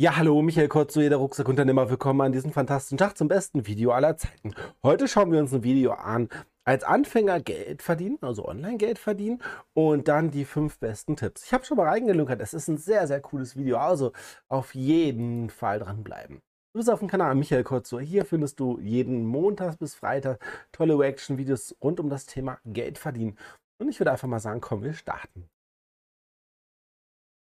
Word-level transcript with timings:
Ja, 0.00 0.16
hallo, 0.16 0.40
Michael 0.40 0.68
Kurz, 0.68 0.94
so 0.94 1.02
jeder 1.02 1.18
Rucksackunternehmer. 1.18 1.90
Willkommen 1.90 2.22
an 2.22 2.32
diesem 2.32 2.52
fantastischen 2.52 2.96
Tag 2.96 3.18
zum 3.18 3.28
besten 3.28 3.66
Video 3.66 3.90
aller 3.90 4.16
Zeiten. 4.16 4.54
Heute 4.82 5.06
schauen 5.06 5.30
wir 5.30 5.38
uns 5.38 5.52
ein 5.52 5.62
Video 5.62 5.92
an, 5.92 6.30
als 6.64 6.84
Anfänger 6.84 7.38
Geld 7.40 7.82
verdienen, 7.82 8.16
also 8.22 8.48
Online-Geld 8.48 8.98
verdienen 8.98 9.42
und 9.74 10.08
dann 10.08 10.30
die 10.30 10.46
fünf 10.46 10.78
besten 10.78 11.16
Tipps. 11.16 11.44
Ich 11.44 11.52
habe 11.52 11.66
schon 11.66 11.76
mal 11.76 11.86
reingelunkert, 11.86 12.40
es 12.40 12.54
ist 12.54 12.68
ein 12.68 12.78
sehr, 12.78 13.06
sehr 13.06 13.20
cooles 13.20 13.58
Video, 13.58 13.76
also 13.76 14.12
auf 14.48 14.74
jeden 14.74 15.50
Fall 15.50 15.80
dranbleiben. 15.80 16.36
Du 16.72 16.78
bist 16.78 16.88
auf 16.88 17.00
dem 17.00 17.08
Kanal 17.08 17.34
Michael 17.34 17.64
Kurz, 17.64 17.90
so 17.90 18.00
hier 18.00 18.24
findest 18.24 18.58
du 18.58 18.80
jeden 18.80 19.26
Montag 19.26 19.78
bis 19.78 19.94
Freitag 19.94 20.42
tolle 20.72 20.98
Reaction-Videos 20.98 21.76
rund 21.82 22.00
um 22.00 22.08
das 22.08 22.24
Thema 22.24 22.58
Geld 22.64 22.96
verdienen. 22.96 23.36
Und 23.78 23.90
ich 23.90 24.00
würde 24.00 24.12
einfach 24.12 24.28
mal 24.28 24.40
sagen, 24.40 24.62
komm, 24.62 24.82
wir 24.82 24.94
starten. 24.94 25.50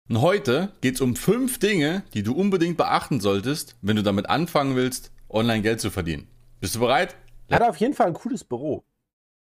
Und 0.08 0.22
heute 0.22 0.72
geht 0.80 0.94
es 0.94 1.02
um 1.02 1.16
fünf 1.16 1.58
Dinge, 1.58 2.02
die 2.14 2.22
du 2.22 2.34
unbedingt 2.34 2.78
beachten 2.78 3.20
solltest, 3.20 3.76
wenn 3.82 3.96
du 3.96 4.02
damit 4.02 4.30
anfangen 4.30 4.74
willst, 4.74 5.12
online 5.28 5.60
Geld 5.60 5.82
zu 5.82 5.90
verdienen. 5.90 6.28
Bist 6.60 6.74
du 6.74 6.80
bereit? 6.80 7.14
Er 7.48 7.60
hat 7.60 7.68
auf 7.68 7.76
jeden 7.76 7.92
Fall 7.92 8.06
ein 8.06 8.14
cooles 8.14 8.42
Büro. 8.42 8.84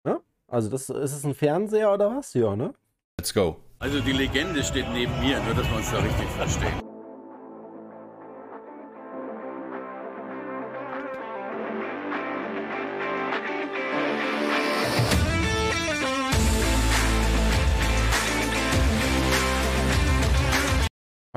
Ne? 0.03 0.21
Also, 0.47 0.69
das, 0.69 0.89
ist 0.89 1.13
es 1.13 1.23
ein 1.23 1.33
Fernseher 1.33 1.91
oder 1.91 2.15
was? 2.15 2.35
Ja, 2.35 2.55
ne? 2.55 2.75
Let's 3.19 3.33
go. 3.33 3.57
Also 3.79 3.99
die 4.01 4.11
Legende 4.11 4.63
steht 4.63 4.85
neben 4.93 5.19
mir, 5.19 5.41
nur 5.41 5.55
dass 5.55 5.67
wir 5.67 5.77
uns 5.77 5.89
da 5.89 5.97
richtig 5.97 6.27
verstehen. 6.37 6.90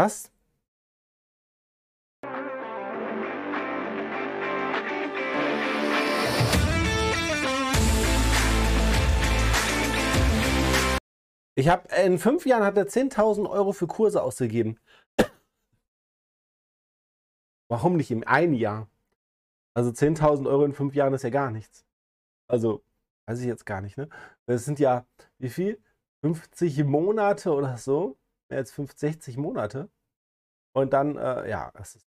Was? 0.05 0.31
Ich 11.57 11.69
habe 11.69 11.89
in 12.05 12.19
fünf 12.19 12.45
Jahren 12.45 12.65
hat 12.65 12.77
er 12.77 12.87
10.000 12.87 13.49
Euro 13.49 13.73
für 13.73 13.87
Kurse 13.87 14.23
ausgegeben. 14.23 14.79
Warum 17.71 17.97
nicht 17.97 18.11
im 18.11 18.25
einen 18.25 18.53
Jahr? 18.53 18.91
Also 19.75 19.91
10.000 19.91 20.47
Euro 20.47 20.67
in 20.67 20.75
fünf 20.75 20.95
Jahren 20.95 21.15
ist 21.15 21.23
ja 21.23 21.31
gar 21.31 21.51
nichts. 21.51 21.87
Also, 22.47 22.85
weiß 23.27 23.41
ich 23.41 23.47
jetzt 23.47 23.65
gar 23.65 23.81
nicht, 23.81 23.97
ne? 23.97 24.11
Das 24.47 24.67
sind 24.67 24.79
ja, 24.79 25.07
wie 25.39 25.49
viel? 25.49 25.83
50 26.23 26.85
Monate 26.85 27.55
oder 27.55 27.79
so? 27.79 28.19
Mehr 28.51 28.59
als 28.59 28.73
50, 28.73 28.99
60 28.99 29.37
Monate. 29.39 29.89
Und 30.75 30.93
dann, 30.93 31.17
äh, 31.17 31.49
ja, 31.49 31.71
es 31.81 31.95
ist 31.95 32.05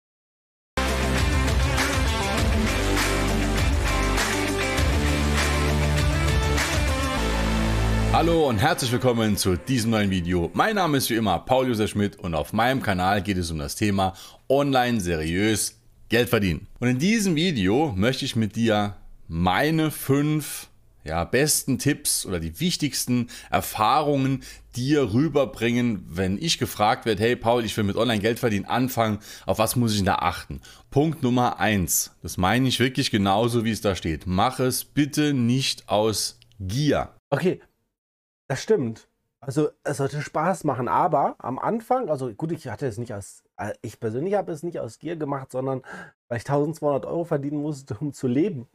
Hallo 8.14 8.48
und 8.48 8.60
herzlich 8.60 8.92
willkommen 8.92 9.36
zu 9.36 9.58
diesem 9.58 9.92
neuen 9.92 10.10
Video. 10.12 10.50
Mein 10.54 10.76
Name 10.76 10.98
ist 10.98 11.10
wie 11.10 11.16
immer 11.16 11.40
Paul 11.40 11.68
Josef 11.68 11.90
Schmidt 11.90 12.16
und 12.20 12.36
auf 12.36 12.54
meinem 12.54 12.82
Kanal 12.82 13.22
geht 13.22 13.38
es 13.38 13.52
um 13.52 13.60
das 13.60 13.76
Thema 13.76 14.14
Online 14.48 15.02
seriös 15.02 15.82
Geld 16.08 16.30
verdienen. 16.30 16.68
Und 16.80 16.88
in 16.88 17.00
diesem 17.00 17.36
Video 17.36 17.92
möchte 17.98 18.24
ich 18.24 18.38
mit 18.38 18.56
dir 18.56 18.96
meine 19.28 19.92
fünf 19.92 20.70
ja, 21.04 21.24
besten 21.24 21.80
Tipps 21.80 22.26
oder 22.26 22.40
die 22.40 22.60
wichtigsten 22.60 23.30
Erfahrungen 23.50 24.44
dir 24.76 25.14
rüberbringen, 25.14 26.06
wenn 26.08 26.38
ich 26.38 26.58
gefragt 26.58 27.06
werde, 27.06 27.22
hey 27.22 27.36
Paul, 27.36 27.64
ich 27.64 27.76
will 27.78 27.84
mit 27.84 27.96
Online 27.96 28.22
Geld 28.22 28.40
verdienen 28.40 28.66
anfangen, 28.66 29.20
auf 29.46 29.60
was 29.60 29.76
muss 29.76 29.96
ich 29.96 30.04
da 30.04 30.16
achten? 30.16 30.62
Punkt 30.90 31.24
Nummer 31.24 31.60
eins, 31.60 32.16
das 32.22 32.38
meine 32.38 32.68
ich 32.68 32.80
wirklich 32.80 33.12
genauso, 33.12 33.66
wie 33.66 33.72
es 33.72 33.82
da 33.82 33.96
steht. 33.96 34.26
Mach 34.26 34.60
es 34.60 34.84
bitte 34.84 35.34
nicht 35.34 35.90
aus 35.90 36.40
Gier. 36.60 37.10
Okay, 37.30 37.62
das 38.48 38.62
stimmt. 38.62 39.08
Also 39.46 39.70
es 39.84 39.98
sollte 39.98 40.22
Spaß 40.22 40.64
machen, 40.64 40.88
aber 40.88 41.36
am 41.40 41.60
Anfang, 41.60 42.10
also 42.10 42.34
gut, 42.34 42.54
ich 42.54 42.68
hatte 42.68 42.88
es 42.88 42.98
nicht 42.98 43.14
aus, 43.14 43.44
äh, 43.58 43.74
ich 43.82 44.00
persönlich 44.00 44.36
habe 44.36 44.54
es 44.54 44.64
nicht 44.64 44.80
aus 44.80 45.00
Gier 45.00 45.18
gemacht, 45.18 45.52
sondern 45.52 45.82
weil 46.30 46.38
ich 46.38 46.46
1200 46.46 47.06
Euro 47.06 47.26
verdienen 47.26 47.62
musste, 47.62 47.98
um 48.00 48.14
zu 48.14 48.28
leben. 48.28 48.68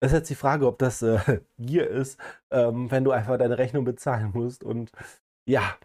Das 0.00 0.12
ist 0.12 0.18
jetzt 0.18 0.30
die 0.30 0.34
Frage, 0.34 0.66
ob 0.66 0.78
das 0.78 1.02
äh, 1.02 1.40
Gier 1.58 1.88
ist, 1.88 2.18
ähm, 2.50 2.90
wenn 2.90 3.04
du 3.04 3.10
einfach 3.10 3.38
deine 3.38 3.58
Rechnung 3.58 3.84
bezahlen 3.84 4.30
musst. 4.32 4.64
Und 4.64 4.92
ja, 5.46 5.76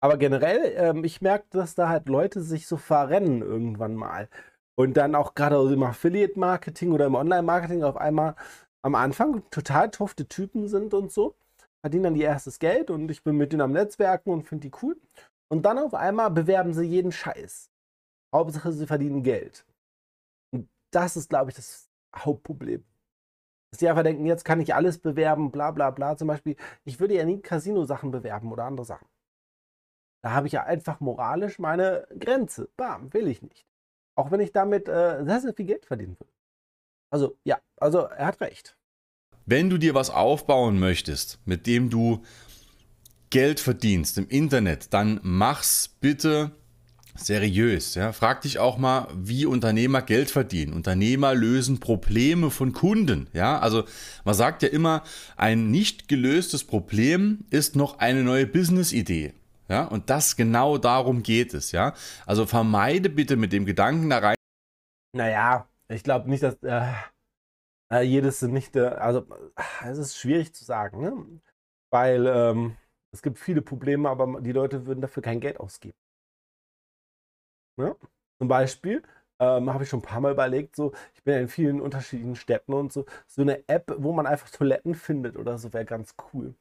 aber 0.00 0.16
generell, 0.18 0.74
ähm, 0.76 1.04
ich 1.04 1.22
merke, 1.22 1.46
dass 1.50 1.74
da 1.74 1.88
halt 1.88 2.08
Leute 2.08 2.40
sich 2.42 2.66
so 2.66 2.76
verrennen 2.76 3.42
irgendwann 3.42 3.94
mal. 3.94 4.28
Und 4.76 4.96
dann 4.96 5.14
auch 5.14 5.34
gerade 5.34 5.56
im 5.72 5.82
Affiliate-Marketing 5.82 6.92
oder 6.92 7.06
im 7.06 7.14
Online-Marketing 7.16 7.82
auf 7.82 7.96
einmal 7.96 8.36
am 8.82 8.94
Anfang 8.94 9.42
total 9.50 9.90
tofte 9.90 10.28
Typen 10.28 10.68
sind 10.68 10.94
und 10.94 11.10
so 11.12 11.34
verdienen 11.80 12.04
dann 12.04 12.16
ihr 12.16 12.26
erstes 12.26 12.58
Geld 12.58 12.90
und 12.90 13.10
ich 13.10 13.22
bin 13.22 13.36
mit 13.36 13.52
denen 13.52 13.62
am 13.62 13.72
Netzwerken 13.72 14.30
und 14.30 14.42
finde 14.42 14.68
die 14.68 14.76
cool. 14.82 15.00
Und 15.48 15.62
dann 15.64 15.78
auf 15.78 15.94
einmal 15.94 16.30
bewerben 16.30 16.74
sie 16.74 16.84
jeden 16.84 17.12
Scheiß. 17.12 17.70
Hauptsache, 18.34 18.72
sie 18.72 18.86
verdienen 18.86 19.22
Geld. 19.22 19.64
Und 20.50 20.68
das 20.90 21.16
ist, 21.16 21.30
glaube 21.30 21.50
ich, 21.50 21.56
das 21.56 21.88
Hauptproblem. 22.14 22.84
Dass 23.70 23.78
die 23.78 23.88
einfach 23.88 24.02
denken, 24.02 24.24
jetzt 24.24 24.44
kann 24.44 24.60
ich 24.60 24.74
alles 24.74 24.98
bewerben, 24.98 25.50
bla 25.50 25.70
bla 25.70 25.90
bla. 25.90 26.16
Zum 26.16 26.28
Beispiel, 26.28 26.56
ich 26.84 27.00
würde 27.00 27.14
ja 27.14 27.24
nie 27.24 27.40
Casino-Sachen 27.40 28.10
bewerben 28.10 28.50
oder 28.50 28.64
andere 28.64 28.86
Sachen. 28.86 29.06
Da 30.22 30.32
habe 30.32 30.46
ich 30.46 30.54
ja 30.54 30.64
einfach 30.64 31.00
moralisch 31.00 31.58
meine 31.58 32.06
Grenze. 32.18 32.68
Bam, 32.76 33.12
will 33.12 33.28
ich 33.28 33.42
nicht. 33.42 33.66
Auch 34.16 34.30
wenn 34.30 34.40
ich 34.40 34.52
damit 34.52 34.88
äh, 34.88 35.24
sehr, 35.24 35.40
sehr 35.40 35.54
viel 35.54 35.66
Geld 35.66 35.86
verdienen 35.86 36.16
würde. 36.18 36.32
Also, 37.10 37.38
ja, 37.44 37.58
also 37.76 38.00
er 38.00 38.26
hat 38.26 38.40
recht. 38.40 38.76
Wenn 39.46 39.70
du 39.70 39.78
dir 39.78 39.94
was 39.94 40.10
aufbauen 40.10 40.78
möchtest, 40.78 41.38
mit 41.46 41.66
dem 41.66 41.88
du 41.88 42.22
Geld 43.30 43.60
verdienst 43.60 44.18
im 44.18 44.28
Internet, 44.28 44.92
dann 44.92 45.20
mach's 45.22 45.88
bitte 45.88 46.52
seriös. 47.18 47.94
Ja? 47.94 48.12
Frag 48.12 48.42
dich 48.42 48.58
auch 48.58 48.78
mal, 48.78 49.08
wie 49.14 49.46
Unternehmer 49.46 50.02
Geld 50.02 50.30
verdienen. 50.30 50.72
Unternehmer 50.72 51.34
lösen 51.34 51.80
Probleme 51.80 52.50
von 52.50 52.72
Kunden. 52.72 53.28
Ja? 53.32 53.58
Also 53.58 53.84
man 54.24 54.34
sagt 54.34 54.62
ja 54.62 54.68
immer, 54.68 55.02
ein 55.36 55.70
nicht 55.70 56.08
gelöstes 56.08 56.64
Problem 56.64 57.44
ist 57.50 57.76
noch 57.76 57.98
eine 57.98 58.22
neue 58.22 58.46
Business-Idee. 58.46 59.34
Ja? 59.68 59.84
Und 59.84 60.10
das 60.10 60.36
genau 60.36 60.78
darum 60.78 61.22
geht 61.22 61.54
es. 61.54 61.72
Ja? 61.72 61.94
Also 62.26 62.46
vermeide 62.46 63.10
bitte 63.10 63.36
mit 63.36 63.52
dem 63.52 63.66
Gedanken 63.66 64.10
da 64.10 64.18
rein. 64.18 64.36
Naja, 65.14 65.68
ich 65.88 66.02
glaube 66.02 66.28
nicht, 66.30 66.42
dass. 66.42 66.54
Äh 66.62 66.92
äh, 67.90 68.02
jedes 68.02 68.42
nicht, 68.42 68.76
äh, 68.76 68.86
also 68.86 69.26
es 69.84 69.98
ist 69.98 70.18
schwierig 70.18 70.54
zu 70.54 70.64
sagen, 70.64 71.00
ne? 71.00 71.40
weil 71.90 72.26
ähm, 72.26 72.76
es 73.12 73.22
gibt 73.22 73.38
viele 73.38 73.62
Probleme, 73.62 74.08
aber 74.08 74.40
die 74.40 74.52
Leute 74.52 74.86
würden 74.86 75.00
dafür 75.00 75.22
kein 75.22 75.40
Geld 75.40 75.58
ausgeben. 75.58 75.96
Ne? 77.78 77.96
Zum 78.38 78.48
Beispiel 78.48 79.02
ähm, 79.40 79.72
habe 79.72 79.84
ich 79.84 79.90
schon 79.90 80.00
ein 80.00 80.02
paar 80.02 80.20
Mal 80.20 80.32
überlegt, 80.32 80.76
so, 80.76 80.92
ich 81.14 81.22
bin 81.24 81.34
ja 81.34 81.40
in 81.40 81.48
vielen 81.48 81.80
unterschiedlichen 81.80 82.36
Städten 82.36 82.72
und 82.74 82.92
so, 82.92 83.06
so 83.26 83.42
eine 83.42 83.68
App, 83.68 83.94
wo 83.98 84.12
man 84.12 84.26
einfach 84.26 84.50
Toiletten 84.50 84.94
findet 84.94 85.36
oder 85.36 85.58
so, 85.58 85.72
wäre 85.72 85.84
ganz 85.84 86.14
cool. 86.32 86.54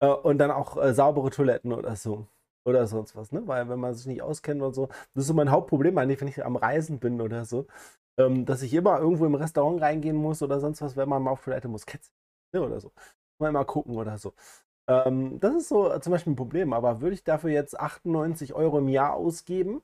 Äh, 0.00 0.08
und 0.08 0.38
dann 0.38 0.50
auch 0.50 0.76
äh, 0.82 0.94
saubere 0.94 1.30
Toiletten 1.30 1.72
oder 1.72 1.96
so. 1.96 2.26
Oder 2.64 2.86
sonst 2.86 3.16
was, 3.16 3.32
ne? 3.32 3.42
Weil 3.48 3.68
wenn 3.68 3.80
man 3.80 3.94
sich 3.94 4.06
nicht 4.06 4.22
auskennt 4.22 4.62
und 4.62 4.74
so, 4.74 4.86
das 5.14 5.22
ist 5.24 5.26
so 5.28 5.34
mein 5.34 5.50
Hauptproblem 5.50 5.98
eigentlich, 5.98 6.20
wenn 6.20 6.28
ich 6.28 6.44
am 6.44 6.56
Reisen 6.56 7.00
bin 7.00 7.20
oder 7.20 7.44
so 7.44 7.66
ähm, 8.18 8.44
dass 8.44 8.62
ich 8.62 8.74
immer 8.74 8.98
irgendwo 8.98 9.26
im 9.26 9.34
Restaurant 9.34 9.80
reingehen 9.80 10.16
muss 10.16 10.42
oder 10.42 10.60
sonst 10.60 10.82
was, 10.82 10.96
wenn 10.96 11.08
man 11.08 11.22
mal 11.22 11.30
auf 11.32 11.44
Toilette 11.44 11.68
muss. 11.68 11.86
Ketz 11.86 12.10
ne, 12.52 12.62
oder 12.62 12.80
so. 12.80 12.92
Mal 13.38 13.52
mal 13.52 13.64
gucken 13.64 13.96
oder 13.96 14.18
so. 14.18 14.34
Ähm, 14.88 15.40
das 15.40 15.54
ist 15.56 15.68
so 15.68 15.98
zum 15.98 16.12
Beispiel 16.12 16.32
ein 16.32 16.36
Problem, 16.36 16.72
aber 16.72 17.00
würde 17.00 17.14
ich 17.14 17.24
dafür 17.24 17.50
jetzt 17.50 17.78
98 17.78 18.54
Euro 18.54 18.78
im 18.78 18.88
Jahr 18.88 19.14
ausgeben 19.14 19.82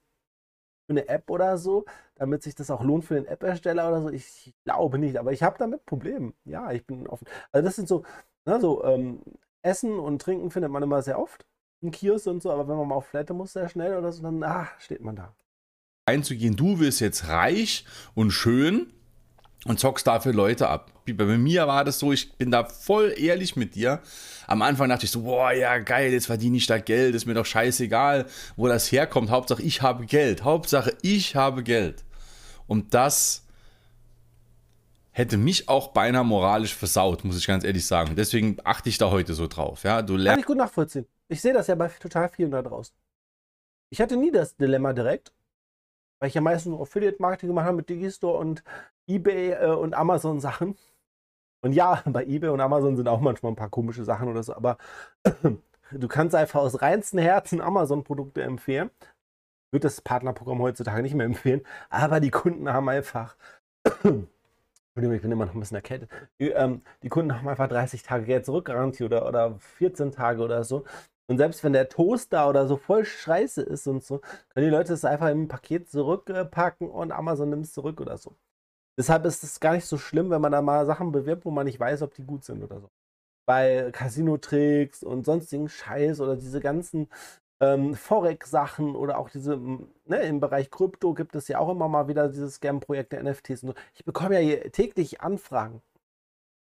eine 0.92 1.08
App 1.08 1.30
oder 1.30 1.58
so, 1.58 1.84
damit 2.16 2.42
sich 2.42 2.54
das 2.54 2.70
auch 2.70 2.82
lohnt 2.82 3.04
für 3.04 3.14
den 3.14 3.26
App-Ersteller 3.26 3.88
oder 3.88 4.02
so? 4.02 4.10
Ich, 4.10 4.54
glaube 4.64 4.98
nicht, 4.98 5.16
aber 5.16 5.32
ich 5.32 5.42
habe 5.42 5.56
damit 5.58 5.84
Probleme. 5.86 6.32
Ja, 6.44 6.72
ich 6.72 6.86
bin 6.86 7.06
offen. 7.06 7.26
Also 7.52 7.64
das 7.66 7.76
sind 7.76 7.88
so, 7.88 8.04
ne, 8.46 8.60
so 8.60 8.84
ähm, 8.84 9.20
Essen 9.62 9.98
und 9.98 10.22
Trinken 10.22 10.50
findet 10.50 10.70
man 10.70 10.82
immer 10.82 11.02
sehr 11.02 11.18
oft 11.18 11.46
im 11.80 11.90
Kiosk 11.90 12.26
und 12.26 12.42
so, 12.42 12.50
aber 12.50 12.68
wenn 12.68 12.76
man 12.76 12.88
mal 12.88 12.96
auf 12.96 13.10
Toilette 13.10 13.34
muss, 13.34 13.52
sehr 13.52 13.68
schnell 13.68 13.96
oder 13.96 14.12
so, 14.12 14.22
dann 14.22 14.42
ah, 14.42 14.68
steht 14.78 15.00
man 15.00 15.16
da 15.16 15.34
einzugehen, 16.08 16.56
du 16.56 16.80
wirst 16.80 17.00
jetzt 17.00 17.28
reich 17.28 17.84
und 18.14 18.30
schön 18.30 18.92
und 19.68 19.78
zockst 19.78 20.06
dafür 20.06 20.32
Leute 20.32 20.68
ab. 20.68 20.90
Bei 21.06 21.24
mir 21.24 21.66
war 21.66 21.84
das 21.84 21.98
so, 21.98 22.10
ich 22.10 22.32
bin 22.32 22.50
da 22.50 22.64
voll 22.64 23.14
ehrlich 23.16 23.54
mit 23.54 23.74
dir. 23.74 24.00
Am 24.46 24.62
Anfang 24.62 24.88
dachte 24.88 25.04
ich 25.04 25.10
so, 25.10 25.22
boah, 25.22 25.52
ja 25.52 25.78
geil, 25.78 26.10
jetzt 26.10 26.26
verdiene 26.26 26.56
ich 26.56 26.66
da 26.66 26.78
Geld, 26.78 27.14
ist 27.14 27.26
mir 27.26 27.34
doch 27.34 27.44
scheißegal, 27.44 28.26
wo 28.56 28.66
das 28.66 28.90
herkommt. 28.90 29.30
Hauptsache 29.30 29.62
ich 29.62 29.82
habe 29.82 30.06
Geld. 30.06 30.42
Hauptsache 30.42 30.96
ich 31.02 31.36
habe 31.36 31.62
Geld. 31.62 32.04
Und 32.66 32.94
das 32.94 33.44
hätte 35.10 35.36
mich 35.36 35.68
auch 35.68 35.88
beinahe 35.88 36.24
moralisch 36.24 36.74
versaut, 36.74 37.24
muss 37.24 37.36
ich 37.36 37.46
ganz 37.46 37.62
ehrlich 37.62 37.84
sagen. 37.84 38.16
Deswegen 38.16 38.56
achte 38.64 38.88
ich 38.88 38.96
da 38.96 39.10
heute 39.10 39.34
so 39.34 39.48
drauf. 39.48 39.82
Ja, 39.84 40.00
du 40.00 40.16
Kann 40.24 40.40
ich 40.40 40.46
gut 40.46 40.56
nachvollziehen. 40.56 41.06
Ich 41.28 41.42
sehe 41.42 41.52
das 41.52 41.66
ja 41.66 41.74
bei 41.74 41.88
total 41.88 42.30
vielen 42.30 42.52
da 42.52 42.62
draußen. 42.62 42.94
Ich 43.90 44.00
hatte 44.00 44.16
nie 44.16 44.30
das 44.30 44.56
Dilemma 44.56 44.94
direkt, 44.94 45.32
weil 46.20 46.28
ich 46.28 46.34
ja 46.34 46.40
meistens 46.40 46.70
nur 46.70 46.80
Affiliate-Marketing 46.80 47.48
gemacht 47.48 47.66
habe 47.66 47.76
mit 47.76 47.90
Digistore 47.90 48.38
und 48.38 48.62
Ebay 49.08 49.52
äh, 49.52 49.74
und 49.74 49.94
Amazon 49.94 50.40
Sachen. 50.40 50.76
Und 51.62 51.72
ja, 51.72 52.02
bei 52.06 52.24
Ebay 52.24 52.50
und 52.50 52.60
Amazon 52.60 52.96
sind 52.96 53.08
auch 53.08 53.20
manchmal 53.20 53.52
ein 53.52 53.56
paar 53.56 53.70
komische 53.70 54.04
Sachen 54.04 54.28
oder 54.28 54.42
so, 54.42 54.54
aber 54.54 54.78
du 55.92 56.08
kannst 56.08 56.34
einfach 56.34 56.60
aus 56.60 56.82
reinstem 56.82 57.20
Herzen 57.20 57.60
Amazon-Produkte 57.60 58.42
empfehlen. 58.42 58.90
Wird 59.72 59.84
das 59.84 60.00
Partnerprogramm 60.00 60.60
heutzutage 60.62 61.02
nicht 61.02 61.14
mehr 61.14 61.26
empfehlen, 61.26 61.62
aber 61.90 62.20
die 62.20 62.30
Kunden 62.30 62.72
haben 62.72 62.88
einfach. 62.88 63.36
Entschuldigung, 64.98 65.16
ich 65.16 65.22
bin 65.22 65.32
immer 65.32 65.46
noch 65.46 65.54
ein 65.54 65.60
bisschen 65.60 65.76
erkältet. 65.76 66.10
Die, 66.40 66.50
ähm, 66.50 66.82
die 67.02 67.08
Kunden 67.08 67.36
haben 67.36 67.46
einfach 67.48 67.68
30 67.68 68.02
Tage 68.02 68.24
Geld 68.24 68.44
zurückgarantie 68.46 69.04
oder, 69.04 69.28
oder 69.28 69.58
14 69.60 70.10
Tage 70.12 70.42
oder 70.42 70.64
so. 70.64 70.84
Und 71.28 71.36
selbst 71.38 71.62
wenn 71.62 71.74
der 71.74 71.88
Toaster 71.88 72.48
oder 72.48 72.66
so 72.66 72.76
voll 72.76 73.04
scheiße 73.04 73.62
ist 73.62 73.86
und 73.86 74.02
so, 74.02 74.20
können 74.48 74.66
die 74.66 74.74
Leute 74.74 74.94
es 74.94 75.04
einfach 75.04 75.28
im 75.28 75.46
Paket 75.46 75.90
zurückpacken 75.90 76.90
und 76.90 77.12
Amazon 77.12 77.50
nimmt 77.50 77.66
es 77.66 77.72
zurück 77.72 78.00
oder 78.00 78.16
so. 78.16 78.34
Deshalb 78.98 79.24
ist 79.26 79.44
es 79.44 79.60
gar 79.60 79.74
nicht 79.74 79.86
so 79.86 79.96
schlimm, 79.96 80.30
wenn 80.30 80.40
man 80.40 80.52
da 80.52 80.60
mal 80.60 80.84
Sachen 80.84 81.12
bewirbt, 81.12 81.44
wo 81.44 81.50
man 81.52 81.66
nicht 81.66 81.78
weiß, 81.78 82.02
ob 82.02 82.14
die 82.14 82.24
gut 82.24 82.44
sind 82.44 82.62
oder 82.64 82.80
so. 82.80 82.90
Bei 83.46 83.90
Casino-Tricks 83.92 85.04
und 85.04 85.24
sonstigen 85.24 85.68
Scheiß 85.68 86.20
oder 86.20 86.36
diese 86.36 86.60
ganzen 86.60 87.08
ähm, 87.60 87.94
Forex-Sachen 87.94 88.96
oder 88.96 89.18
auch 89.18 89.30
diese, 89.30 89.56
ne, 90.06 90.18
im 90.22 90.40
Bereich 90.40 90.70
Krypto 90.70 91.14
gibt 91.14 91.34
es 91.36 91.48
ja 91.48 91.58
auch 91.60 91.70
immer 91.70 91.88
mal 91.88 92.08
wieder 92.08 92.28
diese 92.28 92.50
Scam-Projekte, 92.50 93.22
NFTs 93.22 93.62
und 93.62 93.68
so. 93.70 93.74
Ich 93.94 94.04
bekomme 94.04 94.40
ja 94.40 94.68
täglich 94.70 95.20
Anfragen, 95.20 95.82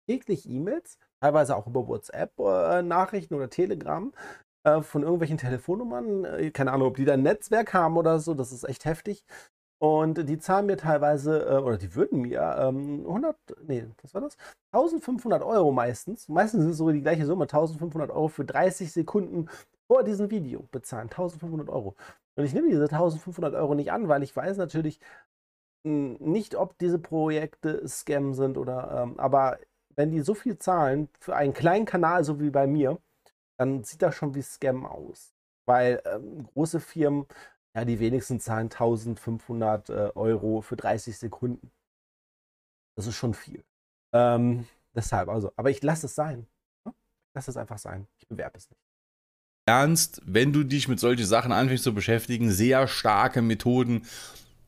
täglich 0.09 0.49
E-Mails, 0.49 0.99
teilweise 1.21 1.57
auch 1.57 1.67
über 1.67 1.89
WhatsApp-Nachrichten 1.89 3.35
äh, 3.35 3.37
oder 3.37 3.51
Telegram 3.51 4.13
äh, 4.65 4.83
von 4.83 5.03
irgendwelchen 5.03 5.39
Telefonnummern. 5.39 6.25
Äh, 6.25 6.51
keine 6.51 6.73
Ahnung, 6.73 6.89
ob 6.89 6.97
die 6.97 7.05
da 7.05 7.15
ein 7.15 7.23
Netzwerk 7.23 7.75
haben 7.75 7.97
oder 7.97 8.19
so, 8.21 8.35
das 8.35 8.53
ist 8.53 8.65
echt 8.65 8.85
heftig. 8.85 9.25
Und 9.81 10.29
die 10.29 10.39
zahlen 10.39 10.67
mir 10.67 10.77
teilweise, 10.77 11.47
äh, 11.47 11.59
oder 11.59 11.79
die 11.79 11.95
würden 11.95 12.23
mir 12.23 12.57
ähm, 12.59 13.05
100, 13.07 13.37
nee, 13.67 13.87
was 14.03 14.13
war 14.13 14.21
das? 14.23 14.37
1500 14.73 15.43
Euro 15.43 15.71
meistens. 15.71 16.29
Meistens 16.29 16.65
ist 16.65 16.73
es 16.73 16.77
sogar 16.79 16.95
die 16.95 17.03
gleiche 17.03 17.27
Summe, 17.27 17.45
1500 17.45 18.11
Euro 18.11 18.29
für 18.29 18.45
30 18.45 18.93
Sekunden 18.93 19.49
vor 19.87 20.03
diesem 20.03 20.31
Video 20.31 20.67
bezahlen. 20.73 21.09
1500 21.09 21.69
Euro. 21.69 21.95
Und 22.37 22.45
ich 22.45 22.55
nehme 22.55 22.69
diese 22.69 22.83
1500 22.85 23.55
Euro 23.55 23.75
nicht 23.75 23.93
an, 23.93 24.09
weil 24.09 24.23
ich 24.23 24.35
weiß 24.35 24.57
natürlich 24.57 25.01
hm, 25.85 26.17
nicht, 26.21 26.57
ob 26.57 26.77
diese 26.79 26.99
Projekte 26.99 27.87
Scam 27.89 28.35
sind 28.35 28.59
oder, 28.59 29.03
ähm, 29.03 29.19
aber 29.19 29.59
wenn 29.97 30.11
die 30.11 30.21
so 30.21 30.35
viel 30.35 30.59
zahlen 30.59 31.09
für 31.21 31.35
einen 31.37 31.53
kleinen 31.53 31.85
Kanal, 31.87 32.25
so 32.25 32.41
wie 32.41 32.51
bei 32.51 32.67
mir, 32.67 32.99
dann 33.59 33.85
sieht 33.85 34.03
das 34.03 34.15
schon 34.15 34.35
wie 34.35 34.43
Scam 34.43 34.87
aus. 34.87 35.35
Weil 35.67 36.03
ähm, 36.07 36.47
große 36.55 36.81
Firmen 36.81 37.27
ja, 37.79 37.85
die 37.85 38.01
wenigsten 38.01 38.41
zahlen 38.41 38.67
1500 38.67 39.89
äh, 39.89 39.93
Euro 40.17 40.63
für 40.63 40.77
30 40.77 41.17
Sekunden. 41.17 41.71
Das 42.97 43.07
ist 43.07 43.15
schon 43.15 43.35
viel. 43.35 43.63
Ähm, 44.13 44.67
deshalb, 44.97 45.29
also, 45.29 45.53
aber 45.55 45.71
ich 45.71 45.81
lasse 45.83 46.07
es 46.07 46.17
sein. 46.17 46.49
Ne? 46.85 46.93
Ich 47.29 47.35
lasse 47.35 47.53
es 47.53 47.57
einfach 47.57 47.79
sein. 47.79 48.09
Ich 48.19 48.27
bewerbe 48.27 48.59
es 48.59 48.69
nicht. 48.69 48.81
Ernst, 49.67 50.23
wenn 50.25 50.53
du 50.53 50.65
dich 50.65 50.89
mit 50.89 50.99
solchen 50.99 51.25
Sachen 51.27 51.53
anfängst 51.53 51.85
zu 51.85 51.95
beschäftigen, 51.95 52.51
sehr 52.51 52.89
starke 52.89 53.43
Methoden, 53.43 54.07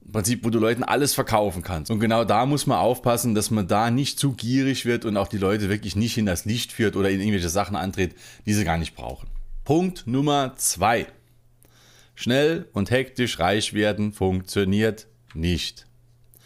im 0.02 0.12
Prinzip, 0.12 0.44
wo 0.44 0.50
du 0.50 0.60
Leuten 0.60 0.84
alles 0.84 1.12
verkaufen 1.12 1.62
kannst. 1.62 1.90
Und 1.90 1.98
genau 1.98 2.24
da 2.24 2.46
muss 2.46 2.66
man 2.66 2.78
aufpassen, 2.78 3.34
dass 3.34 3.50
man 3.50 3.66
da 3.66 3.90
nicht 3.90 4.20
zu 4.20 4.34
gierig 4.34 4.86
wird 4.86 5.04
und 5.04 5.16
auch 5.16 5.28
die 5.28 5.38
Leute 5.38 5.68
wirklich 5.68 5.96
nicht 5.96 6.16
in 6.16 6.26
das 6.26 6.44
Licht 6.44 6.72
führt 6.72 6.94
oder 6.94 7.10
in 7.10 7.20
irgendwelche 7.20 7.48
Sachen 7.48 7.74
antritt, 7.74 8.14
die 8.46 8.54
sie 8.54 8.64
gar 8.64 8.78
nicht 8.78 8.94
brauchen. 8.94 9.28
Punkt 9.64 10.06
Nummer 10.06 10.54
zwei. 10.56 11.06
Schnell 12.20 12.68
und 12.74 12.90
hektisch 12.90 13.38
reich 13.38 13.72
werden 13.72 14.12
funktioniert 14.12 15.08
nicht. 15.32 15.86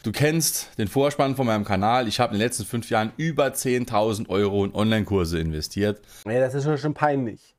Du 0.05 0.13
kennst 0.13 0.79
den 0.79 0.87
Vorspann 0.87 1.35
von 1.35 1.47
meinem 1.47 1.65
Kanal. 1.65 2.07
Ich 2.07 2.21
habe 2.21 2.33
in 2.33 2.39
den 2.39 2.47
letzten 2.47 2.65
fünf 2.65 2.91
Jahren 2.91 3.13
über 3.17 3.47
10.000 3.47 4.29
Euro 4.29 4.65
in 4.65 4.73
Online-Kurse 4.73 5.41
investiert. 5.41 6.01
Ja, 6.27 6.39
das 6.39 6.55
ist 6.55 6.81
schon 6.81 6.95
peinlich. 6.95 7.57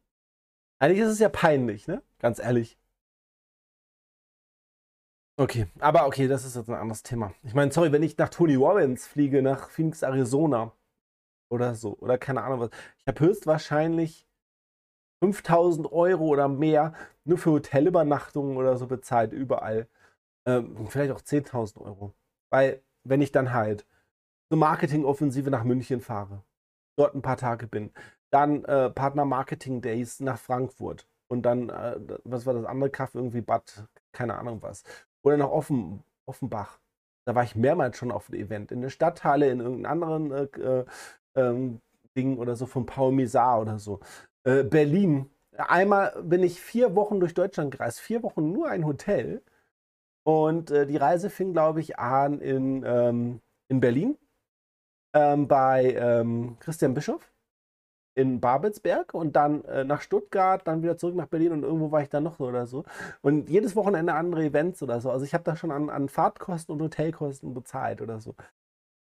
Eigentlich 0.80 1.02
ist 1.02 1.10
es 1.10 1.20
ja 1.20 1.28
peinlich, 1.28 1.90
ne? 1.90 2.02
Ganz 2.20 2.40
ehrlich. 2.40 2.78
Okay, 5.36 5.68
aber 5.80 6.06
okay, 6.06 6.30
das 6.30 6.46
ist 6.46 6.56
jetzt 6.56 6.70
ein 6.70 6.76
anderes 6.76 7.04
Thema. 7.04 7.34
Ich 7.44 7.54
meine, 7.54 7.74
sorry, 7.74 7.92
wenn 7.92 8.02
ich 8.02 8.18
nach 8.18 8.30
Tony 8.30 8.56
Robbins 8.56 9.06
fliege, 9.06 9.42
nach 9.42 9.70
Phoenix, 9.70 10.04
Arizona 10.04 10.72
oder 11.50 11.76
so, 11.76 11.98
oder 12.00 12.18
keine 12.18 12.44
Ahnung 12.44 12.62
was. 12.62 12.70
Ich 12.98 13.08
habe 13.08 13.20
höchstwahrscheinlich 13.20 14.26
5000 15.22 15.92
Euro 15.92 16.28
oder 16.28 16.48
mehr 16.48 16.94
nur 17.26 17.38
für 17.38 17.52
Hotelübernachtungen 17.52 18.58
oder 18.58 18.78
so 18.78 18.88
bezahlt, 18.88 19.34
überall. 19.34 19.88
Ähm, 20.48 20.88
vielleicht 20.88 21.12
auch 21.12 21.22
10.000 21.22 21.82
Euro. 21.82 22.14
Weil, 22.52 22.82
wenn 23.04 23.22
ich 23.22 23.32
dann 23.32 23.54
halt 23.54 23.86
zur 24.50 24.60
Marketingoffensive 24.60 25.50
nach 25.50 25.64
München 25.64 26.02
fahre, 26.02 26.44
dort 26.98 27.16
ein 27.16 27.22
paar 27.22 27.38
Tage 27.38 27.68
bin, 27.68 27.92
dann 28.32 28.64
äh, 28.66 28.90
Partner 28.90 29.26
Marketing 29.26 29.82
Days 29.82 30.20
nach 30.20 30.38
Frankfurt 30.38 31.08
und 31.28 31.44
dann, 31.44 31.70
äh, 31.70 32.00
was 32.24 32.46
war 32.46 32.54
das 32.54 32.66
andere 32.66 32.90
Kaff, 32.90 33.16
irgendwie 33.16 33.42
Bad, 33.42 33.88
keine 34.12 34.38
Ahnung 34.38 34.62
was. 34.62 34.84
Oder 35.24 35.38
nach 35.38 35.50
Offen, 35.50 36.04
Offenbach. 36.28 36.80
Da 37.26 37.34
war 37.34 37.44
ich 37.44 37.56
mehrmals 37.56 37.98
schon 37.98 38.12
auf 38.12 38.28
dem 38.28 38.36
Event. 38.36 38.72
In 38.72 38.82
der 38.82 38.90
Stadthalle, 38.90 39.50
in 39.50 39.60
irgendeinem 39.60 40.04
anderen 40.04 40.32
äh, 40.32 40.44
äh 40.60 40.86
ähm, 41.36 41.82
Ding 42.16 42.38
oder 42.38 42.56
so 42.56 42.66
von 42.66 42.86
Paul 42.86 43.12
Misar 43.12 43.62
oder 43.62 43.80
so. 43.80 44.00
Äh, 44.44 44.64
Berlin. 44.64 45.30
Einmal 45.58 46.22
bin 46.24 46.44
ich 46.44 46.62
vier 46.62 46.96
Wochen 46.96 47.20
durch 47.20 47.34
Deutschland 47.34 47.72
gereist, 47.72 48.00
vier 48.00 48.24
Wochen 48.24 48.52
nur 48.52 48.70
ein 48.70 48.86
Hotel. 48.86 49.42
Und 50.24 50.72
äh, 50.72 50.88
die 50.88 50.98
Reise 50.98 51.30
fing, 51.30 51.54
glaube 51.54 51.82
ich, 51.82 52.00
an 52.00 52.42
in, 52.42 52.84
ähm, 52.86 53.42
in 53.70 53.80
Berlin 53.80 54.18
ähm, 55.14 55.48
bei 55.48 55.94
ähm, 55.94 56.58
Christian 56.60 56.94
Bischof 56.94 57.32
in 58.16 58.40
Babelsberg 58.40 59.14
und 59.14 59.36
dann 59.36 59.64
äh, 59.66 59.84
nach 59.84 60.02
Stuttgart, 60.02 60.66
dann 60.66 60.82
wieder 60.82 60.98
zurück 60.98 61.16
nach 61.16 61.28
Berlin 61.28 61.52
und 61.52 61.64
irgendwo 61.64 61.92
war 61.92 62.02
ich 62.02 62.10
dann 62.10 62.24
noch 62.24 62.38
so 62.38 62.46
oder 62.48 62.66
so. 62.66 62.86
Und 63.22 63.50
jedes 63.50 63.76
Wochenende 63.76 64.14
andere 64.14 64.46
Events 64.46 64.82
oder 64.82 65.02
so. 65.02 65.12
Also 65.12 65.26
ich 65.26 65.34
habe 65.34 65.44
da 65.44 65.56
schon 65.56 65.72
an, 65.72 65.90
an 65.90 66.10
Fahrtkosten 66.10 66.74
und 66.74 66.82
Hotelkosten 66.82 67.54
bezahlt 67.54 68.02
oder 68.02 68.20
so. 68.20 68.34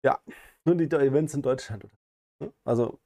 Ja, 0.04 0.20
nur 0.64 0.74
die 0.74 0.84
Events 0.84 1.34
in 1.34 1.42
Deutschland. 1.42 1.86
Also 2.64 2.98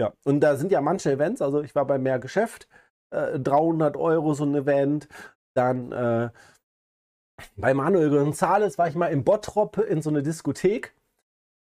ja, 0.00 0.14
und 0.24 0.40
da 0.40 0.56
sind 0.56 0.72
ja 0.72 0.80
manche 0.80 1.12
Events, 1.12 1.42
also 1.42 1.60
ich 1.60 1.74
war 1.74 1.86
bei 1.86 1.98
mehr 1.98 2.18
Geschäft, 2.18 2.68
äh, 3.14 3.38
300 3.38 3.96
Euro 3.98 4.32
so 4.32 4.44
ein 4.44 4.54
Event, 4.54 5.08
dann 5.54 5.92
äh, 5.92 6.30
bei 7.56 7.74
Manuel 7.74 8.08
Gonzales 8.08 8.78
war 8.78 8.88
ich 8.88 8.94
mal 8.94 9.08
im 9.08 9.24
Bottrop 9.24 9.76
in 9.76 10.00
so 10.00 10.08
eine 10.08 10.22
Diskothek, 10.22 10.94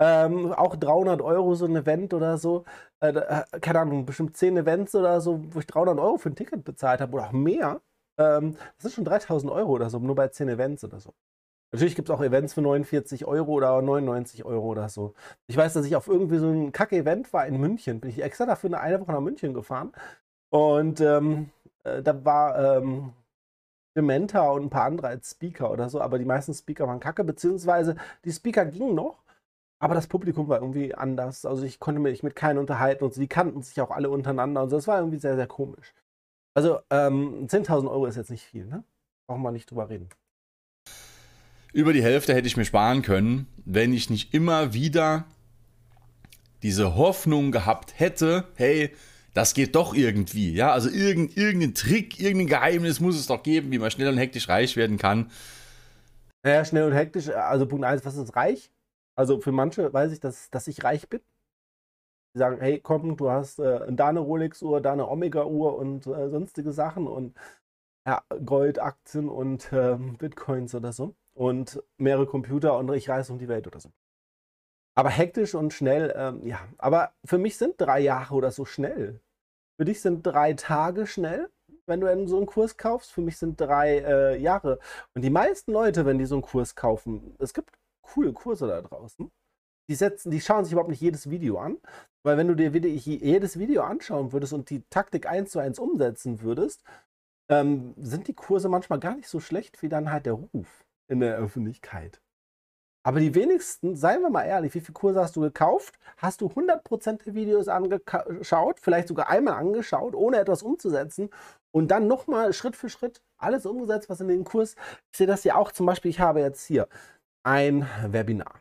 ähm, 0.02 0.52
auch 0.52 0.76
300 0.76 1.22
Euro 1.22 1.56
so 1.56 1.66
ein 1.66 1.76
Event 1.78 2.14
oder 2.14 2.38
so, 2.38 2.66
äh, 3.02 3.10
äh 3.14 3.60
keine 3.62 3.80
Ahnung, 3.80 4.06
bestimmt 4.06 4.36
10 4.36 4.58
Events 4.58 4.94
oder 4.96 5.22
so, 5.22 5.42
wo 5.54 5.60
ich 5.60 5.68
300 5.68 5.98
Euro 6.00 6.18
für 6.18 6.30
ein 6.30 6.36
Ticket 6.36 6.66
bezahlt 6.66 7.00
habe 7.00 7.14
oder 7.14 7.28
auch 7.28 7.32
mehr. 7.32 7.82
Ähm, 8.20 8.58
das 8.76 8.84
sind 8.84 8.94
schon 8.96 9.06
3000 9.06 9.50
Euro 9.52 9.72
oder 9.72 9.90
so, 9.90 10.00
nur 10.00 10.16
bei 10.16 10.28
10 10.28 10.50
Events 10.50 10.84
oder 10.84 11.00
so. 11.00 11.14
Natürlich 11.72 11.96
gibt 11.96 12.10
es 12.10 12.16
auch 12.16 12.22
Events 12.22 12.54
für 12.54 12.62
49 12.62 13.26
Euro 13.26 13.52
oder 13.54 13.82
99 13.82 14.46
Euro 14.46 14.68
oder 14.68 14.88
so. 14.90 15.14
Ich 15.48 15.58
weiß, 15.58 15.74
dass 15.74 15.86
ich 15.86 15.96
auf 15.96 16.08
irgendwie 16.08 16.38
so 16.38 16.48
ein 16.50 16.72
Kack-Event 16.72 17.34
war 17.34 17.46
in 17.48 17.60
München. 17.60 18.00
Bin 18.00 18.10
ich 18.10 18.22
extra 18.24 18.46
dafür 18.46 18.70
eine, 18.70 18.80
eine 18.80 19.02
Woche 19.02 19.12
nach 19.12 19.20
München 19.20 19.54
gefahren. 19.54 19.92
Und 20.52 21.02
ähm, 21.02 21.50
äh, 21.84 22.02
da 22.02 22.24
war 22.24 22.78
ähm, 22.78 23.14
Dementa 23.98 24.50
und 24.52 24.64
ein 24.64 24.70
paar 24.70 24.86
andere 24.86 25.08
als 25.08 25.32
Speaker 25.32 25.72
oder 25.72 25.90
so. 25.90 26.02
Aber 26.02 26.20
die 26.20 26.26
meisten 26.26 26.54
Speaker 26.54 26.88
waren 26.88 27.00
kacke, 27.00 27.24
beziehungsweise 27.24 27.96
die 28.24 28.32
Speaker 28.32 28.66
gingen 28.66 28.96
noch. 28.96 29.24
Aber 29.80 29.96
das 29.96 30.08
Publikum 30.08 30.48
war 30.48 30.62
irgendwie 30.62 30.96
anders. 30.96 31.46
Also 31.46 31.64
ich 31.64 31.80
konnte 31.80 32.02
mich 32.02 32.24
mit 32.24 32.36
keinen 32.36 32.60
unterhalten 32.60 33.04
und 33.04 33.14
so. 33.14 33.22
Die 33.22 33.28
kannten 33.28 33.62
sich 33.62 33.82
auch 33.82 33.92
alle 33.92 34.10
untereinander 34.10 34.64
und 34.64 34.70
so. 34.70 34.78
Das 34.78 34.88
war 34.88 35.00
irgendwie 35.00 35.20
sehr, 35.20 35.36
sehr 35.36 35.48
komisch. 35.48 35.94
Also 36.56 36.80
ähm, 36.90 37.48
10.000 37.48 37.90
Euro 37.90 38.06
ist 38.06 38.16
jetzt 38.16 38.32
nicht 38.32 38.46
viel, 38.46 38.66
ne? 38.66 38.84
Brauchen 39.28 39.42
wir 39.44 39.52
nicht 39.52 39.70
drüber 39.70 39.90
reden. 39.90 40.10
Über 41.76 41.92
die 41.92 42.02
Hälfte 42.02 42.34
hätte 42.34 42.48
ich 42.48 42.56
mir 42.56 42.64
sparen 42.64 43.02
können, 43.02 43.48
wenn 43.66 43.92
ich 43.92 44.10
nicht 44.10 44.34
immer 44.34 44.74
wieder 44.74 45.26
diese 46.64 46.96
Hoffnung 46.96 47.52
gehabt 47.52 48.00
hätte, 48.00 48.46
hey, 48.56 48.96
das 49.34 49.54
geht 49.54 49.76
doch 49.76 49.94
irgendwie. 49.94 50.54
Ja, 50.54 50.72
also 50.72 50.88
irgend, 50.88 51.36
irgendein 51.36 51.74
Trick, 51.74 52.18
irgendein 52.18 52.48
Geheimnis 52.48 53.02
muss 53.02 53.20
es 53.20 53.28
doch 53.28 53.44
geben, 53.44 53.72
wie 53.72 53.78
man 53.78 53.92
schnell 53.92 54.08
und 54.08 54.18
hektisch 54.18 54.48
reich 54.48 54.78
werden 54.78 54.98
kann. 54.98 55.30
Naja, 56.44 56.64
schnell 56.64 56.86
und 56.86 56.94
hektisch, 56.94 57.28
also 57.28 57.68
Punkt 57.68 57.84
1, 57.84 58.06
was 58.06 58.16
ist 58.16 58.38
reich? 58.38 58.72
Also 59.18 59.42
für 59.42 59.52
manche 59.52 59.92
weiß 59.92 60.14
ich, 60.14 60.22
dass, 60.22 60.50
dass 60.52 60.70
ich 60.70 60.82
reich 60.86 61.10
bin. 61.10 61.20
Die 62.34 62.40
sagen, 62.40 62.62
hey, 62.62 62.80
komm, 62.80 63.18
du 63.18 63.30
hast 63.30 63.60
äh, 63.60 63.82
da 63.92 64.08
eine 64.08 64.22
Rolex-Uhr, 64.22 64.80
da 64.80 64.94
eine 64.94 65.10
Omega-Uhr 65.10 65.78
und 65.78 66.08
äh, 66.08 66.30
sonstige 66.30 66.72
Sachen 66.72 67.06
und 67.06 67.36
ja, 68.08 68.24
Gold, 68.46 68.80
Aktien 68.80 69.28
und 69.28 69.74
äh, 69.74 69.98
Bitcoins 69.98 70.74
oder 70.74 70.94
so 70.94 71.18
und 71.36 71.84
mehrere 71.98 72.26
Computer 72.26 72.78
und 72.78 72.92
ich 72.94 73.10
reise 73.10 73.32
um 73.32 73.40
die 73.40 73.48
Welt 73.48 73.68
oder 73.68 73.80
so. 73.80 73.92
Aber 74.98 75.10
hektisch 75.10 75.54
und 75.56 75.74
schnell, 75.74 76.14
ähm, 76.16 76.42
ja. 76.48 76.68
Aber 76.78 77.12
für 77.26 77.38
mich 77.38 77.58
sind 77.58 77.76
drei 77.78 78.00
Jahre 78.00 78.34
oder 78.34 78.52
so 78.52 78.66
schnell. 78.66 79.20
Für 79.78 79.86
dich 79.86 80.02
sind 80.02 80.26
drei 80.26 80.54
Tage 80.54 81.06
schnell. 81.06 81.50
wenn 81.88 82.00
du 82.02 82.28
so 82.28 82.38
einen 82.38 82.46
Kurs 82.46 82.78
kaufst. 82.78 83.12
Für 83.12 83.22
mich 83.22 83.38
sind 83.38 83.60
drei 83.60 84.00
äh, 84.00 84.42
Jahre. 84.42 84.80
Und 85.14 85.22
die 85.22 85.30
meisten 85.30 85.72
Leute, 85.74 86.06
wenn 86.06 86.18
die 86.18 86.26
so 86.26 86.36
einen 86.36 86.42
Kurs 86.42 86.76
kaufen, 86.76 87.36
es 87.40 87.54
gibt 87.54 87.72
coole 88.02 88.34
Kurse 88.34 88.68
da 88.68 88.82
draußen. 88.82 89.32
Die 89.90 89.96
setzen, 89.96 90.32
die 90.32 90.42
schauen 90.42 90.64
sich 90.64 90.72
überhaupt 90.72 90.90
nicht 90.90 91.02
jedes 91.02 91.30
Video 91.30 91.60
an. 91.60 91.78
Weil 92.24 92.38
wenn 92.38 92.48
du 92.48 92.56
dir 92.56 92.70
jedes 92.72 93.60
Video 93.60 93.84
anschauen 93.84 94.32
würdest 94.32 94.54
und 94.54 94.70
die 94.70 94.84
Taktik 94.90 95.28
eins 95.28 95.52
zu 95.52 95.60
eins 95.60 95.78
umsetzen 95.78 96.42
würdest, 96.42 96.84
ähm, 97.50 97.94
sind 97.98 98.28
die 98.28 98.34
Kurse 98.34 98.70
manchmal 98.70 99.00
gar 99.00 99.16
nicht 99.16 99.28
so 99.28 99.40
schlecht 99.40 99.82
wie 99.84 99.90
dann 99.90 100.12
halt 100.12 100.26
der 100.26 100.34
Ruf 100.34 100.85
in 101.08 101.20
der 101.20 101.38
Öffentlichkeit. 101.38 102.22
Aber 103.06 103.20
die 103.20 103.36
wenigsten, 103.36 103.96
seien 103.96 104.22
wir 104.22 104.32
mal 104.32 104.46
ehrlich, 104.46 104.74
wie 104.74 104.80
viele 104.80 104.94
Kurse 104.94 105.22
hast 105.22 105.36
du 105.36 105.42
gekauft? 105.42 106.00
Hast 106.18 106.42
du 106.42 106.48
100% 106.48 107.24
der 107.24 107.36
Videos 107.36 107.68
angeschaut, 107.68 108.80
vielleicht 108.80 109.10
sogar 109.10 109.30
einmal 109.30 109.54
angeschaut, 109.56 110.16
ohne 110.16 110.40
etwas 110.40 110.64
umzusetzen 110.64 111.30
und 111.72 111.90
dann 111.90 112.08
nochmal 112.08 112.52
Schritt 112.52 112.76
für 112.76 112.90
Schritt 112.90 113.22
alles 113.38 113.68
umgesetzt, 113.68 114.10
was 114.10 114.22
in 114.22 114.28
den 114.28 114.44
Kurs. 114.44 114.76
Ich 115.12 115.18
sehe 115.20 115.28
das 115.28 115.44
ja 115.44 115.56
auch 115.56 115.72
zum 115.72 115.86
Beispiel, 115.86 116.10
ich 116.10 116.20
habe 116.20 116.40
jetzt 116.40 116.66
hier 116.66 116.88
ein 117.44 117.88
Webinar. 118.08 118.60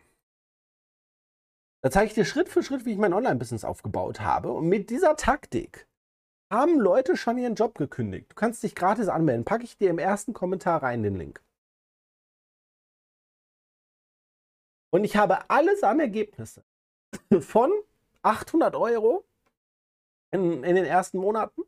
Da 1.83 1.91
zeige 1.91 2.07
ich 2.07 2.15
dir 2.15 2.27
Schritt 2.27 2.51
für 2.51 2.63
Schritt, 2.63 2.85
wie 2.85 2.93
ich 2.93 2.99
mein 2.99 3.15
Online-Business 3.15 3.65
aufgebaut 3.65 4.21
habe. 4.21 4.53
Und 4.53 4.69
mit 4.69 4.91
dieser 4.91 5.17
Taktik 5.17 5.87
haben 6.51 6.81
Leute 6.81 7.17
schon 7.17 7.39
ihren 7.39 7.55
Job 7.55 7.77
gekündigt. 7.77 8.33
Du 8.33 8.35
kannst 8.35 8.63
dich 8.63 8.75
gratis 8.75 9.09
anmelden. 9.09 9.45
Packe 9.45 9.65
ich 9.65 9.79
dir 9.79 9.91
im 9.91 9.99
ersten 9.99 10.35
Kommentar 10.35 10.83
rein 10.83 11.03
den 11.03 11.15
Link. 11.15 11.43
Und 14.95 15.03
ich 15.03 15.17
habe 15.17 15.51
alles 15.51 15.83
an 15.83 15.99
Ergebnisse 15.99 16.63
von 17.41 17.73
800 18.23 18.77
Euro 18.77 19.25
in, 20.31 20.63
in 20.63 20.77
den 20.77 20.85
ersten 20.85 21.19
Monaten, 21.19 21.63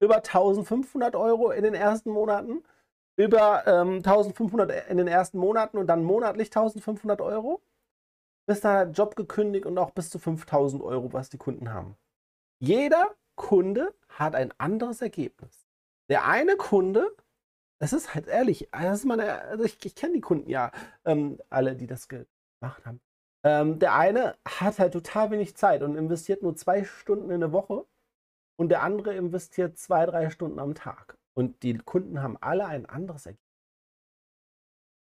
über 0.00 0.16
1500 0.16 1.14
Euro 1.14 1.50
in 1.50 1.62
den 1.62 1.74
ersten 1.74 2.08
Monaten, 2.08 2.64
über 3.16 3.66
ähm, 3.66 3.96
1500 3.96 4.88
in 4.88 4.96
den 4.96 5.08
ersten 5.08 5.36
Monaten 5.36 5.76
und 5.76 5.88
dann 5.88 6.02
monatlich 6.02 6.48
1500 6.48 7.20
Euro, 7.20 7.60
bis 8.46 8.62
da 8.62 8.84
Job 8.84 9.14
gekündigt 9.14 9.66
und 9.66 9.76
auch 9.76 9.90
bis 9.90 10.08
zu 10.08 10.18
5000 10.18 10.82
Euro, 10.82 11.12
was 11.12 11.28
die 11.28 11.36
Kunden 11.36 11.74
haben. 11.74 11.98
Jeder 12.60 13.14
Kunde 13.34 13.94
hat 14.08 14.34
ein 14.34 14.54
anderes 14.56 15.02
Ergebnis. 15.02 15.66
Der 16.08 16.24
eine 16.24 16.56
Kunde, 16.56 17.14
das 17.78 17.92
ist 17.92 18.14
halt 18.14 18.26
ehrlich, 18.26 18.70
das 18.72 19.00
ist 19.00 19.04
meine, 19.04 19.42
also 19.42 19.64
ich, 19.64 19.84
ich 19.84 19.94
kenne 19.94 20.14
die 20.14 20.22
Kunden 20.22 20.48
ja, 20.48 20.72
ähm, 21.04 21.38
alle, 21.50 21.76
die 21.76 21.86
das 21.86 22.08
gemacht 22.08 22.26
haben. 22.62 23.00
Ähm, 23.44 23.78
der 23.78 23.94
eine 23.94 24.36
hat 24.46 24.78
halt 24.78 24.92
total 24.92 25.30
wenig 25.30 25.56
Zeit 25.56 25.82
und 25.82 25.96
investiert 25.96 26.42
nur 26.42 26.56
zwei 26.56 26.84
Stunden 26.84 27.30
in 27.30 27.40
der 27.40 27.52
Woche 27.52 27.86
und 28.58 28.68
der 28.68 28.82
andere 28.82 29.14
investiert 29.14 29.78
zwei, 29.78 30.06
drei 30.06 30.30
Stunden 30.30 30.58
am 30.58 30.74
Tag. 30.74 31.16
Und 31.34 31.62
die 31.62 31.78
Kunden 31.78 32.20
haben 32.20 32.36
alle 32.40 32.66
ein 32.66 32.86
anderes 32.86 33.26
Ergebnis. 33.26 33.48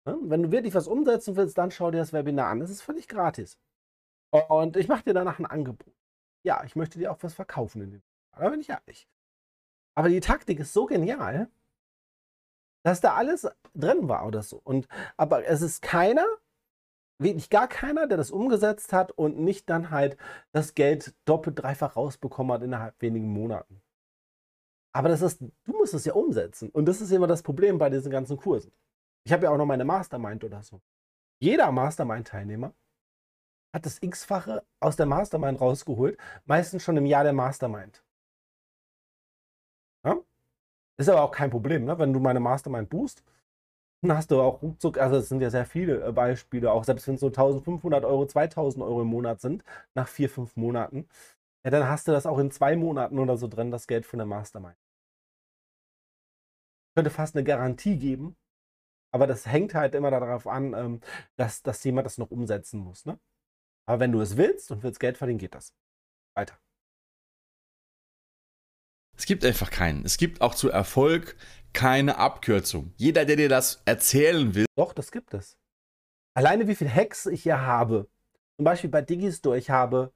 Ja? 0.06 0.16
Wenn 0.22 0.44
du 0.44 0.52
wirklich 0.52 0.76
was 0.76 0.88
umsetzen 0.88 1.36
willst, 1.36 1.58
dann 1.58 1.72
schau 1.72 1.90
dir 1.90 1.98
das 1.98 2.14
Webinar 2.14 2.50
an. 2.50 2.60
Das 2.60 2.70
ist 2.70 2.82
völlig 2.82 3.08
gratis. 3.08 3.58
Und 4.32 4.78
ich 4.78 4.88
mache 4.88 5.04
dir 5.04 5.14
danach 5.14 5.40
ein 5.40 5.48
Angebot. 5.48 5.94
Ja, 6.44 6.64
ich 6.64 6.76
möchte 6.76 7.00
dir 7.00 7.12
auch 7.12 7.18
was 7.22 7.34
verkaufen 7.34 7.82
in 7.82 7.92
dem 7.92 8.04
Da 8.32 8.50
bin 8.50 8.62
ich 8.62 8.70
ehrlich. 8.70 9.08
Aber 9.96 10.10
die 10.10 10.20
Taktik 10.20 10.60
ist 10.60 10.72
so 10.72 10.86
genial, 10.86 11.50
dass 12.84 13.02
da 13.02 13.16
alles 13.16 13.48
drin 13.74 14.08
war 14.08 14.26
oder 14.28 14.44
so. 14.44 14.62
Und, 14.64 14.88
aber 15.18 15.46
es 15.46 15.62
ist 15.62 15.82
keiner, 15.82 16.26
wirklich 17.20 17.50
gar 17.50 17.68
keiner, 17.68 18.08
der 18.08 18.18
das 18.18 18.32
umgesetzt 18.32 18.94
hat 18.94 19.12
und 19.12 19.40
nicht 19.40 19.70
dann 19.70 19.92
halt 19.92 20.18
das 20.52 20.74
Geld 20.74 21.14
doppelt, 21.26 21.62
dreifach 21.62 21.96
rausbekommen 21.96 22.54
hat 22.54 22.64
innerhalb 22.64 23.00
wenigen 23.02 23.28
Monaten. 23.32 23.82
Aber 24.94 25.10
das 25.10 25.22
ist, 25.22 25.42
du 25.42 25.78
musst 25.78 25.94
es 25.94 26.06
ja 26.06 26.14
umsetzen. 26.14 26.70
Und 26.70 26.86
das 26.86 27.02
ist 27.02 27.12
immer 27.12 27.28
das 27.28 27.44
Problem 27.44 27.78
bei 27.78 27.90
diesen 27.90 28.12
ganzen 28.12 28.38
Kursen. 28.38 28.72
Ich 29.26 29.34
habe 29.34 29.44
ja 29.44 29.52
auch 29.52 29.58
noch 29.58 29.66
meine 29.66 29.86
Mastermind 29.86 30.44
oder 30.44 30.64
so. 30.64 30.82
Jeder 31.40 31.72
Mastermind-Teilnehmer 31.72 32.74
hat 33.74 33.86
das 33.86 34.02
X-fache 34.02 34.64
aus 34.80 34.96
der 34.96 35.06
Mastermind 35.06 35.62
rausgeholt, 35.62 36.18
meistens 36.46 36.84
schon 36.84 36.98
im 36.98 37.06
Jahr 37.06 37.24
der 37.24 37.34
Mastermind. 37.34 38.04
Ja? 40.04 40.18
Ist 40.98 41.10
aber 41.10 41.22
auch 41.22 41.32
kein 41.32 41.52
Problem, 41.52 41.86
ne? 41.86 42.00
wenn 42.00 42.14
du 42.14 42.20
meine 42.20 42.40
Mastermind 42.40 42.90
buchst 42.90 43.24
hast 44.08 44.32
du 44.32 44.42
auch 44.42 44.62
ruckzuck, 44.62 44.98
also 44.98 45.18
es 45.18 45.30
sind 45.30 45.42
ja 45.42 45.50
sehr 45.50 45.66
viele 45.66 46.04
äh, 46.06 46.12
Beispiele, 46.12 46.72
auch 46.72 46.84
selbst 46.84 47.08
wenn 47.08 47.16
es 47.16 47.22
so 47.22 47.28
1500 47.28 48.06
Euro, 48.06 48.26
2000 48.26 48.84
Euro 48.84 49.02
im 49.02 49.08
Monat 49.08 49.42
sind, 49.42 49.64
nach 49.94 50.08
vier, 50.08 50.30
fünf 50.30 50.56
Monaten, 50.56 51.08
ja, 51.66 51.72
dann 51.72 51.90
hast 51.90 52.08
du 52.08 52.12
das 52.12 52.26
auch 52.26 52.40
in 52.40 52.52
zwei 52.52 52.76
Monaten 52.76 53.20
oder 53.20 53.38
so 53.38 53.48
drin, 53.48 53.72
das 53.72 53.88
Geld 53.88 54.06
von 54.06 54.20
der 54.20 54.26
Mastermind. 54.26 54.78
Ich 56.92 56.96
könnte 56.96 57.10
fast 57.10 57.36
eine 57.36 57.44
Garantie 57.44 57.98
geben, 57.98 58.36
aber 59.12 59.28
das 59.28 59.46
hängt 59.46 59.74
halt 59.76 59.96
immer 59.96 60.12
darauf 60.12 60.48
an, 60.48 60.74
ähm, 60.74 61.02
dass, 61.38 61.62
dass 61.64 61.84
jemand 61.84 62.06
das 62.06 62.18
noch 62.18 62.32
umsetzen 62.32 62.80
muss. 62.80 63.06
Ne? 63.06 63.20
Aber 63.88 64.00
wenn 64.00 64.12
du 64.12 64.22
es 64.22 64.38
willst 64.38 64.72
und 64.72 64.84
willst 64.84 65.00
Geld 65.00 65.18
verdienen, 65.18 65.40
geht 65.40 65.56
das. 65.56 65.74
Weiter. 66.36 66.58
Es 69.20 69.26
gibt 69.26 69.44
einfach 69.44 69.70
keinen. 69.70 70.06
Es 70.06 70.16
gibt 70.16 70.40
auch 70.40 70.56
zu 70.56 70.70
Erfolg 70.70 71.36
keine 71.74 72.20
Abkürzung. 72.20 72.94
Jeder, 72.96 73.26
der 73.26 73.36
dir 73.36 73.50
das 73.50 73.82
erzählen 73.84 74.56
will. 74.56 74.66
Doch, 74.78 74.94
das 74.94 75.12
gibt 75.12 75.34
es. 75.34 75.58
Alleine 76.34 76.70
wie 76.70 76.76
viele 76.76 76.96
Hacks 76.96 77.26
ich 77.26 77.44
hier 77.44 77.60
habe. 77.60 78.08
Zum 78.56 78.64
Beispiel 78.64 78.90
bei 78.90 79.02
Digistore, 79.02 79.58
ich 79.58 79.70
habe, 79.70 80.14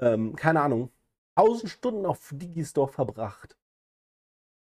ähm, 0.00 0.34
keine 0.34 0.62
Ahnung, 0.62 0.90
1000 1.34 1.70
Stunden 1.70 2.06
auf 2.06 2.30
Digistore 2.32 2.88
verbracht. 2.88 3.58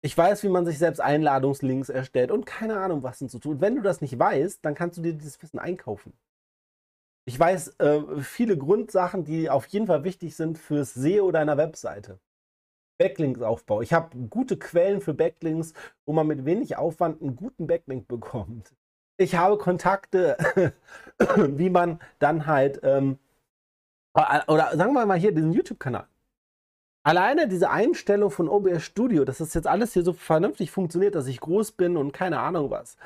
Ich 0.01 0.18
weiß, 0.18 0.44
wie 0.44 0.50
man 0.50 0.66
sich 0.66 0.77
selbst 0.77 1.00
Einladungslinks 1.00 1.88
erstellt 1.88 2.32
und 2.32 2.46
keine 2.46 2.77
Ahnung, 2.77 3.01
was 3.01 3.20
denn 3.20 3.30
zu 3.30 3.39
tun. 3.39 3.62
Wenn 3.62 3.77
du 3.77 3.82
das 3.82 4.01
nicht 4.01 4.20
weißt, 4.20 4.63
dann 4.66 4.75
kannst 4.75 4.98
du 4.98 5.01
dir 5.01 5.13
dieses 5.13 5.42
Wissen 5.42 5.58
einkaufen. 5.58 6.12
Ich 7.24 7.39
weiß 7.39 7.80
äh, 7.80 8.22
viele 8.22 8.58
Grundsachen, 8.58 9.24
die 9.24 9.50
auf 9.50 9.68
jeden 9.68 9.88
Fall 9.88 10.04
wichtig 10.04 10.36
sind 10.36 10.58
fürs 10.58 10.94
SEO 10.94 11.32
deiner 11.32 11.56
Webseite. 11.56 12.20
Backlinks-Aufbau. 12.98 13.82
Ich 13.82 13.94
habe 13.94 14.18
gute 14.30 14.58
Quellen 14.58 15.01
für 15.01 15.13
Backlinks, 15.13 15.74
wo 16.06 16.13
man 16.13 16.27
mit 16.27 16.46
wenig 16.46 16.77
Aufwand 16.77 17.22
einen 17.22 17.36
guten 17.36 17.68
Backlink 17.68 18.08
bekommt. 18.08 18.74
Ich 19.18 19.36
habe 19.36 19.58
Kontakte, 19.58 20.38
wie 21.38 21.70
man 21.70 22.00
dann 22.20 22.46
halt, 22.46 22.80
ähm, 22.84 23.18
oder 24.48 24.75
sagen 24.75 24.94
wir 24.94 25.06
mal 25.06 25.18
hier 25.18 25.34
diesen 25.34 25.54
YouTube-Kanal. 25.54 26.08
Alleine 27.04 27.48
diese 27.48 27.70
Einstellung 27.70 28.32
von 28.32 28.50
OBS 28.50 28.84
Studio, 28.84 29.24
dass 29.24 29.38
das 29.38 29.54
jetzt 29.54 29.68
alles 29.68 29.94
hier 29.94 30.04
so 30.04 30.12
vernünftig 30.12 30.72
funktioniert, 30.72 31.16
dass 31.16 31.27
ich 31.27 31.39
groß 31.39 31.72
bin 31.72 31.96
und 31.96 32.12
keine 32.12 32.39
Ahnung 32.39 32.70
was. 32.70 32.98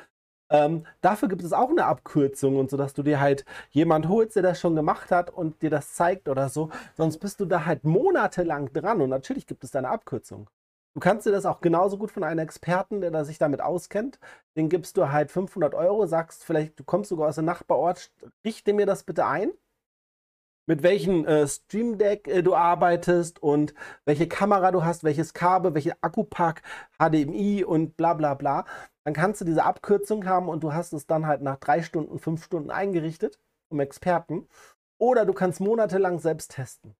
Ähm, 0.52 0.86
dafür 1.00 1.28
gibt 1.28 1.42
es 1.42 1.52
auch 1.54 1.70
eine 1.70 1.86
Abkürzung 1.86 2.58
und 2.58 2.70
so, 2.70 2.76
dass 2.76 2.92
du 2.94 3.02
dir 3.02 3.20
halt 3.20 3.44
jemand 3.70 4.08
holst, 4.08 4.36
der 4.36 4.42
das 4.42 4.60
schon 4.60 4.76
gemacht 4.76 5.10
hat 5.10 5.30
und 5.30 5.62
dir 5.62 5.70
das 5.70 5.94
zeigt 5.94 6.28
oder 6.28 6.48
so. 6.50 6.70
Sonst 6.94 7.18
bist 7.18 7.40
du 7.40 7.46
da 7.46 7.64
halt 7.64 7.84
monatelang 7.84 8.72
dran 8.72 9.00
und 9.00 9.08
natürlich 9.10 9.46
gibt 9.46 9.64
es 9.64 9.70
da 9.70 9.78
eine 9.78 9.88
Abkürzung. 9.88 10.50
Du 10.94 11.00
kannst 11.00 11.26
dir 11.26 11.32
das 11.32 11.46
auch 11.46 11.62
genauso 11.62 11.96
gut 11.96 12.10
von 12.10 12.22
einem 12.22 12.40
Experten, 12.40 13.00
der 13.00 13.24
sich 13.24 13.38
damit 13.38 13.62
auskennt. 13.62 14.18
Den 14.56 14.68
gibst 14.68 14.98
du 14.98 15.10
halt 15.10 15.30
500 15.30 15.74
Euro, 15.74 16.06
sagst 16.06 16.44
vielleicht, 16.44 16.78
du 16.78 16.84
kommst 16.84 17.08
sogar 17.08 17.28
aus 17.30 17.36
dem 17.36 17.46
Nachbarort, 17.46 18.12
richte 18.44 18.74
mir 18.74 18.84
das 18.84 19.04
bitte 19.04 19.24
ein 19.26 19.52
mit 20.66 20.82
welchem 20.82 21.26
äh, 21.26 21.46
Stream 21.48 21.98
Deck 21.98 22.28
äh, 22.28 22.42
du 22.42 22.54
arbeitest 22.54 23.42
und 23.42 23.74
welche 24.04 24.28
Kamera 24.28 24.70
du 24.70 24.84
hast, 24.84 25.04
welches 25.04 25.34
Kabel, 25.34 25.74
welche 25.74 26.00
Akkupack, 26.02 26.62
HDMI 26.98 27.64
und 27.64 27.96
bla 27.96 28.14
bla 28.14 28.34
bla. 28.34 28.64
Dann 29.04 29.14
kannst 29.14 29.40
du 29.40 29.44
diese 29.44 29.64
Abkürzung 29.64 30.26
haben 30.26 30.48
und 30.48 30.62
du 30.62 30.72
hast 30.72 30.92
es 30.92 31.06
dann 31.06 31.26
halt 31.26 31.42
nach 31.42 31.56
drei 31.56 31.82
Stunden, 31.82 32.18
fünf 32.18 32.44
Stunden 32.44 32.70
eingerichtet, 32.70 33.38
um 33.68 33.80
Experten. 33.80 34.48
Oder 34.98 35.26
du 35.26 35.32
kannst 35.32 35.60
monatelang 35.60 36.20
selbst 36.20 36.52
testen. 36.52 36.94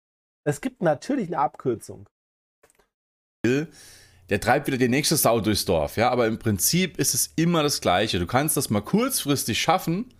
Es 0.44 0.60
gibt 0.60 0.82
natürlich 0.82 1.28
eine 1.28 1.38
Abkürzung. 1.38 2.08
Der 3.44 4.40
treibt 4.40 4.66
wieder 4.66 4.78
die 4.78 4.88
nächste 4.88 5.16
Sau 5.16 5.40
durchs 5.40 5.64
Dorf, 5.64 5.96
ja, 5.96 6.10
aber 6.10 6.26
im 6.26 6.38
Prinzip 6.38 6.98
ist 6.98 7.14
es 7.14 7.32
immer 7.36 7.62
das 7.62 7.80
Gleiche. 7.80 8.18
Du 8.18 8.26
kannst 8.26 8.56
das 8.56 8.70
mal 8.70 8.80
kurzfristig 8.80 9.60
schaffen, 9.60 10.14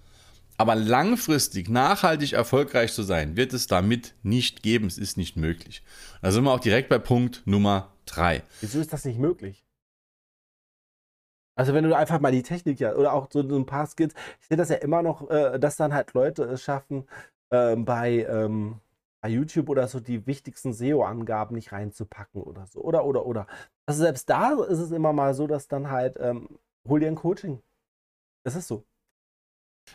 aber 0.59 0.75
langfristig 0.75 1.69
nachhaltig 1.69 2.35
erfolgreich 2.35 2.93
zu 2.93 3.03
sein, 3.03 3.37
wird 3.37 3.53
es 3.53 3.67
damit 3.67 4.15
nicht 4.23 4.63
geben. 4.63 4.87
Es 4.87 4.99
ist 4.99 5.17
nicht 5.17 5.37
möglich. 5.37 5.83
Da 6.21 6.31
sind 6.31 6.45
wir 6.45 6.53
auch 6.53 6.61
direkt 6.61 6.89
bei 6.89 6.99
Punkt 6.99 7.43
Nummer 7.47 7.93
3. 8.07 8.43
Wieso 8.61 8.81
ist 8.81 8.93
das 8.93 9.05
nicht 9.05 9.19
möglich? 9.19 9.65
Also 11.55 11.75
wenn 11.75 11.85
du 11.85 11.97
einfach 11.97 12.21
mal 12.21 12.33
die 12.33 12.43
Technik 12.43 12.81
ja, 12.81 12.95
oder 12.95 13.13
auch 13.13 13.29
so 13.31 13.41
ein 13.41 13.67
paar 13.67 13.87
Skills, 13.87 14.15
ich 14.41 14.49
sehe 14.49 14.57
das 14.57 14.71
ja 14.71 14.77
immer 14.77 15.03
noch, 15.03 15.31
äh, 15.31 15.59
dass 15.59 15.77
dann 15.77 15.93
halt 15.93 16.15
Leute 16.15 16.45
es 16.45 16.63
schaffen, 16.63 17.07
äh, 17.51 17.77
bei, 17.77 18.25
ähm, 18.25 18.81
bei 19.21 19.29
YouTube 19.29 19.69
oder 19.69 19.87
so 19.87 20.01
die 20.01 20.27
wichtigsten 20.27 20.73
SEO-Angaben 20.73 21.55
nicht 21.55 21.73
reinzupacken 21.73 22.43
oder 22.43 22.67
so. 22.67 22.81
Oder, 22.81 23.05
oder, 23.05 23.27
oder. 23.27 23.47
Also 23.87 24.03
selbst 24.03 24.31
da 24.31 24.55
ist 24.65 24.79
es 24.79 24.91
immer 24.93 25.13
mal 25.13 25.35
so, 25.35 25.47
dass 25.47 25.69
dann 25.69 25.91
halt, 25.91 26.17
ähm, 26.21 26.59
hol 26.89 27.01
dir 27.01 27.09
ein 27.09 27.17
Coaching. 27.17 27.63
Das 28.45 28.57
ist 28.57 28.69
so 28.69 28.85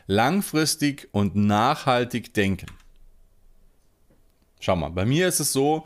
langfristig 0.05 1.09
und 1.11 1.35
nachhaltig 1.35 2.33
denken. 2.33 2.67
Schau 4.59 4.75
mal, 4.75 4.89
bei 4.89 5.05
mir 5.05 5.27
ist 5.27 5.39
es 5.39 5.53
so, 5.53 5.85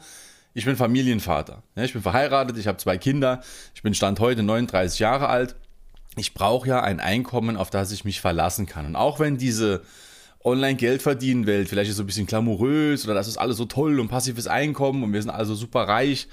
ich 0.53 0.65
bin 0.65 0.75
Familienvater. 0.75 1.63
Ja, 1.75 1.83
ich 1.83 1.93
bin 1.93 2.01
verheiratet, 2.01 2.57
ich 2.57 2.67
habe 2.67 2.77
zwei 2.77 2.97
Kinder, 2.97 3.41
ich 3.73 3.83
bin 3.83 3.93
Stand 3.93 4.19
heute 4.19 4.43
39 4.43 4.99
Jahre 4.99 5.27
alt. 5.27 5.55
Ich 6.17 6.33
brauche 6.33 6.67
ja 6.67 6.81
ein 6.81 6.99
Einkommen, 6.99 7.57
auf 7.57 7.69
das 7.69 7.91
ich 7.91 8.03
mich 8.03 8.19
verlassen 8.21 8.65
kann. 8.65 8.85
Und 8.85 8.95
auch 8.95 9.19
wenn 9.19 9.37
diese 9.37 9.81
Online-Geld-Verdienen-Welt 10.43 11.69
vielleicht 11.69 11.91
ist 11.91 11.97
so 11.97 12.03
ein 12.03 12.07
bisschen 12.07 12.25
glamourös 12.25 13.05
oder 13.05 13.13
das 13.13 13.27
ist 13.27 13.37
alles 13.37 13.57
so 13.57 13.65
toll 13.65 13.99
und 13.99 14.09
passives 14.09 14.47
Einkommen 14.47 15.03
und 15.03 15.13
wir 15.13 15.21
sind 15.21 15.31
also 15.31 15.55
super 15.55 15.87
reich, 15.87 16.27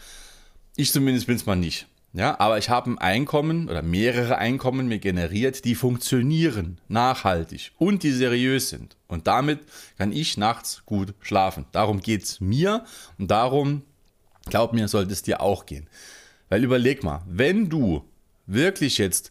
ich 0.77 0.93
zumindest 0.93 1.27
bin 1.27 1.37
es 1.37 1.47
mal 1.47 1.57
nicht. 1.57 1.87
Ja, 2.15 2.41
aber 2.41 2.57
ich 2.57 2.71
habe 2.71 2.91
ein 2.91 2.99
Einkommen 2.99 3.69
oder 3.69 3.83
mehrere 3.83 4.39
Einkommen 4.39 4.89
mir 4.89 4.99
generiert, 4.99 5.65
die 5.67 5.75
funktionieren, 5.75 6.81
nachhaltig 6.89 7.73
und 7.77 8.03
die 8.03 8.13
seriös 8.13 8.71
sind. 8.71 8.97
Und 9.09 9.27
damit 9.27 9.61
kann 9.99 10.13
ich 10.13 10.39
nachts 10.39 10.83
gut 10.87 11.15
schlafen. 11.21 11.67
Darum 11.73 12.01
geht 12.01 12.23
es 12.23 12.41
mir 12.41 12.85
und 13.19 13.31
darum, 13.31 13.83
glaub 14.47 14.73
mir, 14.73 14.89
sollte 14.89 15.13
es 15.13 15.23
dir 15.23 15.43
auch 15.43 15.67
gehen. 15.67 15.87
Weil 16.49 16.65
überleg 16.65 17.05
mal, 17.05 17.23
wenn 17.29 17.69
du 17.69 18.03
wirklich 18.47 18.97
jetzt 18.97 19.31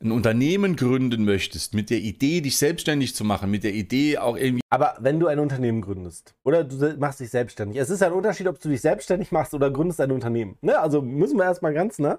ein 0.00 0.12
Unternehmen 0.12 0.76
gründen 0.76 1.24
möchtest, 1.24 1.74
mit 1.74 1.90
der 1.90 1.98
Idee, 1.98 2.40
dich 2.40 2.56
selbstständig 2.56 3.14
zu 3.14 3.24
machen, 3.24 3.50
mit 3.50 3.64
der 3.64 3.74
Idee 3.74 4.18
auch 4.18 4.36
irgendwie. 4.36 4.62
Aber 4.70 4.96
wenn 5.00 5.18
du 5.18 5.26
ein 5.26 5.40
Unternehmen 5.40 5.80
gründest 5.80 6.34
oder 6.44 6.62
du 6.62 6.96
machst 6.98 7.20
dich 7.20 7.30
selbstständig, 7.30 7.78
es 7.78 7.90
ist 7.90 8.02
ein 8.02 8.12
Unterschied, 8.12 8.46
ob 8.46 8.60
du 8.60 8.68
dich 8.68 8.80
selbstständig 8.80 9.32
machst 9.32 9.54
oder 9.54 9.70
gründest 9.70 10.00
ein 10.00 10.12
Unternehmen. 10.12 10.56
Ne? 10.60 10.78
Also 10.78 11.02
müssen 11.02 11.36
wir 11.36 11.44
erstmal 11.44 11.74
ganz, 11.74 11.98
ne? 11.98 12.18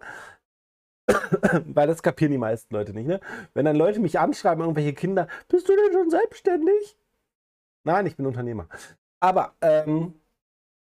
Weil 1.65 1.87
das 1.87 2.03
kapieren 2.03 2.31
die 2.31 2.37
meisten 2.37 2.73
Leute 2.73 2.93
nicht, 2.93 3.07
ne? 3.07 3.21
Wenn 3.53 3.65
dann 3.65 3.77
Leute 3.77 3.99
mich 3.99 4.19
anschreiben, 4.19 4.61
irgendwelche 4.61 4.93
Kinder, 4.93 5.27
bist 5.47 5.69
du 5.69 5.73
denn 5.75 5.93
schon 5.93 6.09
selbstständig? 6.09 6.97
Nein, 7.85 8.05
ich 8.05 8.17
bin 8.17 8.25
Unternehmer. 8.25 8.67
Aber 9.21 9.53
ähm, 9.61 10.13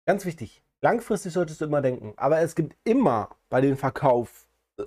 ganz 0.06 0.24
wichtig, 0.25 0.63
langfristig 0.82 1.34
solltest 1.34 1.62
du 1.62 1.65
immer 1.65 1.82
denken, 1.82 2.13
aber 2.15 2.39
es 2.42 2.54
gibt 2.54 2.75
immer 2.84 3.30
bei 3.50 3.60
den 3.60 3.75
Verkauf 3.75 4.48
äh, 4.77 4.84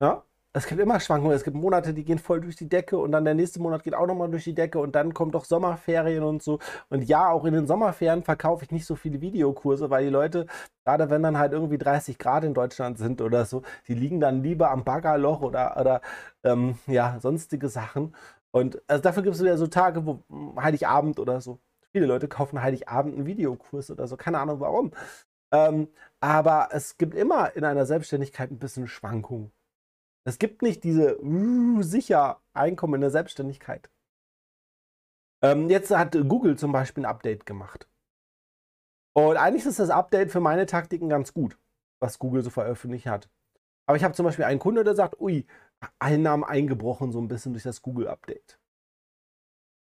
ja? 0.00 0.22
Es 0.56 0.66
gibt 0.66 0.80
immer 0.80 0.98
Schwankungen. 1.00 1.36
Es 1.36 1.44
gibt 1.44 1.54
Monate, 1.54 1.92
die 1.92 2.02
gehen 2.02 2.18
voll 2.18 2.40
durch 2.40 2.56
die 2.56 2.66
Decke 2.68 2.96
und 2.96 3.12
dann 3.12 3.26
der 3.26 3.34
nächste 3.34 3.60
Monat 3.60 3.82
geht 3.82 3.94
auch 3.94 4.06
nochmal 4.06 4.30
durch 4.30 4.44
die 4.44 4.54
Decke 4.54 4.78
und 4.78 4.94
dann 4.94 5.12
kommt 5.12 5.34
doch 5.34 5.44
Sommerferien 5.44 6.22
und 6.24 6.42
so. 6.42 6.60
Und 6.88 7.02
ja, 7.04 7.28
auch 7.28 7.44
in 7.44 7.52
den 7.52 7.66
Sommerferien 7.66 8.22
verkaufe 8.22 8.64
ich 8.64 8.70
nicht 8.70 8.86
so 8.86 8.94
viele 8.94 9.20
Videokurse, 9.20 9.90
weil 9.90 10.04
die 10.04 10.10
Leute, 10.10 10.46
gerade 10.86 11.10
wenn 11.10 11.22
dann 11.22 11.38
halt 11.38 11.52
irgendwie 11.52 11.76
30 11.76 12.18
Grad 12.18 12.42
in 12.44 12.54
Deutschland 12.54 12.96
sind 12.96 13.20
oder 13.20 13.44
so, 13.44 13.62
die 13.86 13.92
liegen 13.94 14.18
dann 14.18 14.42
lieber 14.42 14.70
am 14.70 14.82
Baggerloch 14.82 15.42
oder, 15.42 15.76
oder 15.78 16.00
ähm, 16.42 16.78
ja, 16.86 17.20
sonstige 17.20 17.68
Sachen. 17.68 18.14
Und 18.50 18.80
also 18.88 19.02
dafür 19.02 19.22
gibt 19.22 19.36
es 19.36 19.42
wieder 19.42 19.58
so 19.58 19.66
Tage, 19.66 20.06
wo 20.06 20.22
hm, 20.30 20.62
Heiligabend 20.62 21.18
oder 21.20 21.42
so. 21.42 21.58
Viele 21.92 22.06
Leute 22.06 22.28
kaufen 22.28 22.62
Heiligabend 22.62 23.14
einen 23.14 23.26
Videokurs 23.26 23.90
oder 23.90 24.06
so. 24.06 24.16
Keine 24.16 24.38
Ahnung 24.38 24.60
warum. 24.60 24.92
Ähm, 25.52 25.88
aber 26.20 26.70
es 26.72 26.96
gibt 26.98 27.14
immer 27.14 27.54
in 27.56 27.64
einer 27.64 27.86
Selbstständigkeit 27.86 28.50
ein 28.50 28.58
bisschen 28.58 28.88
Schwankungen. 28.88 29.52
Es 30.26 30.38
gibt 30.38 30.60
nicht 30.60 30.82
diese 30.82 31.22
uh, 31.22 31.82
sicher 31.82 32.40
Einkommen 32.52 32.94
in 32.94 33.00
der 33.00 33.10
Selbstständigkeit. 33.10 33.88
Ähm, 35.40 35.70
jetzt 35.70 35.92
hat 35.92 36.18
Google 36.28 36.58
zum 36.58 36.72
Beispiel 36.72 37.04
ein 37.04 37.10
Update 37.10 37.46
gemacht. 37.46 37.88
Und 39.14 39.36
eigentlich 39.36 39.64
ist 39.64 39.78
das 39.78 39.90
Update 39.90 40.32
für 40.32 40.40
meine 40.40 40.66
Taktiken 40.66 41.08
ganz 41.08 41.32
gut, 41.32 41.56
was 42.00 42.18
Google 42.18 42.42
so 42.42 42.50
veröffentlicht 42.50 43.06
hat. 43.06 43.30
Aber 43.86 43.96
ich 43.96 44.02
habe 44.02 44.14
zum 44.14 44.26
Beispiel 44.26 44.46
einen 44.46 44.58
Kunde, 44.58 44.82
der 44.82 44.96
sagt, 44.96 45.20
ui, 45.20 45.46
Einnahmen 46.00 46.42
eingebrochen 46.42 47.12
so 47.12 47.20
ein 47.20 47.28
bisschen 47.28 47.52
durch 47.52 47.62
das 47.62 47.80
Google-Update. 47.82 48.58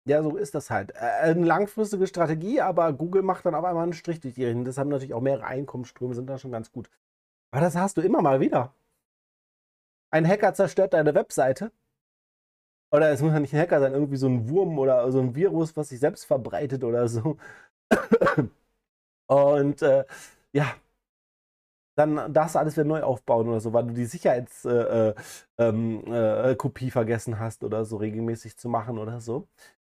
Ja, 0.07 0.23
so 0.23 0.37
ist 0.37 0.55
das 0.55 0.69
halt. 0.69 0.95
Eine 0.97 1.47
langfristige 1.47 2.07
Strategie, 2.07 2.61
aber 2.61 2.93
Google 2.93 3.23
macht 3.23 3.47
dann 3.47 3.55
auf 3.55 3.65
einmal 3.65 3.85
einen 3.85 3.95
Strich 3.95 4.21
durch 4.21 4.35
die 4.35 4.45
Rechnung. 4.45 4.67
Das 4.67 4.77
haben 4.77 4.91
natürlich 4.91 5.15
auch 5.15 5.23
mehrere 5.23 5.47
Einkommensströme, 5.47 6.15
sind 6.15 6.29
da 6.29 6.37
schon 6.37 6.53
ganz 6.53 6.71
gut. 6.71 6.91
Aber 7.53 7.63
das 7.63 7.75
hast 7.75 7.97
du 7.97 8.03
immer 8.03 8.21
mal 8.21 8.41
wieder 8.41 8.75
ein 10.11 10.27
Hacker 10.27 10.55
zerstört 10.55 10.95
deine 10.95 11.15
Webseite. 11.15 11.73
Oder 12.93 13.11
es 13.11 13.21
muss 13.21 13.33
ja 13.33 13.41
nicht 13.41 13.53
ein 13.55 13.61
Hacker 13.61 13.81
sein, 13.81 13.93
irgendwie 13.93 14.17
so 14.17 14.29
ein 14.29 14.49
Wurm 14.49 14.79
oder 14.79 15.11
so 15.11 15.21
ein 15.21 15.35
Virus, 15.35 15.77
was 15.77 15.89
sich 15.91 16.01
selbst 16.01 16.25
verbreitet 16.25 16.85
oder 16.85 17.09
so. 17.09 17.37
Und 19.27 19.83
äh, 19.83 20.05
ja, 20.53 20.75
dann 21.97 22.33
darfst 22.33 22.55
du 22.55 22.59
alles 22.59 22.77
wieder 22.77 22.85
neu 22.85 23.03
aufbauen 23.03 23.49
oder 23.49 23.61
so, 23.61 23.73
weil 23.73 23.85
du 23.87 23.95
die 23.95 24.05
Sicherheitskopie 24.05 24.75
äh, 24.77 25.09
äh, 25.11 25.15
ähm, 25.59 26.05
äh 26.13 26.91
vergessen 26.91 27.39
hast 27.39 27.65
oder 27.65 27.85
so 27.85 27.97
regelmäßig 27.97 28.57
zu 28.59 28.69
machen 28.69 28.99
oder 28.99 29.21
so 29.21 29.49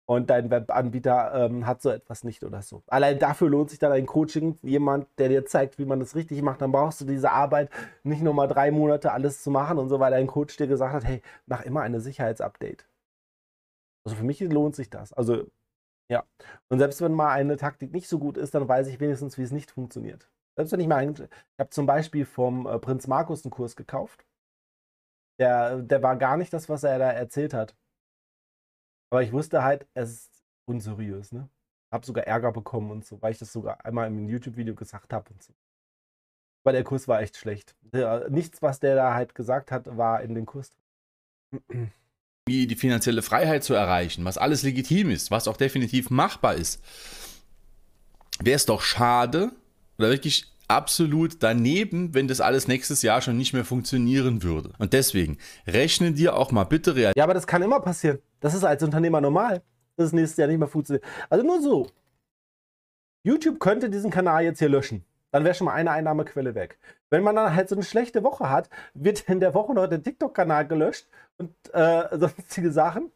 und 0.06 0.30
dein 0.30 0.52
Webanbieter 0.52 1.34
ähm, 1.34 1.66
hat 1.66 1.82
so 1.82 1.90
etwas 1.90 2.24
nicht 2.24 2.44
oder 2.44 2.62
so. 2.62 2.84
Allein 2.88 3.20
dafür 3.20 3.50
lohnt 3.50 3.70
sich 3.70 3.80
dann 3.80 3.92
ein 3.92 4.06
Coaching, 4.06 4.58
jemand, 4.62 5.08
der 5.18 5.30
dir 5.30 5.46
zeigt, 5.46 5.80
wie 5.80 5.86
man 5.86 6.00
das 6.00 6.16
richtig 6.16 6.42
macht. 6.42 6.62
Dann 6.62 6.72
brauchst 6.72 7.02
du 7.02 7.06
diese 7.06 7.32
Arbeit 7.32 7.70
nicht 8.04 8.22
nur 8.22 8.34
mal 8.34 8.48
drei 8.48 8.72
Monate 8.72 9.12
alles 9.12 9.42
zu 9.44 9.52
machen 9.52 9.78
und 9.78 9.90
so, 9.90 10.00
weil 10.00 10.12
dein 10.12 10.28
Coach 10.28 10.58
dir 10.58 10.68
gesagt 10.68 10.94
hat, 10.94 11.06
hey, 11.06 11.22
mach 11.46 11.64
immer 11.64 11.82
eine 11.82 12.02
Sicherheitsupdate. 12.02 12.86
Also 14.04 14.18
für 14.18 14.24
mich 14.24 14.40
lohnt 14.42 14.76
sich 14.76 14.90
das. 14.90 15.14
Also 15.14 15.46
ja. 16.10 16.26
Und 16.68 16.80
selbst 16.80 17.02
wenn 17.02 17.14
mal 17.14 17.30
eine 17.30 17.56
Taktik 17.56 17.94
nicht 17.94 18.10
so 18.10 18.20
gut 18.20 18.38
ist, 18.38 18.54
dann 18.54 18.68
weiß 18.68 18.88
ich 18.88 19.00
wenigstens, 19.00 19.38
wie 19.38 19.44
es 19.44 19.52
nicht 19.52 19.72
funktioniert. 19.72 20.30
Selbst 20.58 20.74
wenn 20.74 20.82
ich 20.82 20.88
mal, 20.88 21.10
ich 21.10 21.30
habe 21.58 21.70
zum 21.70 21.86
Beispiel 21.86 22.26
vom 22.26 22.68
äh, 22.68 22.80
Prinz 22.80 23.08
Markus 23.08 23.46
einen 23.46 23.52
Kurs 23.52 23.78
gekauft. 23.78 24.26
Der, 25.40 25.78
der 25.82 26.04
war 26.04 26.18
gar 26.18 26.36
nicht 26.38 26.52
das, 26.52 26.68
was 26.68 26.84
er 26.84 27.00
da 27.00 27.12
erzählt 27.12 27.54
hat. 27.54 27.76
Aber 29.12 29.22
ich 29.22 29.32
wusste 29.32 29.64
halt, 29.64 29.86
es 29.94 30.12
ist 30.12 30.44
unseriös, 30.66 31.32
ne? 31.32 31.48
Hab 31.92 32.06
sogar 32.06 32.26
Ärger 32.26 32.52
bekommen 32.52 32.90
und 32.90 33.06
so, 33.06 33.22
weil 33.22 33.34
ich 33.34 33.38
das 33.38 33.52
sogar 33.52 33.86
einmal 33.86 34.08
im 34.08 34.30
YouTube-Video 34.30 34.74
gesagt 34.74 35.12
habe 35.12 35.30
und 35.30 35.44
so. 35.44 35.54
Aber 36.64 36.72
der 36.72 36.84
Kurs 36.84 37.08
war 37.08 37.22
echt 37.22 37.36
schlecht. 37.36 37.76
Nichts, 38.30 38.62
was 38.62 38.80
der 38.80 38.96
da 38.96 39.14
halt 39.14 39.36
gesagt 39.36 39.72
hat, 39.72 39.98
war 39.98 40.22
in 40.22 40.34
den 40.34 40.46
Kurs. 40.46 40.72
Wie 42.46 42.68
die 42.68 42.76
finanzielle 42.76 43.22
Freiheit 43.22 43.64
zu 43.64 43.74
erreichen, 43.74 44.24
was 44.24 44.38
alles 44.38 44.64
legitim 44.64 45.10
ist, 45.10 45.32
was 45.32 45.48
auch 45.48 45.58
definitiv 45.58 46.10
machbar 46.10 46.56
ist. 46.56 46.82
Wäre 48.40 48.56
es 48.56 48.66
doch 48.66 48.82
schade 48.82 49.52
oder 49.98 50.10
wirklich 50.10 50.51
absolut 50.72 51.44
daneben, 51.44 52.14
wenn 52.14 52.28
das 52.28 52.42
alles 52.42 52.68
nächstes 52.68 53.02
Jahr 53.02 53.22
schon 53.22 53.38
nicht 53.38 53.54
mehr 53.54 53.66
funktionieren 53.66 54.42
würde. 54.44 54.72
Und 54.80 54.94
deswegen 54.94 55.38
rechne 55.68 56.14
dir 56.14 56.36
auch 56.36 56.52
mal 56.52 56.64
bitte 56.64 56.96
real. 56.96 57.14
Ja, 57.16 57.26
aber 57.26 57.34
das 57.34 57.48
kann 57.48 57.62
immer 57.62 57.80
passieren. 57.82 58.20
Das 58.40 58.54
ist 58.54 58.64
als 58.64 58.82
Unternehmer 58.82 59.22
normal, 59.22 59.62
dass 59.98 60.08
es 60.08 60.14
nächstes 60.14 60.38
Jahr 60.38 60.48
nicht 60.48 60.60
mehr 60.60 60.68
funktioniert. 60.68 61.04
Also 61.30 61.46
nur 61.46 61.62
so. 61.62 61.88
YouTube 63.24 63.60
könnte 63.60 63.90
diesen 63.90 64.10
Kanal 64.10 64.44
jetzt 64.44 64.60
hier 64.60 64.70
löschen. 64.70 65.06
Dann 65.32 65.44
wäre 65.44 65.54
schon 65.54 65.66
mal 65.66 65.74
eine 65.74 65.92
Einnahmequelle 65.92 66.56
weg. 66.56 66.78
Wenn 67.10 67.24
man 67.24 67.36
dann 67.36 67.56
halt 67.56 67.70
so 67.70 67.76
eine 67.76 67.84
schlechte 67.84 68.24
Woche 68.24 68.50
hat, 68.50 68.70
wird 68.94 69.22
in 69.30 69.40
der 69.40 69.54
Woche 69.54 69.74
noch 69.74 69.88
der 69.88 70.02
TikTok-Kanal 70.02 70.68
gelöscht 70.68 71.08
und 71.38 71.54
äh, 71.74 72.08
sonstige 72.18 72.72
Sachen. 72.72 73.12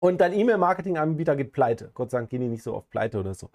Und 0.00 0.20
dein 0.20 0.32
E-Mail-Marketing-Anbieter 0.32 1.36
geht 1.36 1.52
pleite. 1.52 1.90
Gott 1.94 2.10
sei 2.10 2.18
Dank 2.18 2.30
gehen 2.30 2.40
die 2.40 2.48
nicht 2.48 2.62
so 2.62 2.74
oft 2.74 2.88
pleite 2.90 3.18
oder 3.18 3.34
so. 3.34 3.50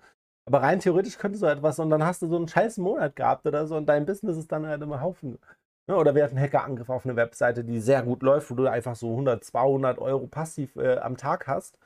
Aber 0.45 0.61
rein 0.61 0.79
theoretisch 0.79 1.17
könnte 1.17 1.37
so 1.37 1.47
etwas 1.47 1.79
und 1.79 1.89
dann 1.89 2.03
hast 2.03 2.21
du 2.21 2.27
so 2.27 2.35
einen 2.35 2.47
scheiß 2.47 2.77
Monat 2.77 3.15
gehabt 3.15 3.45
oder 3.45 3.65
so 3.67 3.77
und 3.77 3.85
dein 3.87 4.05
Business 4.05 4.37
ist 4.37 4.51
dann 4.51 4.67
halt 4.67 4.81
immer 4.81 5.01
Haufen 5.01 5.39
Ne, 5.87 5.97
oder 5.97 6.15
wir 6.15 6.23
hatten 6.23 6.37
einen 6.37 6.45
Hackerangriff 6.45 6.89
auf 6.89 7.05
eine 7.05 7.15
Webseite, 7.17 7.63
die 7.65 7.79
sehr 7.81 8.03
gut 8.03 8.23
läuft, 8.23 8.49
wo 8.49 8.55
du 8.55 8.67
einfach 8.67 8.95
so 8.95 9.09
100, 9.11 9.43
200 9.43 9.99
Euro 9.99 10.27
passiv 10.27 10.75
äh, 10.77 10.97
am 10.97 11.17
Tag 11.17 11.47
hast. 11.47 11.77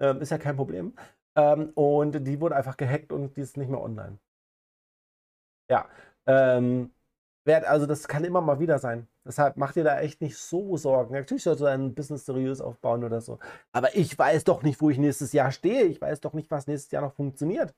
Ähm, 0.00 0.20
ist 0.20 0.30
ja 0.30 0.38
kein 0.38 0.56
Problem. 0.56 0.94
Ähm, 1.36 1.70
und 1.74 2.26
die 2.26 2.40
wurde 2.40 2.56
einfach 2.56 2.76
gehackt 2.76 3.12
und 3.12 3.36
die 3.36 3.42
ist 3.42 3.56
nicht 3.56 3.70
mehr 3.70 3.80
online. 3.80 4.18
Ja. 5.70 5.88
Ähm, 6.26 6.90
also 7.46 7.86
das 7.86 8.08
kann 8.08 8.24
immer 8.24 8.40
mal 8.40 8.58
wieder 8.58 8.78
sein. 8.80 9.06
Deshalb 9.24 9.56
macht 9.56 9.76
ihr 9.76 9.84
da 9.84 10.00
echt 10.00 10.20
nicht 10.20 10.36
so 10.36 10.76
Sorgen. 10.76 11.14
Natürlich 11.14 11.44
sollst 11.44 11.60
du 11.60 11.66
ein 11.66 11.94
Business 11.94 12.26
seriös 12.26 12.60
aufbauen 12.60 13.04
oder 13.04 13.20
so. 13.20 13.38
Aber 13.72 13.94
ich 13.96 14.18
weiß 14.18 14.44
doch 14.44 14.62
nicht, 14.64 14.80
wo 14.80 14.90
ich 14.90 14.98
nächstes 14.98 15.32
Jahr 15.32 15.52
stehe. 15.52 15.84
Ich 15.84 16.00
weiß 16.00 16.20
doch 16.20 16.32
nicht, 16.32 16.50
was 16.50 16.66
nächstes 16.66 16.90
Jahr 16.90 17.02
noch 17.02 17.14
funktioniert. 17.14 17.74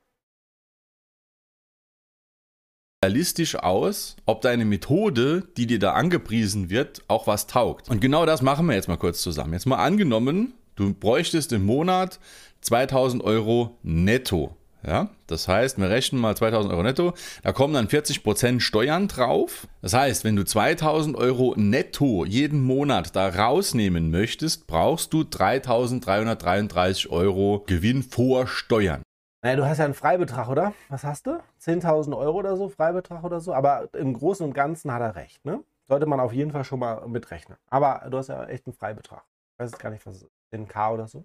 Realistisch 3.04 3.54
aus, 3.54 4.16
ob 4.26 4.40
deine 4.40 4.64
Methode, 4.64 5.44
die 5.56 5.66
dir 5.66 5.78
da 5.78 5.92
angepriesen 5.92 6.68
wird, 6.68 7.02
auch 7.08 7.26
was 7.26 7.46
taugt. 7.46 7.88
Und 7.88 8.00
genau 8.00 8.26
das 8.26 8.42
machen 8.42 8.66
wir 8.66 8.74
jetzt 8.74 8.88
mal 8.88 8.96
kurz 8.96 9.22
zusammen. 9.22 9.52
Jetzt 9.52 9.66
mal 9.66 9.76
angenommen, 9.76 10.54
du 10.74 10.92
bräuchtest 10.94 11.52
im 11.52 11.64
Monat 11.64 12.18
2000 12.62 13.22
Euro 13.22 13.78
netto. 13.82 14.54
Ja, 14.86 15.10
das 15.26 15.48
heißt, 15.48 15.78
wir 15.78 15.90
rechnen 15.90 16.20
mal 16.20 16.36
2000 16.36 16.72
Euro 16.72 16.84
netto, 16.84 17.12
da 17.42 17.52
kommen 17.52 17.74
dann 17.74 17.88
40% 17.88 18.60
Steuern 18.60 19.08
drauf. 19.08 19.66
Das 19.82 19.92
heißt, 19.92 20.22
wenn 20.22 20.36
du 20.36 20.44
2000 20.44 21.16
Euro 21.16 21.54
netto 21.56 22.24
jeden 22.24 22.60
Monat 22.62 23.16
da 23.16 23.28
rausnehmen 23.28 24.12
möchtest, 24.12 24.68
brauchst 24.68 25.12
du 25.12 25.24
3333 25.24 27.10
Euro 27.10 27.64
Gewinn 27.66 28.04
vor 28.04 28.46
Steuern. 28.46 29.02
Naja, 29.42 29.56
du 29.56 29.66
hast 29.66 29.78
ja 29.78 29.84
einen 29.84 29.94
Freibetrag, 29.94 30.48
oder? 30.48 30.74
Was 30.88 31.04
hast 31.04 31.26
du? 31.26 31.40
10.000 31.62 32.16
Euro 32.16 32.38
oder 32.38 32.56
so, 32.56 32.68
Freibetrag 32.68 33.22
oder 33.22 33.40
so. 33.40 33.54
Aber 33.54 33.88
im 33.94 34.14
Großen 34.14 34.44
und 34.44 34.52
Ganzen 34.52 34.92
hat 34.92 35.00
er 35.00 35.14
recht, 35.14 35.44
ne? 35.44 35.62
Sollte 35.86 36.06
man 36.06 36.20
auf 36.20 36.32
jeden 36.32 36.50
Fall 36.50 36.64
schon 36.64 36.80
mal 36.80 37.06
mitrechnen. 37.06 37.56
Aber 37.70 38.04
du 38.10 38.18
hast 38.18 38.28
ja 38.28 38.44
echt 38.46 38.66
einen 38.66 38.74
Freibetrag. 38.74 39.22
Ich 39.54 39.60
weiß 39.60 39.70
jetzt 39.70 39.80
gar 39.80 39.90
nicht, 39.90 40.04
was 40.06 40.22
ist. 40.22 40.30
10k 40.52 40.94
oder 40.94 41.06
so. 41.06 41.24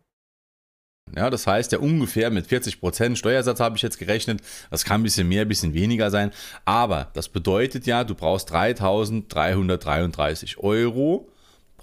Ja, 1.15 1.29
das 1.29 1.47
heißt 1.47 1.71
ja 1.71 1.79
ungefähr 1.79 2.29
mit 2.31 2.47
40% 2.47 3.17
Steuersatz 3.17 3.59
habe 3.59 3.75
ich 3.75 3.81
jetzt 3.81 3.99
gerechnet. 3.99 4.41
Das 4.69 4.85
kann 4.85 5.01
ein 5.01 5.03
bisschen 5.03 5.27
mehr, 5.27 5.41
ein 5.41 5.47
bisschen 5.47 5.73
weniger 5.73 6.11
sein. 6.11 6.31
Aber 6.65 7.09
das 7.13 7.29
bedeutet 7.29 7.85
ja, 7.85 8.03
du 8.03 8.15
brauchst 8.15 8.53
3.333 8.53 10.57
Euro 10.59 11.29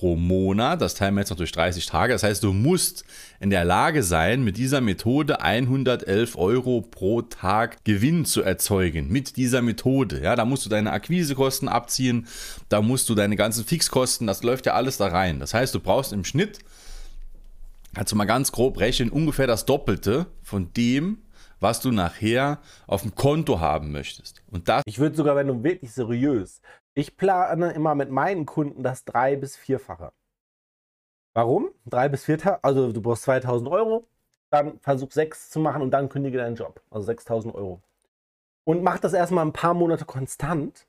pro 0.00 0.16
Monat. 0.16 0.80
Das 0.80 0.94
teilen 0.94 1.14
wir 1.14 1.20
jetzt 1.20 1.28
noch 1.28 1.36
durch 1.36 1.52
30 1.52 1.84
Tage. 1.84 2.14
Das 2.14 2.22
heißt, 2.22 2.42
du 2.42 2.54
musst 2.54 3.04
in 3.38 3.50
der 3.50 3.66
Lage 3.66 4.02
sein, 4.02 4.42
mit 4.42 4.56
dieser 4.56 4.80
Methode 4.80 5.42
111 5.42 6.38
Euro 6.38 6.80
pro 6.80 7.20
Tag 7.20 7.84
Gewinn 7.84 8.24
zu 8.24 8.40
erzeugen. 8.40 9.08
Mit 9.08 9.36
dieser 9.36 9.60
Methode. 9.60 10.22
Ja, 10.22 10.36
da 10.36 10.46
musst 10.46 10.64
du 10.64 10.70
deine 10.70 10.92
Akquisekosten 10.92 11.68
abziehen. 11.68 12.26
Da 12.70 12.80
musst 12.80 13.10
du 13.10 13.14
deine 13.14 13.36
ganzen 13.36 13.62
Fixkosten, 13.66 14.26
das 14.26 14.42
läuft 14.42 14.64
ja 14.64 14.72
alles 14.72 14.96
da 14.96 15.08
rein. 15.08 15.38
Das 15.38 15.52
heißt, 15.52 15.74
du 15.74 15.80
brauchst 15.80 16.14
im 16.14 16.24
Schnitt 16.24 16.60
kannst 17.94 18.12
du 18.12 18.16
mal 18.16 18.24
ganz 18.24 18.52
grob 18.52 18.78
rechnen, 18.78 19.10
ungefähr 19.10 19.48
das 19.48 19.66
Doppelte 19.66 20.26
von 20.42 20.72
dem, 20.74 21.18
was 21.58 21.80
du 21.80 21.90
nachher 21.90 22.58
auf 22.86 23.02
dem 23.02 23.14
Konto 23.14 23.60
haben 23.60 23.92
möchtest. 23.92 24.42
Und 24.50 24.68
das 24.68 24.82
ich 24.86 24.98
würde 24.98 25.16
sogar, 25.16 25.36
wenn 25.36 25.48
du 25.48 25.62
wirklich 25.62 25.92
seriös, 25.92 26.62
ich 27.00 27.16
plane 27.16 27.72
immer 27.72 27.94
mit 27.94 28.10
meinen 28.10 28.44
Kunden 28.46 28.82
das 28.82 29.04
drei- 29.04 29.36
bis 29.36 29.56
vierfache. 29.56 30.12
Warum? 31.34 31.70
Drei 31.86 32.08
bis 32.08 32.24
vier, 32.24 32.62
also 32.64 32.92
du 32.92 33.00
brauchst 33.00 33.22
2000 33.22 33.70
Euro, 33.70 34.06
dann 34.50 34.78
versuch 34.80 35.10
sechs 35.12 35.48
zu 35.50 35.60
machen 35.60 35.80
und 35.82 35.92
dann 35.92 36.08
kündige 36.08 36.38
deinen 36.38 36.56
Job. 36.56 36.82
Also 36.90 37.06
6000 37.06 37.54
Euro. 37.54 37.82
Und 38.64 38.82
mach 38.82 38.98
das 38.98 39.14
erstmal 39.14 39.46
ein 39.46 39.52
paar 39.52 39.74
Monate 39.74 40.04
konstant, 40.04 40.86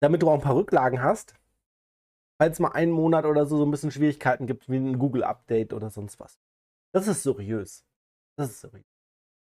damit 0.00 0.22
du 0.22 0.28
auch 0.30 0.34
ein 0.34 0.40
paar 0.40 0.56
Rücklagen 0.56 1.02
hast, 1.02 1.34
falls 2.38 2.58
mal 2.60 2.72
einen 2.72 2.92
Monat 2.92 3.24
oder 3.24 3.46
so 3.46 3.56
so 3.56 3.64
ein 3.64 3.70
bisschen 3.70 3.90
Schwierigkeiten 3.90 4.46
gibt, 4.46 4.68
wie 4.68 4.76
ein 4.76 4.98
Google-Update 4.98 5.72
oder 5.72 5.90
sonst 5.90 6.20
was. 6.20 6.38
Das 6.92 7.08
ist 7.08 7.22
seriös. 7.24 7.84
Das 8.36 8.50
ist 8.50 8.60
seriös. 8.60 8.86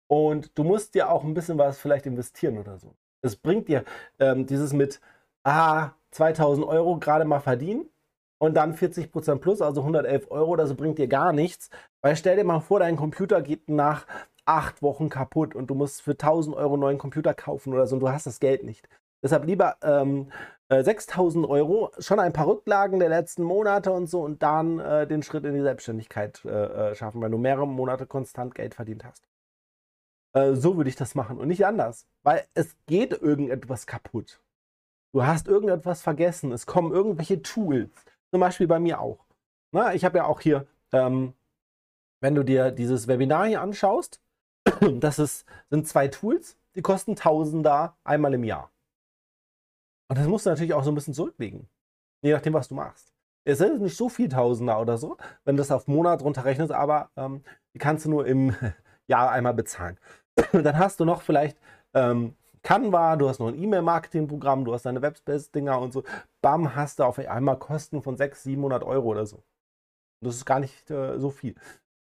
Und 0.08 0.58
du 0.58 0.64
musst 0.64 0.96
dir 0.96 1.10
auch 1.10 1.24
ein 1.24 1.34
bisschen 1.34 1.58
was 1.58 1.80
vielleicht 1.80 2.06
investieren 2.06 2.58
oder 2.58 2.78
so. 2.78 2.96
Es 3.24 3.38
bringt 3.38 3.70
dir 3.70 3.86
ähm, 4.20 4.46
dieses 4.46 4.74
mit, 4.74 5.00
ah, 5.44 5.92
2000 6.12 6.68
Euro 6.68 6.98
gerade 7.00 7.26
mal 7.26 7.40
verdienen 7.40 7.90
und 8.38 8.56
dann 8.56 8.76
40% 8.76 9.38
plus, 9.38 9.62
also 9.62 9.82
111 9.82 10.30
Euro, 10.30 10.56
das 10.56 10.76
bringt 10.76 11.00
dir 11.00 11.08
gar 11.08 11.34
nichts. 11.34 11.70
Weil 12.02 12.16
stell 12.16 12.36
dir 12.36 12.44
mal 12.44 12.60
vor, 12.60 12.80
dein 12.80 12.98
Computer 12.98 13.42
geht 13.42 13.70
nach 13.70 14.06
acht 14.46 14.82
Wochen 14.82 15.10
kaputt 15.10 15.56
und 15.56 15.68
du 15.68 15.76
musst 15.76 16.02
für 16.02 16.12
1000 16.12 16.56
Euro 16.56 16.74
einen 16.74 16.82
neuen 16.82 16.98
Computer 16.98 17.34
kaufen 17.34 17.74
oder 17.74 17.88
so 17.88 17.96
und 17.96 18.02
du 18.02 18.10
hast 18.10 18.28
das 18.28 18.40
Geld 18.42 18.64
nicht. 18.64 18.88
Deshalb 19.24 19.46
lieber 19.46 19.78
ähm, 19.82 20.30
6000 20.70 21.46
äh, 21.46 21.50
Euro, 21.50 21.92
schon 22.00 22.20
ein 22.20 22.34
paar 22.34 22.48
Rücklagen 22.48 23.00
der 23.00 23.10
letzten 23.10 23.44
Monate 23.44 23.92
und 23.92 24.08
so 24.08 24.22
und 24.22 24.44
dann 24.44 24.80
äh, 24.80 25.08
den 25.08 25.24
Schritt 25.24 25.46
in 25.46 25.54
die 25.54 25.62
Selbstständigkeit 25.62 26.44
äh, 26.46 26.50
äh, 26.92 26.96
schaffen, 26.96 27.22
weil 27.22 27.32
du 27.32 27.38
mehrere 27.38 27.68
Monate 27.68 28.06
konstant 28.06 28.54
Geld 28.54 28.76
verdient 28.76 29.06
hast. 29.06 29.24
Äh, 30.34 30.56
so 30.56 30.78
würde 30.78 30.90
ich 30.90 30.96
das 30.96 31.16
machen 31.16 31.38
und 31.38 31.48
nicht 31.48 31.66
anders, 31.66 32.08
weil 32.24 32.46
es 32.54 32.76
geht 32.88 33.14
irgendetwas 33.14 33.88
kaputt. 33.88 34.42
Du 35.14 35.26
hast 35.26 35.48
irgendetwas 35.48 36.02
vergessen, 36.02 36.52
es 36.52 36.66
kommen 36.66 36.92
irgendwelche 36.92 37.42
Tools, 37.42 37.92
zum 38.32 38.40
Beispiel 38.40 38.68
bei 38.68 38.80
mir 38.80 39.00
auch. 39.00 39.26
Na, 39.72 39.94
ich 39.94 40.06
habe 40.06 40.18
ja 40.18 40.26
auch 40.26 40.42
hier, 40.42 40.68
ähm, 40.92 41.34
wenn 42.20 42.36
du 42.36 42.44
dir 42.44 42.72
dieses 42.72 43.08
Webinar 43.08 43.48
hier 43.48 43.62
anschaust, 43.62 44.22
das 45.00 45.20
ist, 45.20 45.46
sind 45.70 45.88
zwei 45.88 46.08
Tools, 46.08 46.58
die 46.76 46.82
kosten 46.82 47.16
Tausender 47.16 47.96
einmal 48.04 48.34
im 48.34 48.44
Jahr. 48.44 48.72
Und 50.10 50.18
das 50.18 50.28
musst 50.28 50.46
du 50.46 50.50
natürlich 50.50 50.74
auch 50.74 50.84
so 50.84 50.92
ein 50.92 50.96
bisschen 50.96 51.14
zurücklegen. 51.14 51.68
Je 52.22 52.34
nachdem, 52.34 52.54
was 52.54 52.68
du 52.68 52.76
machst. 52.76 53.14
Es 53.46 53.58
sind 53.58 53.82
nicht 53.82 53.98
so 53.98 54.10
viel 54.10 54.30
Tausender 54.30 54.80
oder 54.80 54.98
so, 54.98 55.18
wenn 55.44 55.58
du 55.58 55.62
das 55.62 55.72
auf 55.72 55.88
Monat 55.88 56.22
runterrechnest, 56.22 56.72
aber 56.72 57.12
ähm, 57.18 57.44
die 57.74 57.80
kannst 57.80 58.06
du 58.06 58.10
nur 58.10 58.26
im 58.26 58.56
Jahr 59.08 59.32
einmal 59.32 59.54
bezahlen. 59.54 60.00
Dann 60.52 60.78
hast 60.78 61.00
du 61.00 61.06
noch 61.06 61.22
vielleicht 61.22 61.58
ähm, 61.94 62.36
Canva, 62.64 63.16
du 63.18 63.28
hast 63.28 63.40
noch 63.40 63.50
ein 63.50 63.62
E-Mail-Marketing-Programm, 63.62 64.66
du 64.66 64.74
hast 64.74 64.86
deine 64.86 65.02
Webspace-Dinger 65.02 65.80
und 65.80 65.92
so. 65.92 66.04
Bam, 66.42 66.76
hast 66.76 67.00
du 67.00 67.04
auf 67.04 67.20
einmal 67.20 67.60
Kosten 67.60 68.02
von 68.02 68.16
600, 68.16 68.44
700 68.44 68.84
Euro 68.84 69.10
oder 69.10 69.26
so. 69.26 69.44
Das 70.22 70.36
ist 70.36 70.46
gar 70.46 70.60
nicht 70.60 70.90
äh, 70.90 71.20
so 71.20 71.30
viel. 71.30 71.56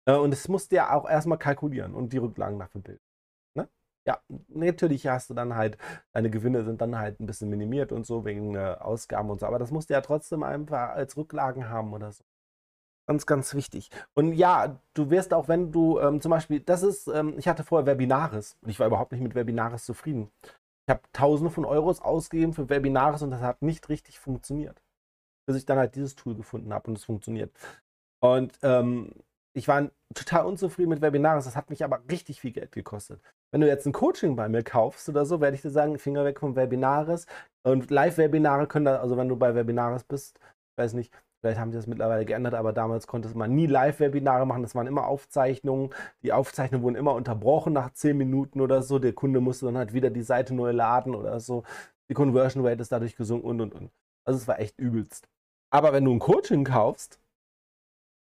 Äh, 0.06 0.16
und 0.16 0.32
das 0.32 0.48
musst 0.48 0.72
du 0.72 0.78
ja 0.78 0.94
auch 0.94 1.10
erstmal 1.10 1.38
kalkulieren 1.40 1.96
und 1.96 2.14
die 2.14 2.18
Rücklagen 2.18 2.60
dafür 2.60 2.82
bilden 2.82 3.02
ja, 4.06 4.20
natürlich 4.50 5.08
hast 5.08 5.30
du 5.30 5.34
dann 5.34 5.56
halt, 5.56 5.78
deine 6.14 6.30
Gewinne 6.30 6.64
sind 6.64 6.82
dann 6.82 6.98
halt 6.98 7.20
ein 7.20 7.26
bisschen 7.28 7.50
minimiert 7.50 7.92
und 7.92 8.06
so 8.06 8.26
wegen 8.26 8.56
äh, 8.56 8.76
Ausgaben 8.80 9.30
und 9.30 9.40
so, 9.40 9.46
aber 9.46 9.60
das 9.60 9.72
musst 9.72 9.90
du 9.90 9.94
ja 9.94 10.02
trotzdem 10.02 10.44
einfach 10.44 10.90
als 10.92 11.18
Rücklagen 11.18 11.70
haben 11.70 11.94
oder 11.94 12.12
so. 12.12 12.24
Ganz, 13.12 13.26
ganz 13.26 13.54
wichtig. 13.56 13.90
Und 14.14 14.32
ja, 14.32 14.80
du 14.94 15.10
wirst 15.10 15.34
auch, 15.34 15.50
wenn 15.50 15.74
du 15.74 16.00
ähm, 16.00 16.22
zum 16.22 16.30
Beispiel, 16.30 16.62
das 16.62 16.82
ist, 16.82 17.08
ähm, 17.08 17.38
ich 17.38 17.50
hatte 17.50 17.66
vorher 17.66 17.86
Webinaris 17.86 18.56
und 18.62 18.70
ich 18.70 18.80
war 18.80 18.88
überhaupt 18.88 19.12
nicht 19.12 19.20
mit 19.20 19.36
Webinaris 19.36 19.84
zufrieden. 19.84 20.32
Ich 20.88 20.92
habe 20.92 21.02
Tausende 21.12 21.52
von 21.52 21.66
Euros 21.66 22.02
ausgegeben 22.02 22.54
für 22.54 22.70
Webinaris 22.70 23.22
und 23.22 23.32
das 23.32 23.42
hat 23.42 23.62
nicht 23.62 23.90
richtig 23.90 24.18
funktioniert. 24.18 24.82
Bis 25.46 25.58
ich 25.58 25.66
dann 25.66 25.78
halt 25.78 25.96
dieses 25.96 26.16
Tool 26.16 26.36
gefunden 26.36 26.74
habe 26.74 26.90
und 26.90 26.98
es 26.98 27.04
funktioniert. 27.04 27.52
Und 28.24 28.58
ähm, 28.62 29.12
ich 29.54 29.68
war 29.68 29.90
total 30.16 30.46
unzufrieden 30.46 30.92
mit 30.92 31.02
Webinaris, 31.02 31.44
das 31.44 31.58
hat 31.58 31.70
mich 31.70 31.84
aber 31.84 32.02
richtig 32.10 32.40
viel 32.40 32.52
Geld 32.52 32.72
gekostet. 32.72 33.22
Wenn 33.52 33.60
du 33.60 33.68
jetzt 33.68 33.86
ein 33.86 33.92
Coaching 33.92 34.38
bei 34.38 34.48
mir 34.48 34.64
kaufst 34.64 35.10
oder 35.10 35.26
so, 35.26 35.42
werde 35.42 35.56
ich 35.56 35.62
dir 35.62 35.70
sagen, 35.70 36.00
Finger 36.00 36.24
weg 36.24 36.40
vom 36.40 36.56
Webinaris. 36.56 37.26
Und 37.64 37.92
Live-Webinare 37.92 38.68
können 38.68 38.86
da, 38.86 39.02
also 39.02 39.18
wenn 39.18 39.28
du 39.28 39.36
bei 39.36 39.54
Webinaris 39.54 40.06
bist, 40.06 40.40
weiß 40.78 40.94
nicht, 40.94 41.14
vielleicht 41.42 41.60
haben 41.60 41.72
sie 41.72 41.78
das 41.78 41.88
mittlerweile 41.88 42.26
geändert, 42.26 42.54
aber 42.54 42.72
damals 42.72 43.08
konnte 43.08 43.30
man 43.38 43.54
nie 43.54 43.66
Live-Webinare 43.66 44.46
machen, 44.46 44.62
das 44.62 44.76
waren 44.76 44.88
immer 44.88 45.08
Aufzeichnungen. 45.08 45.90
Die 46.24 46.32
Aufzeichnungen 46.34 46.84
wurden 46.84 46.96
immer 46.96 47.14
unterbrochen 47.16 47.74
nach 47.74 47.92
10 47.92 48.18
Minuten 48.18 48.62
oder 48.62 48.82
so. 48.84 49.00
Der 49.00 49.14
Kunde 49.14 49.42
musste 49.42 49.66
dann 49.66 49.78
halt 49.78 49.94
wieder 49.94 50.10
die 50.10 50.22
Seite 50.22 50.54
neu 50.54 50.72
laden 50.72 51.16
oder 51.16 51.40
so. 51.40 51.64
Die 52.10 52.14
Conversion 52.14 52.66
Rate 52.66 52.82
ist 52.82 52.92
dadurch 52.92 53.16
gesunken 53.16 53.48
und 53.48 53.62
und 53.62 53.74
und. 53.74 53.92
Also 54.26 54.38
es 54.40 54.48
war 54.48 54.60
echt 54.60 54.80
übelst. 54.80 55.28
Aber 55.72 55.94
wenn 55.94 56.06
du 56.06 56.12
ein 56.12 56.20
Coaching 56.20 56.66
kaufst, 56.66 57.21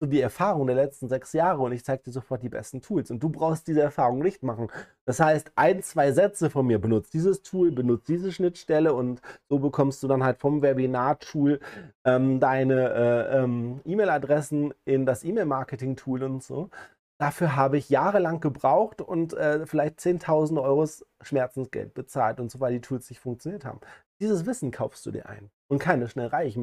du 0.05 0.11
die 0.11 0.21
Erfahrung 0.21 0.67
der 0.67 0.77
letzten 0.77 1.09
sechs 1.09 1.33
Jahre 1.33 1.62
und 1.62 1.73
ich 1.73 1.85
zeige 1.85 2.05
dir 2.05 2.12
sofort 2.12 2.43
die 2.43 2.49
besten 2.49 2.81
Tools. 2.81 3.11
Und 3.11 3.23
du 3.23 3.29
brauchst 3.29 3.67
diese 3.67 3.83
Erfahrung 3.83 4.21
nicht 4.21 4.43
machen. 4.43 4.69
Das 5.05 5.21
heißt, 5.21 5.53
ein, 5.57 5.83
zwei 5.83 6.12
Sätze 6.12 6.51
von 6.51 6.67
mir, 6.67 6.79
benutzt 6.79 7.14
dieses 7.14 7.43
Tool, 7.43 7.73
benutzt 7.73 8.09
diese 8.09 8.33
Schnittstelle 8.33 8.95
und 8.95 9.21
so 9.49 9.59
bekommst 9.59 10.03
du 10.03 10.09
dann 10.09 10.23
halt 10.23 10.38
vom 10.38 10.62
Webinar-Tool 10.62 11.61
ähm, 12.05 12.40
deine 12.40 12.90
äh, 12.90 13.43
ähm, 13.43 13.81
E-Mail-Adressen 13.85 14.75
in 14.85 15.07
das 15.07 15.25
E-Mail-Marketing-Tool 15.25 16.23
und 16.23 16.43
so. 16.43 16.71
Dafür 17.19 17.57
habe 17.57 17.79
ich 17.79 17.90
jahrelang 17.90 18.40
gebraucht 18.40 19.01
und 19.01 19.35
äh, 19.35 19.67
vielleicht 19.67 20.01
10.000 20.01 20.61
Euro 20.62 20.87
Schmerzensgeld 21.23 21.95
bezahlt 21.95 22.40
und 22.40 22.51
so, 22.51 22.61
weil 22.61 22.73
die 22.73 22.81
Tools 22.81 23.09
nicht 23.09 23.21
funktioniert 23.21 23.64
haben. 23.64 23.81
Dieses 24.21 24.47
Wissen 24.47 24.71
kaufst 24.71 25.07
du 25.07 25.11
dir 25.11 25.27
ein 25.29 25.51
und 25.69 25.79
keine 25.79 26.09
schnell 26.09 26.29
reich 26.29 26.57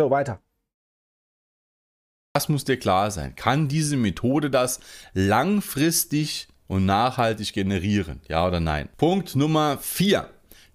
So, 0.00 0.10
weiter. 0.10 0.40
Das 2.32 2.48
muss 2.48 2.64
dir 2.64 2.78
klar 2.78 3.10
sein. 3.10 3.34
Kann 3.34 3.68
diese 3.68 3.98
Methode 3.98 4.48
das 4.48 4.80
langfristig 5.12 6.48
und 6.68 6.86
nachhaltig 6.86 7.52
generieren? 7.52 8.22
Ja 8.26 8.46
oder 8.46 8.60
nein? 8.60 8.88
Punkt 8.96 9.36
Nummer 9.36 9.76
4. 9.76 10.26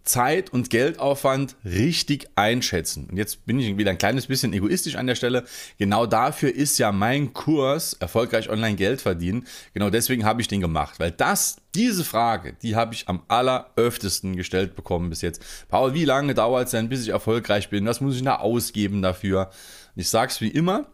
Zeit 0.05 0.53
und 0.53 0.69
Geldaufwand 0.69 1.55
richtig 1.65 2.29
einschätzen. 2.35 3.07
Und 3.09 3.17
jetzt 3.17 3.45
bin 3.45 3.59
ich 3.59 3.75
wieder 3.77 3.91
ein 3.91 3.97
kleines 3.97 4.27
bisschen 4.27 4.53
egoistisch 4.53 4.95
an 4.95 5.07
der 5.07 5.15
Stelle. 5.15 5.43
Genau 5.77 6.05
dafür 6.05 6.53
ist 6.53 6.77
ja 6.77 6.91
mein 6.91 7.33
Kurs 7.33 7.93
Erfolgreich 7.93 8.49
online 8.49 8.75
Geld 8.75 9.01
verdienen. 9.01 9.45
Genau 9.73 9.89
deswegen 9.89 10.23
habe 10.23 10.41
ich 10.41 10.47
den 10.47 10.61
gemacht, 10.61 10.99
weil 10.99 11.11
das, 11.11 11.57
diese 11.73 12.03
Frage, 12.03 12.53
die 12.61 12.75
habe 12.75 12.93
ich 12.93 13.09
am 13.09 13.23
alleröftesten 13.27 14.35
gestellt 14.35 14.75
bekommen 14.75 15.09
bis 15.09 15.21
jetzt. 15.21 15.43
Paul, 15.67 15.93
wie 15.93 16.05
lange 16.05 16.33
dauert 16.33 16.65
es 16.65 16.71
denn, 16.71 16.87
bis 16.87 17.01
ich 17.01 17.09
erfolgreich 17.09 17.69
bin? 17.69 17.85
Was 17.85 17.99
muss 17.99 18.15
ich 18.15 18.23
da 18.23 18.37
ausgeben 18.37 19.01
dafür? 19.01 19.49
Und 19.95 20.01
ich 20.01 20.09
sage 20.09 20.31
es 20.31 20.39
wie 20.39 20.49
immer, 20.49 20.85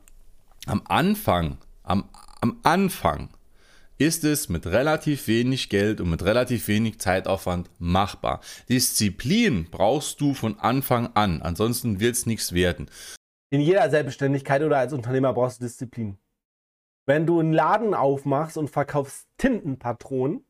am 0.67 0.81
Anfang, 0.85 1.57
am, 1.83 2.05
am 2.39 2.59
Anfang 2.63 3.29
ist 4.01 4.23
es 4.23 4.49
mit 4.49 4.65
relativ 4.65 5.27
wenig 5.27 5.69
Geld 5.69 6.01
und 6.01 6.09
mit 6.09 6.25
relativ 6.25 6.67
wenig 6.67 6.99
Zeitaufwand 6.99 7.69
machbar. 7.77 8.41
Disziplin 8.67 9.67
brauchst 9.69 10.19
du 10.21 10.33
von 10.33 10.59
Anfang 10.59 11.11
an, 11.13 11.43
ansonsten 11.43 11.99
wird 11.99 12.15
es 12.15 12.25
nichts 12.25 12.53
werden. 12.53 12.89
In 13.51 13.61
jeder 13.61 13.87
Selbstständigkeit 13.91 14.63
oder 14.63 14.77
als 14.77 14.93
Unternehmer 14.93 15.33
brauchst 15.33 15.61
du 15.61 15.65
Disziplin. 15.65 16.17
Wenn 17.05 17.27
du 17.27 17.39
einen 17.39 17.53
Laden 17.53 17.93
aufmachst 17.93 18.57
und 18.57 18.69
verkaufst 18.69 19.27
Tintenpatronen 19.37 20.45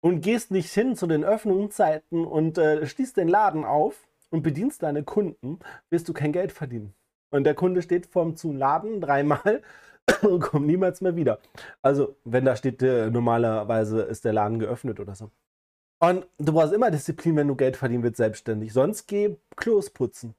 und 0.00 0.22
gehst 0.22 0.50
nicht 0.50 0.72
hin 0.72 0.96
zu 0.96 1.06
den 1.06 1.22
Öffnungszeiten 1.22 2.24
und 2.24 2.56
äh, 2.56 2.86
schließt 2.86 3.18
den 3.18 3.28
Laden 3.28 3.64
auf 3.64 4.08
und 4.30 4.42
bedienst 4.42 4.82
deine 4.82 5.02
Kunden, 5.02 5.58
wirst 5.90 6.08
du 6.08 6.14
kein 6.14 6.32
Geld 6.32 6.52
verdienen. 6.52 6.94
Und 7.30 7.44
der 7.44 7.54
Kunde 7.54 7.82
steht 7.82 8.06
vorm 8.06 8.36
zu 8.36 8.52
Laden 8.52 9.02
dreimal 9.02 9.62
und 10.22 10.40
kommt 10.40 10.66
niemals 10.66 11.00
mehr 11.00 11.16
wieder. 11.16 11.38
Also, 11.82 12.16
wenn 12.24 12.44
da 12.44 12.56
steht, 12.56 12.82
äh, 12.82 13.10
normalerweise 13.10 14.02
ist 14.02 14.24
der 14.24 14.32
Laden 14.32 14.58
geöffnet 14.58 15.00
oder 15.00 15.14
so. 15.14 15.30
Und 15.98 16.26
du 16.38 16.52
brauchst 16.52 16.74
immer 16.74 16.90
Disziplin, 16.90 17.36
wenn 17.36 17.48
du 17.48 17.56
Geld 17.56 17.76
verdienen 17.76 18.02
willst, 18.02 18.18
selbstständig. 18.18 18.72
Sonst 18.72 19.06
geh 19.06 19.36
Klos 19.56 19.90
putzen. 19.90 20.34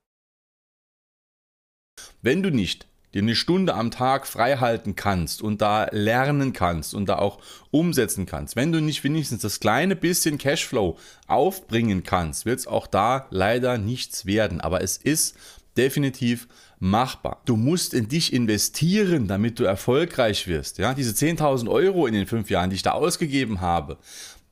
Wenn 2.21 2.43
du 2.43 2.51
nicht 2.51 2.87
dir 3.13 3.21
eine 3.21 3.35
Stunde 3.35 3.73
am 3.73 3.89
Tag 3.89 4.27
frei 4.27 4.57
halten 4.57 4.95
kannst 4.95 5.41
und 5.41 5.61
da 5.61 5.87
lernen 5.91 6.53
kannst 6.53 6.93
und 6.93 7.09
da 7.09 7.17
auch 7.17 7.39
umsetzen 7.71 8.25
kannst, 8.27 8.55
wenn 8.55 8.71
du 8.71 8.81
nicht 8.81 9.03
wenigstens 9.03 9.41
das 9.41 9.59
kleine 9.59 9.95
bisschen 9.95 10.37
Cashflow 10.37 10.97
aufbringen 11.25 12.03
kannst, 12.03 12.45
wird 12.45 12.59
es 12.59 12.67
auch 12.67 12.85
da 12.85 13.25
leider 13.31 13.77
nichts 13.79 14.27
werden. 14.27 14.61
Aber 14.61 14.81
es 14.83 14.97
ist 14.97 15.35
definitiv 15.77 16.47
machbar. 16.79 17.41
Du 17.45 17.55
musst 17.55 17.93
in 17.93 18.07
dich 18.07 18.33
investieren, 18.33 19.27
damit 19.27 19.59
du 19.59 19.63
erfolgreich 19.63 20.47
wirst. 20.47 20.77
Ja, 20.77 20.93
diese 20.93 21.13
10.000 21.13 21.69
Euro 21.69 22.07
in 22.07 22.13
den 22.13 22.27
fünf 22.27 22.49
Jahren, 22.49 22.69
die 22.69 22.75
ich 22.75 22.83
da 22.83 22.91
ausgegeben 22.91 23.61
habe, 23.61 23.97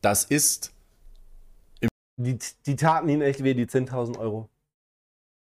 das 0.02 0.24
ist. 0.24 0.74
Die, 2.18 2.38
die 2.66 2.76
taten 2.76 3.10
ihn 3.10 3.22
echt 3.22 3.44
weh, 3.44 3.54
die 3.54 3.66
10.000 3.66 4.18
Euro. 4.18 4.50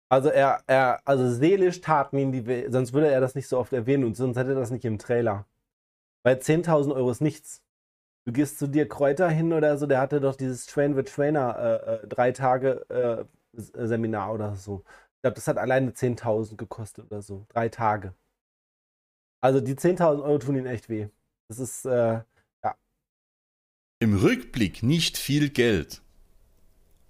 Also 0.09 0.29
er, 0.29 0.61
er, 0.67 0.99
also 1.05 1.29
seelisch 1.29 1.81
taten 1.81 2.17
ihn 2.17 2.31
die 2.31 2.45
weh, 2.45 2.69
sonst 2.69 2.93
würde 2.93 3.07
er 3.07 3.21
das 3.21 3.33
nicht 3.33 3.47
so 3.47 3.57
oft 3.57 3.71
erwähnen 3.73 4.03
und 4.03 4.15
sonst 4.15 4.37
hätte 4.37 4.49
er 4.49 4.59
das 4.59 4.71
nicht 4.71 4.85
im 4.85 4.97
Trailer. 4.97 5.45
Weil 6.23 6.35
10.000 6.35 6.93
Euro 6.93 7.11
ist 7.11 7.21
nichts. 7.21 7.61
Du 8.25 8.31
gehst 8.31 8.59
zu 8.59 8.67
dir 8.67 8.87
Kräuter 8.87 9.29
hin 9.29 9.51
oder 9.53 9.77
so, 9.77 9.87
der 9.87 9.99
hatte 9.99 10.21
doch 10.21 10.35
dieses 10.35 10.65
Train 10.67 10.95
with 10.95 11.11
Trainer 11.11 11.57
äh, 11.57 11.93
äh, 11.95 12.07
drei 12.07 12.31
Tage 12.31 12.85
äh, 12.89 13.25
Seminar 13.53 14.33
oder 14.33 14.55
so. 14.55 14.83
Ich 15.21 15.23
glaube, 15.23 15.35
das 15.35 15.47
hat 15.47 15.59
alleine 15.59 15.91
10.000 15.91 16.55
gekostet 16.55 17.05
oder 17.05 17.21
so. 17.21 17.45
Drei 17.49 17.69
Tage. 17.69 18.15
Also 19.39 19.61
die 19.61 19.75
10.000 19.75 20.23
Euro 20.23 20.39
tun 20.39 20.55
ihn 20.55 20.65
echt 20.65 20.89
weh. 20.89 21.09
Das 21.47 21.59
ist, 21.59 21.85
äh, 21.85 22.23
ja. 22.63 22.75
Im 23.99 24.17
Rückblick 24.17 24.81
nicht 24.81 25.19
viel 25.19 25.49
Geld. 25.51 26.01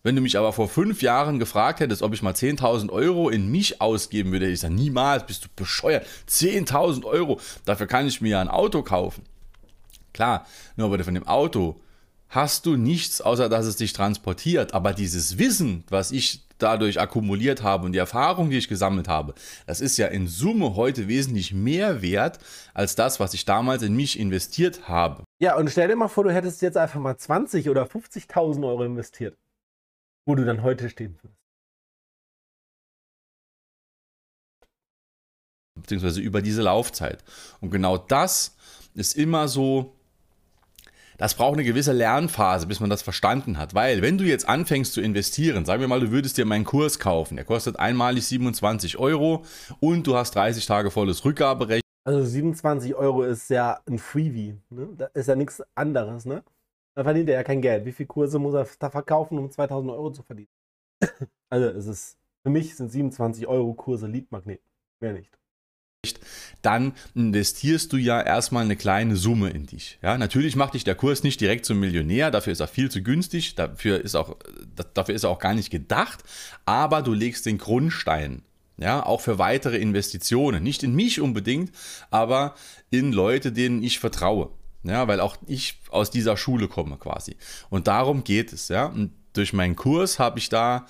Wenn 0.03 0.17
du 0.17 0.21
mich 0.21 0.37
aber 0.37 0.51
vor 0.51 0.67
fünf 0.67 1.01
Jahren 1.01 1.39
gefragt 1.39 1.79
hättest, 1.79 2.01
ob 2.01 2.13
ich 2.13 2.21
mal 2.21 2.33
10.000 2.33 2.89
Euro 2.89 3.29
in 3.29 3.49
mich 3.49 3.79
ausgeben 3.79 4.33
würde, 4.33 4.43
hätte 4.43 4.55
ich 4.55 4.59
gesagt, 4.59 4.73
niemals, 4.73 5.25
bist 5.25 5.45
du 5.45 5.49
bescheuert. 5.55 6.05
10.000 6.27 7.05
Euro, 7.05 7.39
dafür 7.63 7.87
kann 7.87 8.07
ich 8.07 8.19
mir 8.19 8.31
ja 8.31 8.41
ein 8.41 8.49
Auto 8.49 8.83
kaufen. 8.83 9.23
Klar, 10.11 10.45
nur 10.75 10.87
aber 10.87 11.01
von 11.05 11.13
dem 11.13 11.27
Auto 11.29 11.79
hast 12.31 12.65
du 12.65 12.75
nichts, 12.75 13.21
außer 13.21 13.47
dass 13.47 13.67
es 13.67 13.75
dich 13.75 13.93
transportiert. 13.93 14.73
Aber 14.73 14.93
dieses 14.93 15.37
Wissen, 15.37 15.83
was 15.89 16.11
ich 16.11 16.41
dadurch 16.57 16.99
akkumuliert 16.99 17.61
habe 17.63 17.85
und 17.85 17.91
die 17.91 17.99
Erfahrung, 17.99 18.49
die 18.49 18.57
ich 18.57 18.67
gesammelt 18.67 19.07
habe, 19.07 19.35
das 19.67 19.81
ist 19.81 19.97
ja 19.97 20.07
in 20.07 20.27
Summe 20.27 20.75
heute 20.75 21.07
wesentlich 21.07 21.53
mehr 21.53 22.01
wert 22.01 22.39
als 22.73 22.95
das, 22.95 23.19
was 23.19 23.35
ich 23.35 23.45
damals 23.45 23.83
in 23.83 23.95
mich 23.95 24.19
investiert 24.19 24.87
habe. 24.87 25.23
Ja, 25.39 25.55
und 25.57 25.69
stell 25.69 25.87
dir 25.87 25.95
mal 25.95 26.07
vor, 26.07 26.23
du 26.23 26.33
hättest 26.33 26.63
jetzt 26.63 26.77
einfach 26.77 26.99
mal 26.99 27.17
20 27.17 27.69
oder 27.69 27.83
50.000 27.83 28.67
Euro 28.67 28.83
investiert 28.83 29.37
wo 30.25 30.35
du 30.35 30.45
dann 30.45 30.63
heute 30.63 30.89
stehen 30.89 31.17
wirst. 31.21 31.35
Beziehungsweise 35.75 36.21
über 36.21 36.41
diese 36.41 36.61
Laufzeit. 36.61 37.23
Und 37.59 37.71
genau 37.71 37.97
das 37.97 38.55
ist 38.93 39.15
immer 39.15 39.47
so, 39.47 39.95
das 41.21 41.35
braucht 41.35 41.53
eine 41.53 41.63
gewisse 41.63 41.93
Lernphase, 41.93 42.65
bis 42.65 42.79
man 42.79 42.89
das 42.89 43.03
verstanden 43.03 43.59
hat. 43.59 43.75
Weil, 43.75 44.01
wenn 44.01 44.17
du 44.17 44.23
jetzt 44.23 44.49
anfängst 44.49 44.91
zu 44.91 45.01
investieren, 45.01 45.65
sagen 45.65 45.79
wir 45.79 45.87
mal, 45.87 45.99
du 45.99 46.09
würdest 46.09 46.35
dir 46.39 46.45
meinen 46.45 46.65
Kurs 46.65 46.97
kaufen, 46.97 47.35
der 47.35 47.45
kostet 47.45 47.77
einmalig 47.77 48.25
27 48.25 48.97
Euro 48.97 49.45
und 49.79 50.07
du 50.07 50.15
hast 50.15 50.33
30 50.33 50.65
Tage 50.65 50.89
volles 50.89 51.23
Rückgaberecht. 51.23 51.83
Also 52.05 52.25
27 52.25 52.95
Euro 52.95 53.21
ist 53.21 53.51
ja 53.51 53.79
ein 53.85 53.99
Freebie. 53.99 54.57
Ne? 54.71 54.89
Da 54.97 55.05
ist 55.13 55.27
ja 55.27 55.35
nichts 55.35 55.61
anderes, 55.75 56.25
ne? 56.25 56.43
Da 56.95 57.03
verdient 57.03 57.29
er 57.29 57.35
ja 57.35 57.43
kein 57.43 57.61
Geld. 57.61 57.85
Wie 57.85 57.91
viele 57.91 58.07
Kurse 58.07 58.39
muss 58.39 58.55
er 58.55 58.67
da 58.79 58.89
verkaufen, 58.89 59.37
um 59.37 59.51
2000 59.51 59.91
Euro 59.91 60.11
zu 60.11 60.23
verdienen? 60.23 60.49
also 61.51 61.67
es 61.67 61.85
ist, 61.85 62.17
für 62.41 62.49
mich 62.49 62.75
sind 62.75 62.91
27 62.91 63.45
Euro 63.45 63.75
Kurse 63.75 64.07
Leadmagnet. 64.07 64.63
Mehr 64.99 65.13
nicht 65.13 65.40
dann 66.61 66.93
investierst 67.15 67.93
du 67.93 67.97
ja 67.97 68.21
erstmal 68.21 68.63
eine 68.63 68.75
kleine 68.75 69.15
Summe 69.15 69.49
in 69.49 69.65
dich. 69.65 69.99
Ja, 70.01 70.17
natürlich 70.17 70.55
macht 70.55 70.73
dich 70.73 70.83
der 70.83 70.95
Kurs 70.95 71.23
nicht 71.23 71.41
direkt 71.41 71.65
zum 71.65 71.79
Millionär, 71.79 72.31
dafür 72.31 72.53
ist 72.53 72.59
er 72.59 72.67
viel 72.67 72.89
zu 72.89 73.01
günstig, 73.01 73.55
dafür 73.55 74.01
ist, 74.01 74.15
auch, 74.15 74.35
dafür 74.93 75.15
ist 75.15 75.23
er 75.23 75.29
auch 75.29 75.39
gar 75.39 75.53
nicht 75.53 75.69
gedacht, 75.69 76.23
aber 76.65 77.01
du 77.01 77.13
legst 77.13 77.45
den 77.45 77.57
Grundstein. 77.57 78.43
Ja, 78.77 79.05
auch 79.05 79.21
für 79.21 79.37
weitere 79.37 79.77
Investitionen. 79.77 80.63
Nicht 80.63 80.81
in 80.81 80.95
mich 80.95 81.21
unbedingt, 81.21 81.71
aber 82.09 82.55
in 82.89 83.11
Leute, 83.11 83.51
denen 83.51 83.83
ich 83.83 83.99
vertraue. 83.99 84.49
Ja, 84.81 85.07
weil 85.07 85.19
auch 85.19 85.37
ich 85.45 85.79
aus 85.91 86.09
dieser 86.09 86.35
Schule 86.35 86.67
komme 86.67 86.97
quasi. 86.97 87.35
Und 87.69 87.85
darum 87.85 88.23
geht 88.23 88.53
es, 88.53 88.69
ja. 88.69 88.87
Und 88.87 89.11
durch 89.33 89.53
meinen 89.53 89.75
Kurs 89.75 90.17
habe 90.17 90.39
ich 90.39 90.49
da 90.49 90.87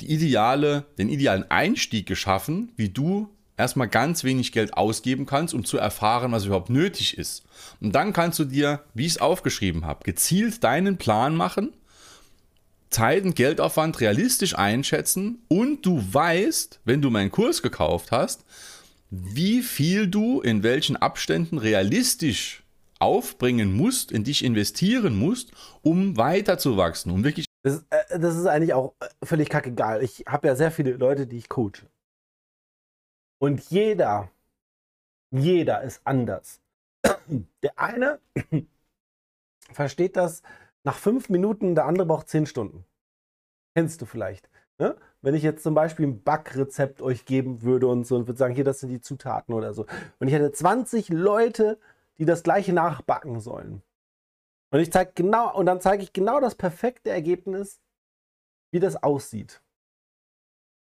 die 0.00 0.12
ideale, 0.12 0.84
den 0.98 1.08
idealen 1.08 1.50
Einstieg 1.50 2.06
geschaffen, 2.06 2.70
wie 2.76 2.90
du 2.90 3.28
erstmal 3.62 3.88
ganz 3.88 4.24
wenig 4.24 4.52
Geld 4.52 4.76
ausgeben 4.76 5.24
kannst, 5.24 5.54
um 5.54 5.64
zu 5.64 5.78
erfahren, 5.78 6.32
was 6.32 6.44
überhaupt 6.44 6.68
nötig 6.68 7.16
ist. 7.16 7.44
Und 7.80 7.94
dann 7.94 8.12
kannst 8.12 8.38
du 8.38 8.44
dir, 8.44 8.82
wie 8.92 9.06
ich 9.06 9.12
es 9.12 9.20
aufgeschrieben 9.20 9.86
habe, 9.86 10.04
gezielt 10.04 10.62
deinen 10.64 10.98
Plan 10.98 11.34
machen, 11.34 11.72
Zeit 12.90 13.24
und 13.24 13.36
Geldaufwand 13.36 14.00
realistisch 14.00 14.58
einschätzen 14.58 15.42
und 15.48 15.86
du 15.86 16.02
weißt, 16.12 16.80
wenn 16.84 17.00
du 17.00 17.10
meinen 17.10 17.30
Kurs 17.30 17.62
gekauft 17.62 18.10
hast, 18.10 18.44
wie 19.10 19.62
viel 19.62 20.08
du 20.08 20.40
in 20.40 20.62
welchen 20.62 20.96
Abständen 20.96 21.58
realistisch 21.58 22.62
aufbringen 22.98 23.72
musst, 23.74 24.12
in 24.12 24.24
dich 24.24 24.44
investieren 24.44 25.16
musst, 25.16 25.52
um 25.82 26.16
weiterzuwachsen, 26.16 27.12
um 27.12 27.24
wirklich. 27.24 27.46
Das, 27.64 27.84
äh, 27.90 28.18
das 28.18 28.36
ist 28.36 28.46
eigentlich 28.46 28.74
auch 28.74 28.94
äh, 29.00 29.26
völlig 29.26 29.48
kackegal. 29.48 30.02
Ich 30.02 30.24
habe 30.26 30.48
ja 30.48 30.56
sehr 30.56 30.70
viele 30.70 30.92
Leute, 30.92 31.26
die 31.26 31.38
ich 31.38 31.48
coache. 31.48 31.86
Und 33.42 33.70
jeder, 33.70 34.30
jeder 35.32 35.82
ist 35.82 36.00
anders. 36.04 36.62
Der 37.64 37.76
eine 37.76 38.20
versteht 39.72 40.16
das 40.16 40.42
nach 40.84 40.96
fünf 40.96 41.28
Minuten, 41.28 41.74
der 41.74 41.86
andere 41.86 42.06
braucht 42.06 42.28
zehn 42.28 42.46
Stunden. 42.46 42.84
Kennst 43.74 44.00
du 44.00 44.06
vielleicht. 44.06 44.48
Ne? 44.78 44.96
Wenn 45.22 45.34
ich 45.34 45.42
jetzt 45.42 45.64
zum 45.64 45.74
Beispiel 45.74 46.06
ein 46.06 46.22
Backrezept 46.22 47.02
euch 47.02 47.24
geben 47.24 47.62
würde 47.62 47.88
und 47.88 48.06
so 48.06 48.14
und 48.14 48.28
würde 48.28 48.38
sagen, 48.38 48.54
hier, 48.54 48.62
das 48.62 48.78
sind 48.78 48.90
die 48.90 49.00
Zutaten 49.00 49.54
oder 49.54 49.74
so. 49.74 49.86
Und 50.20 50.28
ich 50.28 50.34
hätte 50.34 50.52
20 50.52 51.08
Leute, 51.08 51.80
die 52.18 52.24
das 52.24 52.44
gleiche 52.44 52.72
nachbacken 52.72 53.40
sollen. 53.40 53.82
Und 54.70 54.78
ich 54.78 54.92
zeige 54.92 55.12
genau, 55.16 55.52
und 55.52 55.66
dann 55.66 55.80
zeige 55.80 56.04
ich 56.04 56.12
genau 56.12 56.40
das 56.40 56.54
perfekte 56.54 57.10
Ergebnis, 57.10 57.80
wie 58.70 58.78
das 58.78 59.02
aussieht. 59.02 59.60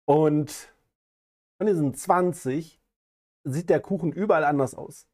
Und 0.06 0.71
von 1.62 1.66
diesen 1.68 1.94
20 1.94 2.80
sieht 3.44 3.70
der 3.70 3.78
Kuchen 3.78 4.12
überall 4.12 4.44
anders 4.44 4.74
aus. 4.74 5.06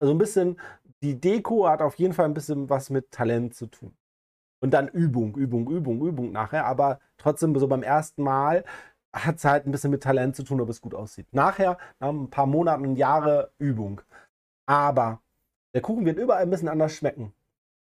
Also 0.00 0.12
ein 0.12 0.18
bisschen, 0.18 0.58
die 1.00 1.20
Deko 1.20 1.68
hat 1.68 1.80
auf 1.80 1.94
jeden 1.94 2.12
Fall 2.12 2.24
ein 2.24 2.34
bisschen 2.34 2.68
was 2.68 2.90
mit 2.90 3.12
Talent 3.12 3.54
zu 3.54 3.66
tun. 3.66 3.96
Und 4.60 4.72
dann 4.72 4.88
Übung, 4.88 5.36
Übung, 5.36 5.70
Übung, 5.70 6.04
Übung 6.04 6.32
nachher. 6.32 6.66
Aber 6.66 6.98
trotzdem, 7.18 7.56
so 7.56 7.68
beim 7.68 7.84
ersten 7.84 8.24
Mal 8.24 8.64
hat 9.12 9.36
es 9.36 9.44
halt 9.44 9.64
ein 9.64 9.70
bisschen 9.70 9.92
mit 9.92 10.02
Talent 10.02 10.34
zu 10.34 10.42
tun, 10.42 10.60
ob 10.60 10.68
es 10.68 10.80
gut 10.80 10.94
aussieht. 10.94 11.32
Nachher, 11.32 11.78
nach 12.00 12.08
ein 12.08 12.30
paar 12.30 12.46
Monaten, 12.46 12.96
Jahre 12.96 13.52
Übung. 13.58 14.00
Aber 14.66 15.22
der 15.72 15.82
Kuchen 15.82 16.04
wird 16.04 16.18
überall 16.18 16.42
ein 16.42 16.50
bisschen 16.50 16.68
anders 16.68 16.92
schmecken. 16.94 17.32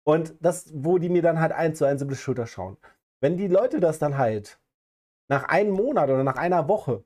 Und 0.03 0.33
das, 0.39 0.71
wo 0.73 0.97
die 0.97 1.09
mir 1.09 1.21
dann 1.21 1.39
halt 1.39 1.51
eins 1.51 1.77
zu 1.77 1.85
eins 1.85 2.01
über 2.01 2.13
die 2.13 2.17
Schulter 2.17 2.47
schauen. 2.47 2.77
Wenn 3.21 3.37
die 3.37 3.47
Leute 3.47 3.79
das 3.79 3.99
dann 3.99 4.17
halt 4.17 4.59
nach 5.27 5.43
einem 5.43 5.73
Monat 5.73 6.09
oder 6.09 6.23
nach 6.23 6.37
einer 6.37 6.67
Woche 6.67 7.03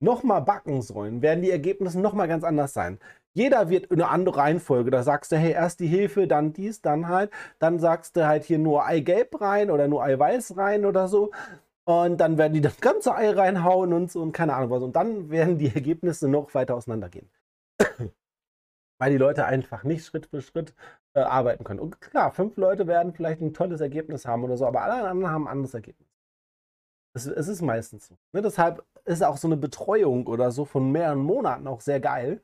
nochmal 0.00 0.42
backen 0.42 0.82
sollen, 0.82 1.22
werden 1.22 1.42
die 1.42 1.50
Ergebnisse 1.50 2.00
nochmal 2.00 2.28
ganz 2.28 2.44
anders 2.44 2.72
sein. 2.74 2.98
Jeder 3.34 3.68
wird 3.68 3.86
in 3.86 4.00
eine 4.00 4.10
andere 4.10 4.38
Reihenfolge. 4.38 4.90
Da 4.90 5.02
sagst 5.02 5.32
du, 5.32 5.36
hey, 5.36 5.52
erst 5.52 5.80
die 5.80 5.86
Hefe, 5.86 6.26
dann 6.26 6.52
dies, 6.52 6.80
dann 6.80 7.08
halt. 7.08 7.30
Dann 7.58 7.78
sagst 7.78 8.16
du 8.16 8.26
halt 8.26 8.44
hier 8.44 8.58
nur 8.58 8.86
Eigelb 8.86 9.40
rein 9.40 9.70
oder 9.70 9.88
nur 9.88 10.02
Eiweiß 10.02 10.56
rein 10.56 10.86
oder 10.86 11.08
so. 11.08 11.32
Und 11.84 12.18
dann 12.18 12.38
werden 12.38 12.54
die 12.54 12.60
das 12.60 12.80
ganze 12.80 13.14
Ei 13.14 13.30
reinhauen 13.30 13.92
und 13.92 14.10
so 14.10 14.22
und 14.22 14.32
keine 14.32 14.54
Ahnung 14.54 14.70
was. 14.70 14.82
Und 14.82 14.96
dann 14.96 15.30
werden 15.30 15.58
die 15.58 15.68
Ergebnisse 15.74 16.28
noch 16.28 16.54
weiter 16.54 16.74
auseinandergehen 16.76 17.30
weil 18.98 19.10
die 19.10 19.18
Leute 19.18 19.44
einfach 19.46 19.84
nicht 19.84 20.04
Schritt 20.06 20.26
für 20.26 20.40
Schritt 20.42 20.74
äh, 21.14 21.20
arbeiten 21.20 21.64
können. 21.64 21.80
Und 21.80 22.00
klar, 22.00 22.32
fünf 22.32 22.56
Leute 22.56 22.86
werden 22.86 23.12
vielleicht 23.12 23.40
ein 23.40 23.54
tolles 23.54 23.80
Ergebnis 23.80 24.26
haben 24.26 24.44
oder 24.44 24.56
so, 24.56 24.66
aber 24.66 24.82
alle 24.82 25.08
anderen 25.08 25.32
haben 25.32 25.46
ein 25.46 25.52
anderes 25.52 25.74
Ergebnis. 25.74 26.08
Es, 27.16 27.26
es 27.26 27.48
ist 27.48 27.62
meistens 27.62 28.08
so. 28.08 28.14
Ne? 28.32 28.42
Deshalb 28.42 28.84
ist 29.06 29.24
auch 29.24 29.38
so 29.38 29.48
eine 29.48 29.56
Betreuung 29.56 30.26
oder 30.26 30.50
so 30.50 30.66
von 30.66 30.92
mehreren 30.92 31.20
Monaten 31.20 31.66
auch 31.66 31.80
sehr 31.80 31.98
geil, 31.98 32.42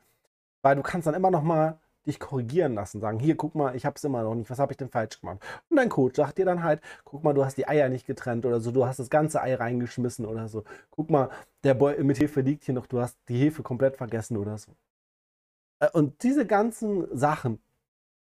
weil 0.63 0.77
du 0.77 0.83
kannst 0.83 1.07
dann 1.07 1.15
immer 1.15 1.31
noch 1.31 1.43
mal 1.43 1.79
dich 2.07 2.19
korrigieren 2.19 2.75
lassen, 2.75 3.01
sagen, 3.01 3.19
hier, 3.21 3.37
guck 3.37 3.55
mal, 3.55 3.77
ich 3.77 3.85
habe 3.85 3.97
es 3.97 4.03
immer 4.03 4.23
noch 4.23 4.35
nicht, 4.35 4.51
was 4.51 4.59
habe 4.59 4.73
ich 4.73 4.79
denn 4.79 4.89
falsch 4.89 5.21
gemacht? 5.21 5.39
Und 5.69 5.77
dein 5.77 5.91
Coach 5.91 6.17
sagt 6.17 6.39
dir 6.39 6.47
dann 6.47 6.63
halt, 6.63 6.81
guck 7.05 7.23
mal, 7.23 7.35
du 7.35 7.45
hast 7.45 7.59
die 7.59 7.69
Eier 7.69 7.91
nicht 7.91 8.07
getrennt 8.07 8.47
oder 8.47 8.61
so, 8.61 8.71
du 8.73 8.87
hast 8.87 8.99
das 8.99 9.11
ganze 9.11 9.43
Ei 9.43 9.55
reingeschmissen 9.55 10.25
oder 10.25 10.49
so. 10.49 10.65
Guck 10.91 11.11
mal, 11.11 11.29
der 11.65 11.75
Boy 11.75 12.03
mit 12.03 12.19
Hefe 12.19 12.41
liegt 12.41 12.65
hier 12.65 12.75
noch, 12.75 12.87
du 12.87 12.99
hast 12.99 13.19
die 13.29 13.39
Hefe 13.39 13.63
komplett 13.63 13.99
vergessen 13.99 14.39
oder 14.39 14.57
so. 14.57 14.73
Äh, 15.81 15.91
und 15.93 16.23
diese 16.23 16.47
ganzen 16.47 17.07
Sachen, 17.17 17.61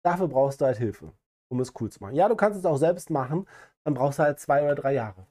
dafür 0.02 0.28
brauchst 0.28 0.60
du 0.60 0.66
halt 0.66 0.78
Hilfe, 0.78 1.12
um 1.48 1.60
es 1.60 1.72
cool 1.80 1.90
zu 1.90 2.00
machen. 2.00 2.14
Ja, 2.14 2.28
du 2.28 2.36
kannst 2.36 2.58
es 2.58 2.64
auch 2.64 2.78
selbst 2.78 3.10
machen, 3.10 3.46
dann 3.82 3.94
brauchst 3.94 4.20
du 4.20 4.22
halt 4.22 4.38
zwei 4.38 4.62
oder 4.62 4.76
drei 4.76 4.94
Jahre. 4.94 5.26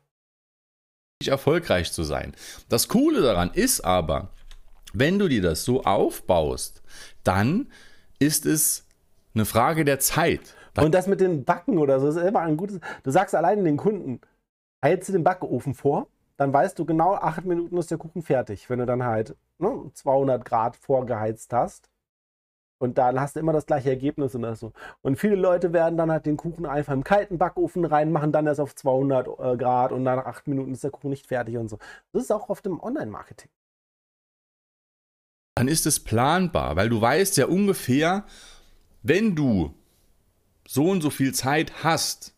Erfolgreich 1.28 1.92
zu 1.92 2.04
sein. 2.04 2.34
Das 2.70 2.88
Coole 2.88 3.22
daran 3.22 3.50
ist 3.52 3.82
aber, 3.82 4.30
Wenn 4.94 5.20
du 5.20 5.28
dir 5.28 5.42
das 5.42 5.66
so 5.66 5.84
aufbaust, 5.84 6.82
dann 7.24 7.70
ist 8.20 8.46
es 8.46 8.86
eine 9.36 9.46
Frage 9.46 9.84
der 9.84 10.00
Zeit. 10.00 10.56
Und 10.78 10.94
das 10.94 11.08
mit 11.08 11.20
den 11.20 11.44
Backen 11.44 11.78
oder 11.78 12.00
so 12.00 12.08
ist 12.08 12.16
immer 12.16 12.40
ein 12.40 12.56
gutes. 12.56 12.80
Du 13.04 13.12
sagst 13.12 13.36
allein 13.36 13.66
den 13.66 13.78
Kunden, 13.78 14.22
hältst 14.82 15.10
du 15.10 15.14
den 15.14 15.26
Backofen 15.26 15.74
vor, 15.74 16.08
dann 16.38 16.54
weißt 16.54 16.80
du 16.80 16.86
genau, 16.86 17.16
acht 17.16 17.44
Minuten 17.46 17.78
ist 17.78 17.92
der 17.92 17.98
Kuchen 17.98 18.22
fertig. 18.24 18.70
Wenn 18.70 18.80
du 18.80 18.86
dann 18.86 19.04
halt 19.04 19.36
ne, 19.60 19.92
200 19.94 20.46
Grad 20.46 20.78
vorgeheizt 20.78 21.52
hast. 21.52 21.90
Und 22.80 22.98
dann 22.98 23.20
hast 23.20 23.36
du 23.36 23.40
immer 23.40 23.54
das 23.54 23.66
gleiche 23.66 23.90
Ergebnis 23.90 24.36
und 24.36 24.44
das 24.44 24.60
so. 24.60 24.72
Und 25.02 25.18
viele 25.18 25.36
Leute 25.36 25.74
werden 25.74 25.98
dann 25.98 26.12
halt 26.12 26.26
den 26.26 26.38
Kuchen 26.38 26.66
einfach 26.66 26.94
im 26.94 27.04
kalten 27.04 27.38
Backofen 27.38 27.86
reinmachen, 27.86 28.32
dann 28.32 28.46
erst 28.46 28.60
auf 28.60 28.76
200 28.76 29.28
äh, 29.28 29.58
Grad 29.58 29.92
und 29.92 30.04
nach 30.04 30.26
acht 30.26 30.48
Minuten 30.48 30.74
ist 30.74 30.84
der 30.84 30.92
Kuchen 30.92 31.10
nicht 31.10 31.28
fertig 31.28 31.58
und 31.58 31.70
so. 31.70 31.80
Das 32.14 32.24
ist 32.24 32.32
auch 32.32 32.50
oft 32.50 32.66
im 32.66 32.80
Online-Marketing. 32.80 33.50
Dann 35.56 35.68
ist 35.68 35.88
es 35.88 36.00
planbar, 36.00 36.76
weil 36.76 36.90
du 36.90 37.02
weißt 37.02 37.38
ja 37.38 37.48
ungefähr, 37.48 38.26
wenn 39.02 39.36
du 39.36 39.74
so 40.68 40.90
und 40.90 41.02
so 41.02 41.10
viel 41.10 41.34
Zeit 41.34 41.84
hast 41.84 42.36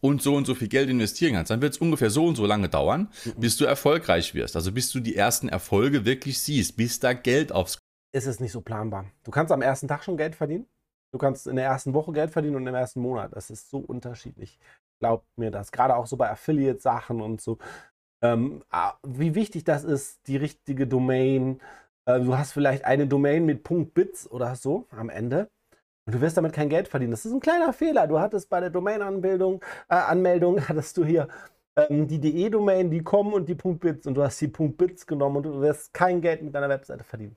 und 0.00 0.22
so 0.22 0.34
und 0.34 0.46
so 0.46 0.54
viel 0.54 0.68
Geld 0.68 0.88
investieren 0.88 1.34
kannst, 1.34 1.50
dann 1.50 1.60
wird 1.60 1.74
es 1.74 1.78
ungefähr 1.78 2.10
so 2.10 2.26
und 2.26 2.36
so 2.36 2.46
lange 2.46 2.68
dauern, 2.68 3.08
mhm. 3.24 3.34
bis 3.40 3.56
du 3.56 3.64
erfolgreich 3.64 4.34
wirst. 4.34 4.56
Also 4.56 4.72
bis 4.72 4.90
du 4.90 5.00
die 5.00 5.16
ersten 5.16 5.48
Erfolge 5.48 6.04
wirklich 6.04 6.40
siehst, 6.40 6.76
bis 6.76 6.98
da 6.98 7.12
Geld 7.12 7.52
aufs. 7.52 7.78
Ist 8.12 8.26
es 8.26 8.40
nicht 8.40 8.52
so 8.52 8.60
planbar. 8.60 9.06
Du 9.24 9.30
kannst 9.30 9.52
am 9.52 9.62
ersten 9.62 9.88
Tag 9.88 10.02
schon 10.02 10.16
Geld 10.16 10.34
verdienen. 10.34 10.66
Du 11.12 11.18
kannst 11.18 11.46
in 11.46 11.56
der 11.56 11.64
ersten 11.66 11.94
Woche 11.94 12.12
Geld 12.12 12.30
verdienen 12.30 12.56
und 12.56 12.66
im 12.66 12.74
ersten 12.74 13.00
Monat. 13.00 13.34
Das 13.34 13.50
ist 13.50 13.70
so 13.70 13.78
unterschiedlich. 13.78 14.58
Glaubt 15.00 15.26
mir 15.36 15.50
das. 15.50 15.72
Gerade 15.72 15.96
auch 15.96 16.06
so 16.06 16.16
bei 16.16 16.30
Affiliate-Sachen 16.30 17.20
und 17.20 17.40
so. 17.40 17.58
Ähm, 18.22 18.62
ah, 18.70 18.94
wie 19.06 19.34
wichtig 19.34 19.64
das 19.64 19.84
ist, 19.84 20.26
die 20.26 20.36
richtige 20.36 20.86
Domain. 20.86 21.60
Äh, 22.06 22.20
du 22.20 22.36
hast 22.36 22.52
vielleicht 22.52 22.84
eine 22.84 23.06
Domain 23.06 23.44
mit 23.46 23.62
.bits 23.94 24.30
oder 24.30 24.56
so 24.56 24.86
am 24.90 25.08
Ende 25.08 25.48
und 26.06 26.14
du 26.14 26.20
wirst 26.20 26.36
damit 26.36 26.52
kein 26.54 26.68
Geld 26.70 26.88
verdienen. 26.88 27.12
Das 27.12 27.26
ist 27.26 27.32
ein 27.32 27.40
kleiner 27.40 27.72
Fehler. 27.72 28.06
Du 28.06 28.18
hattest 28.18 28.48
bei 28.48 28.60
der 28.60 28.70
Domain-Anmeldung, 28.70 29.62
äh, 29.88 29.94
Anmeldung, 29.94 30.60
hattest 30.68 30.96
du 30.96 31.04
hier 31.04 31.28
ähm, 31.76 32.08
die 32.08 32.18
DE-Domain, 32.20 32.90
die 32.90 33.02
kommen 33.02 33.32
und 33.34 33.48
die 33.48 33.54
.bits 33.54 34.06
und 34.06 34.14
du 34.14 34.22
hast 34.22 34.40
die 34.40 34.48
.bits 34.48 35.06
genommen 35.06 35.36
und 35.36 35.42
du 35.44 35.60
wirst 35.60 35.94
kein 35.94 36.20
Geld 36.20 36.42
mit 36.42 36.54
deiner 36.54 36.68
Webseite 36.68 37.04
verdienen. 37.04 37.36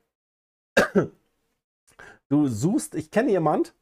Du 2.28 2.46
suchst, 2.48 2.94
ich 2.94 3.10
kenne 3.10 3.30
jemand, 3.30 3.74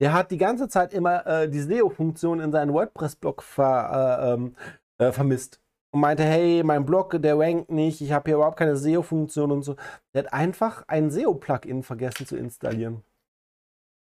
der 0.00 0.12
hat 0.12 0.30
die 0.30 0.38
ganze 0.38 0.68
Zeit 0.68 0.92
immer 0.92 1.26
äh, 1.26 1.48
die 1.48 1.60
SEO-Funktion 1.60 2.40
in 2.40 2.52
seinen 2.52 2.72
WordPress-Blog 2.72 3.42
ver, 3.42 4.20
äh, 4.22 4.32
ähm, 4.32 4.56
äh, 4.98 5.12
vermisst 5.12 5.60
und 5.92 6.00
meinte, 6.00 6.24
hey, 6.24 6.62
mein 6.64 6.84
Blog, 6.84 7.20
der 7.22 7.38
rankt 7.38 7.70
nicht, 7.70 8.00
ich 8.00 8.12
habe 8.12 8.28
hier 8.28 8.36
überhaupt 8.36 8.58
keine 8.58 8.76
SEO-Funktion 8.76 9.52
und 9.52 9.62
so. 9.62 9.76
Der 10.12 10.24
hat 10.24 10.32
einfach 10.32 10.84
ein 10.88 11.10
SEO-Plugin 11.10 11.82
vergessen 11.82 12.26
zu 12.26 12.36
installieren. 12.36 13.02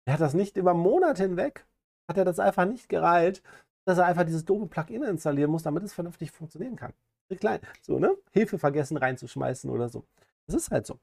Er 0.04 0.14
hat 0.14 0.20
das 0.20 0.34
nicht 0.34 0.56
über 0.56 0.74
Monate 0.74 1.22
hinweg, 1.22 1.66
hat 2.08 2.18
er 2.18 2.24
das 2.24 2.38
einfach 2.38 2.66
nicht 2.66 2.88
gereilt, 2.88 3.42
dass 3.84 3.98
er 3.98 4.06
einfach 4.06 4.24
dieses 4.24 4.44
doofe 4.44 4.66
Plugin 4.66 5.02
installieren 5.04 5.50
muss, 5.50 5.62
damit 5.62 5.84
es 5.84 5.94
vernünftig 5.94 6.30
funktionieren 6.32 6.76
kann. 6.76 6.92
So, 7.82 7.98
ne? 7.98 8.16
Hilfe 8.32 8.58
vergessen 8.58 8.96
reinzuschmeißen 8.96 9.70
oder 9.70 9.88
so. 9.88 10.04
Das 10.46 10.56
ist 10.56 10.70
halt 10.70 10.86
so. 10.86 10.98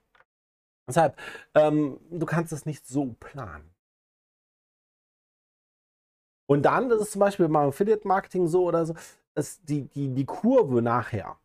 Deshalb, 0.88 1.18
ähm, 1.56 2.00
du 2.12 2.26
kannst 2.26 2.52
es 2.54 2.66
nicht 2.66 2.86
so 2.86 3.16
planen. 3.20 3.74
Und 6.46 6.64
dann, 6.64 6.90
das 6.90 7.02
ist 7.02 7.12
zum 7.14 7.20
Beispiel 7.20 7.48
beim 7.48 7.70
Affiliate-Marketing 7.70 8.48
so 8.48 8.66
oder 8.66 8.86
so, 8.86 8.94
ist 9.36 9.68
die, 9.70 9.84
die, 9.88 10.10
die 10.10 10.26
Kurve 10.26 10.82
nachher. 10.82 11.38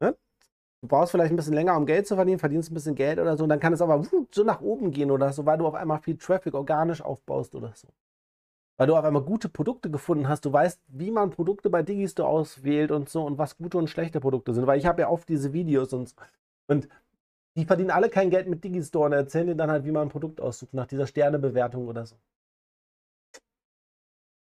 Ne? 0.00 0.16
du 0.82 0.88
brauchst 0.88 1.12
vielleicht 1.12 1.32
ein 1.32 1.36
bisschen 1.36 1.54
länger, 1.54 1.76
um 1.76 1.86
Geld 1.86 2.06
zu 2.06 2.16
verdienen, 2.16 2.38
verdienst 2.38 2.70
ein 2.70 2.74
bisschen 2.74 2.94
Geld 2.94 3.18
oder 3.18 3.36
so, 3.36 3.44
und 3.44 3.50
dann 3.50 3.60
kann 3.60 3.72
es 3.72 3.82
aber 3.82 4.04
so 4.32 4.44
nach 4.44 4.60
oben 4.60 4.90
gehen 4.92 5.10
oder 5.10 5.32
so, 5.32 5.46
weil 5.46 5.58
du 5.58 5.66
auf 5.66 5.74
einmal 5.74 6.00
viel 6.00 6.16
Traffic 6.16 6.54
organisch 6.54 7.02
aufbaust 7.02 7.54
oder 7.54 7.72
so. 7.74 7.88
Weil 8.78 8.86
du 8.86 8.96
auf 8.96 9.04
einmal 9.04 9.22
gute 9.22 9.48
Produkte 9.50 9.90
gefunden 9.90 10.28
hast, 10.28 10.44
du 10.46 10.52
weißt, 10.52 10.80
wie 10.88 11.10
man 11.10 11.30
Produkte 11.30 11.70
bei 11.70 11.82
Digistore 11.82 12.28
auswählt 12.28 12.90
und 12.92 13.10
so 13.10 13.24
und 13.24 13.38
was 13.38 13.58
gute 13.58 13.78
und 13.78 13.88
schlechte 13.88 14.20
Produkte 14.20 14.54
sind, 14.54 14.66
weil 14.66 14.78
ich 14.78 14.86
habe 14.86 15.02
ja 15.02 15.08
oft 15.10 15.28
diese 15.28 15.52
Videos 15.52 15.92
und, 15.92 16.14
und 16.68 16.88
die 17.60 17.66
verdienen 17.66 17.90
alle 17.90 18.08
kein 18.08 18.30
Geld 18.30 18.48
mit 18.48 18.64
Digistore 18.64 19.06
und 19.06 19.12
erzählen 19.12 19.48
dir 19.48 19.54
dann 19.54 19.70
halt, 19.70 19.84
wie 19.84 19.90
man 19.90 20.02
ein 20.02 20.08
Produkt 20.08 20.40
aussucht, 20.40 20.74
nach 20.74 20.86
dieser 20.86 21.06
Sternebewertung 21.06 21.86
oder 21.86 22.06
so. 22.06 22.16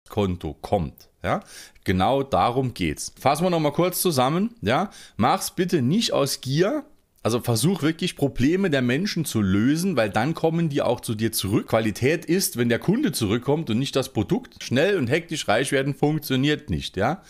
Konto 0.09 0.55
kommt. 0.55 1.09
Ja, 1.23 1.41
genau 1.85 2.23
darum 2.23 2.75
geht's. 2.75 3.15
Fassen 3.19 3.45
wir 3.45 3.51
noch 3.51 3.61
mal 3.61 3.73
kurz 3.73 4.03
zusammen. 4.03 4.55
Ja, 4.61 4.91
mach's 5.17 5.53
bitte 5.53 5.81
nicht 5.81 6.13
aus 6.13 6.41
Gier. 6.41 6.85
Also 7.23 7.41
versuch 7.41 7.83
wirklich 7.83 8.17
Probleme 8.17 8.71
der 8.71 8.81
Menschen 8.81 9.27
zu 9.27 9.43
lösen, 9.43 9.95
weil 9.95 10.09
dann 10.09 10.33
kommen 10.33 10.71
die 10.71 10.81
auch 10.81 11.01
zu 11.01 11.15
dir 11.15 11.33
zurück. 11.33 11.69
Qualität 11.69 12.25
ist, 12.25 12.57
wenn 12.57 12.71
der 12.71 12.79
Kunde 12.79 13.13
zurückkommt 13.13 13.69
und 13.69 13.79
nicht 13.79 13.95
das 13.95 14.13
Produkt. 14.13 14.63
Schnell 14.63 14.97
und 14.97 15.09
hektisch 15.09 15.47
reich 15.47 15.71
werden 15.71 15.95
funktioniert 15.95 16.71
nicht. 16.71 16.97
Ja, 16.97 17.23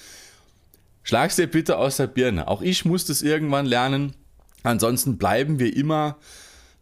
schlag's 1.03 1.37
dir 1.37 1.49
bitte 1.49 1.77
aus 1.77 1.97
der 1.97 2.07
Birne. 2.07 2.47
Auch 2.47 2.63
ich 2.63 2.85
muss 2.85 3.05
das 3.05 3.23
irgendwann 3.23 3.67
lernen. 3.67 4.15
Ansonsten 4.63 5.19
bleiben 5.19 5.59
wir 5.59 5.77
immer 5.77 6.17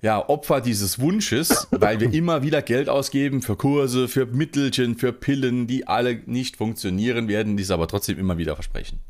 ja, 0.00 0.28
Opfer 0.28 0.60
dieses 0.60 1.00
Wunsches, 1.00 1.66
weil 1.70 2.00
wir 2.00 2.12
immer 2.12 2.42
wieder 2.42 2.62
Geld 2.62 2.88
ausgeben 2.88 3.42
für 3.42 3.56
Kurse, 3.56 4.08
für 4.08 4.26
Mittelchen, 4.26 4.96
für 4.96 5.12
Pillen, 5.12 5.66
die 5.66 5.88
alle 5.88 6.20
nicht 6.26 6.56
funktionieren 6.56 7.28
werden, 7.28 7.56
die 7.56 7.62
es 7.62 7.70
aber 7.70 7.88
trotzdem 7.88 8.18
immer 8.18 8.38
wieder 8.38 8.54
versprechen. 8.54 9.00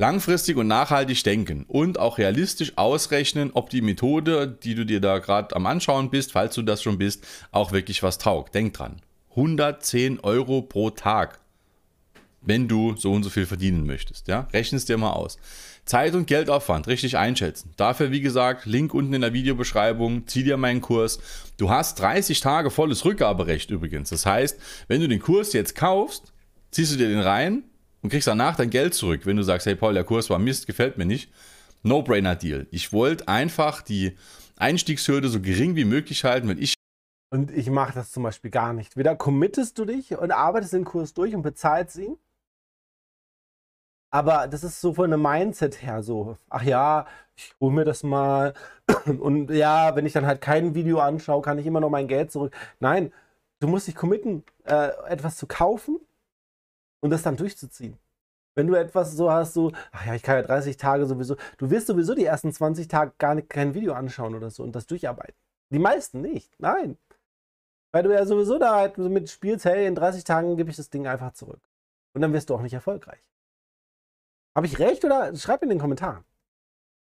Langfristig 0.00 0.56
und 0.56 0.68
nachhaltig 0.68 1.24
denken 1.24 1.64
und 1.66 1.98
auch 1.98 2.18
realistisch 2.18 2.72
ausrechnen, 2.76 3.50
ob 3.52 3.68
die 3.68 3.82
Methode, 3.82 4.46
die 4.46 4.76
du 4.76 4.86
dir 4.86 5.00
da 5.00 5.18
gerade 5.18 5.56
am 5.56 5.66
Anschauen 5.66 6.08
bist, 6.08 6.32
falls 6.32 6.54
du 6.54 6.62
das 6.62 6.82
schon 6.82 6.98
bist, 6.98 7.26
auch 7.50 7.72
wirklich 7.72 8.02
was 8.02 8.16
taugt. 8.16 8.54
Denk 8.54 8.74
dran. 8.74 9.02
110 9.30 10.20
Euro 10.20 10.62
pro 10.62 10.90
Tag, 10.90 11.40
wenn 12.42 12.68
du 12.68 12.94
so 12.96 13.12
und 13.12 13.24
so 13.24 13.30
viel 13.30 13.46
verdienen 13.46 13.86
möchtest. 13.86 14.28
Ja? 14.28 14.48
Rechne 14.52 14.78
es 14.78 14.84
dir 14.84 14.96
mal 14.98 15.12
aus. 15.12 15.36
Zeit 15.88 16.14
und 16.14 16.26
Geldaufwand 16.26 16.86
richtig 16.86 17.16
einschätzen. 17.16 17.72
Dafür, 17.76 18.10
wie 18.10 18.20
gesagt, 18.20 18.66
Link 18.66 18.92
unten 18.92 19.14
in 19.14 19.22
der 19.22 19.32
Videobeschreibung, 19.32 20.26
zieh 20.26 20.44
dir 20.44 20.56
meinen 20.56 20.80
Kurs. 20.80 21.18
Du 21.56 21.70
hast 21.70 21.98
30 22.00 22.40
Tage 22.40 22.70
volles 22.70 23.04
Rückgaberecht 23.04 23.70
übrigens. 23.70 24.10
Das 24.10 24.26
heißt, 24.26 24.60
wenn 24.88 25.00
du 25.00 25.08
den 25.08 25.20
Kurs 25.20 25.52
jetzt 25.52 25.74
kaufst, 25.74 26.32
ziehst 26.70 26.92
du 26.92 26.96
dir 26.96 27.08
den 27.08 27.20
rein 27.20 27.64
und 28.02 28.10
kriegst 28.10 28.28
danach 28.28 28.56
dein 28.56 28.70
Geld 28.70 28.94
zurück. 28.94 29.22
Wenn 29.24 29.36
du 29.36 29.42
sagst, 29.42 29.66
hey 29.66 29.74
Paul, 29.74 29.94
der 29.94 30.04
Kurs 30.04 30.28
war 30.28 30.38
Mist, 30.38 30.66
gefällt 30.66 30.98
mir 30.98 31.06
nicht. 31.06 31.30
No-Brainer-Deal. 31.82 32.66
Ich 32.70 32.92
wollte 32.92 33.28
einfach 33.28 33.82
die 33.82 34.16
Einstiegshürde 34.56 35.28
so 35.28 35.40
gering 35.40 35.74
wie 35.76 35.84
möglich 35.84 36.24
halten, 36.24 36.48
wenn 36.48 36.58
ich 36.58 36.74
und 37.30 37.50
ich 37.50 37.68
mache 37.68 37.92
das 37.92 38.10
zum 38.10 38.22
Beispiel 38.22 38.50
gar 38.50 38.72
nicht. 38.72 38.96
Weder 38.96 39.14
committest 39.14 39.78
du 39.78 39.84
dich 39.84 40.16
und 40.16 40.30
arbeitest 40.30 40.72
den 40.72 40.84
Kurs 40.84 41.12
durch 41.12 41.34
und 41.34 41.42
bezahlst 41.42 41.98
ihn, 41.98 42.16
aber 44.10 44.48
das 44.48 44.64
ist 44.64 44.80
so 44.80 44.94
von 44.94 45.12
einem 45.12 45.22
Mindset 45.22 45.82
her 45.82 46.02
so, 46.02 46.36
ach 46.48 46.62
ja, 46.62 47.06
ich 47.36 47.54
hole 47.60 47.74
mir 47.74 47.84
das 47.84 48.02
mal. 48.02 48.54
Und 49.20 49.50
ja, 49.50 49.94
wenn 49.96 50.06
ich 50.06 50.12
dann 50.12 50.26
halt 50.26 50.40
kein 50.40 50.74
Video 50.74 50.98
anschaue, 51.00 51.42
kann 51.42 51.58
ich 51.58 51.66
immer 51.66 51.80
noch 51.80 51.90
mein 51.90 52.08
Geld 52.08 52.32
zurück. 52.32 52.54
Nein, 52.80 53.12
du 53.60 53.68
musst 53.68 53.86
dich 53.86 53.94
committen, 53.94 54.44
äh, 54.64 54.90
etwas 55.08 55.36
zu 55.36 55.46
kaufen 55.46 55.98
und 57.00 57.10
das 57.10 57.22
dann 57.22 57.36
durchzuziehen. 57.36 57.98
Wenn 58.54 58.66
du 58.66 58.74
etwas 58.74 59.12
so 59.12 59.30
hast, 59.30 59.54
so, 59.54 59.72
ach 59.92 60.06
ja, 60.06 60.14
ich 60.14 60.22
kann 60.22 60.36
ja 60.36 60.42
30 60.42 60.76
Tage 60.76 61.06
sowieso, 61.06 61.36
du 61.58 61.70
wirst 61.70 61.86
sowieso 61.86 62.14
die 62.14 62.24
ersten 62.24 62.52
20 62.52 62.88
Tage 62.88 63.12
gar 63.18 63.34
nicht, 63.34 63.48
kein 63.48 63.74
Video 63.74 63.92
anschauen 63.94 64.34
oder 64.34 64.50
so 64.50 64.64
und 64.64 64.74
das 64.74 64.86
durcharbeiten. 64.86 65.36
Die 65.70 65.78
meisten 65.78 66.22
nicht, 66.22 66.58
nein. 66.58 66.98
Weil 67.92 68.02
du 68.02 68.12
ja 68.12 68.26
sowieso 68.26 68.58
da 68.58 68.76
halt 68.76 68.98
mit 68.98 69.30
spielst, 69.30 69.64
hey, 69.64 69.86
in 69.86 69.94
30 69.94 70.24
Tagen 70.24 70.56
gebe 70.56 70.70
ich 70.70 70.76
das 70.76 70.90
Ding 70.90 71.06
einfach 71.06 71.32
zurück. 71.32 71.60
Und 72.14 72.22
dann 72.22 72.32
wirst 72.32 72.50
du 72.50 72.54
auch 72.54 72.62
nicht 72.62 72.74
erfolgreich. 72.74 73.22
Habe 74.58 74.66
ich 74.66 74.80
recht 74.80 75.04
oder 75.04 75.36
schreib 75.36 75.62
in 75.62 75.68
den 75.68 75.78
Kommentaren. 75.78 76.24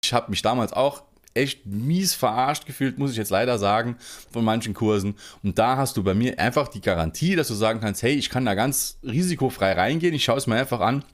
Ich 0.02 0.14
habe 0.14 0.30
mich 0.30 0.40
damals 0.40 0.72
auch 0.72 1.02
echt 1.34 1.66
mies 1.66 2.14
verarscht 2.14 2.64
gefühlt, 2.64 2.98
muss 2.98 3.10
ich 3.10 3.18
jetzt 3.18 3.28
leider 3.28 3.58
sagen, 3.58 3.98
von 4.30 4.42
manchen 4.42 4.72
Kursen. 4.72 5.16
Und 5.42 5.58
da 5.58 5.76
hast 5.76 5.98
du 5.98 6.02
bei 6.02 6.14
mir 6.14 6.38
einfach 6.38 6.68
die 6.68 6.80
Garantie, 6.80 7.36
dass 7.36 7.48
du 7.48 7.54
sagen 7.54 7.78
kannst, 7.80 8.02
hey, 8.02 8.14
ich 8.14 8.30
kann 8.30 8.46
da 8.46 8.54
ganz 8.54 8.96
risikofrei 9.02 9.72
reingehen, 9.72 10.14
ich 10.14 10.24
schaue 10.24 10.38
es 10.38 10.46
mir 10.46 10.54
einfach 10.54 10.80
an. 10.80 11.04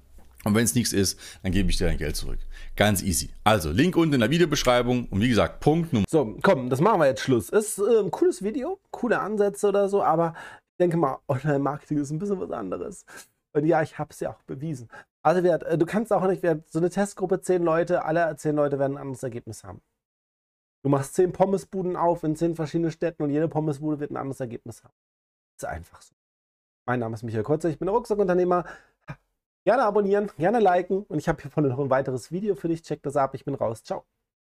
Und 0.45 0.55
wenn 0.55 0.63
es 0.63 0.77
nichts 0.77 0.93
ist, 0.93 1.19
dann 1.43 1.51
gebe 1.51 1.71
ich 1.71 1.77
dir 1.77 1.89
dein 1.89 1.99
Geld 1.99 2.15
zurück. 2.15 2.39
Ganz 2.77 3.03
easy. 3.03 3.31
Also, 3.43 3.73
Link 3.73 3.97
unten 3.97 4.15
in 4.15 4.21
der 4.21 4.31
Videobeschreibung. 4.31 5.09
Und 5.11 5.21
wie 5.21 5.29
gesagt, 5.29 5.59
Punkt 5.59 5.93
Nummer. 5.93 6.07
So, 6.09 6.37
komm, 6.45 6.71
das 6.71 6.81
machen 6.81 7.01
wir 7.01 7.09
jetzt 7.09 7.23
Schluss. 7.23 7.49
Ist 7.49 7.79
äh, 7.79 7.99
ein 7.99 8.13
cooles 8.13 8.45
Video, 8.45 8.79
coole 8.93 9.19
Ansätze 9.19 9.67
oder 9.67 9.89
so, 9.89 10.05
aber 10.05 10.35
ich 10.71 10.77
denke 10.79 10.99
mal, 10.99 11.19
Online-Marketing 11.27 11.99
ist 11.99 12.13
ein 12.13 12.21
bisschen 12.21 12.39
was 12.39 12.53
anderes. 12.53 13.05
Und 13.55 13.67
ja, 13.67 13.83
ich 13.83 13.99
habe 13.99 14.11
es 14.13 14.21
ja 14.21 14.31
auch 14.31 14.43
bewiesen. 14.43 14.89
Also 15.23 15.43
du 15.43 15.87
kannst 15.87 16.13
auch 16.13 16.27
nicht, 16.27 16.45
so 16.67 16.79
eine 16.79 16.91
Testgruppe, 16.91 17.41
zehn 17.41 17.63
Leute, 17.63 18.05
alle 18.05 18.35
zehn 18.37 18.57
Leute 18.57 18.79
werden 18.79 18.95
ein 18.95 19.01
anderes 19.03 19.23
Ergebnis 19.23 19.65
haben. 19.65 19.83
Du 20.83 20.89
machst 20.89 21.15
zehn 21.15 21.33
Pommesbuden 21.33 21.97
auf 21.97 22.23
in 22.23 22.37
zehn 22.37 22.55
verschiedenen 22.55 22.93
Städten 22.93 23.23
und 23.23 23.31
jede 23.31 23.49
Pommesbude 23.49 23.99
wird 24.01 24.11
ein 24.11 24.17
anderes 24.17 24.41
Ergebnis 24.41 24.85
haben. 24.85 24.95
Ist 25.57 25.65
einfach 25.65 26.01
so. 26.01 26.15
Mein 26.87 27.01
Name 27.01 27.15
ist 27.15 27.23
Michael 27.25 27.43
Kurzer, 27.43 27.69
ich 27.69 27.79
bin 27.79 27.89
Rucksackunternehmer. 27.89 28.65
Gerne 29.65 29.83
abonnieren, 29.83 30.31
gerne 30.39 30.61
liken 30.61 31.03
und 31.03 31.19
ich 31.19 31.29
habe 31.29 31.43
hier 31.43 31.51
vorne 31.51 31.69
noch 31.69 31.79
ein 31.79 31.91
weiteres 31.91 32.33
Video 32.33 32.55
für 32.55 32.69
dich. 32.69 32.83
Check 32.83 33.03
das 33.03 33.17
ab, 33.17 33.35
ich 33.35 33.45
bin 33.45 33.55
raus. 33.55 33.83
Ciao. 33.83 34.05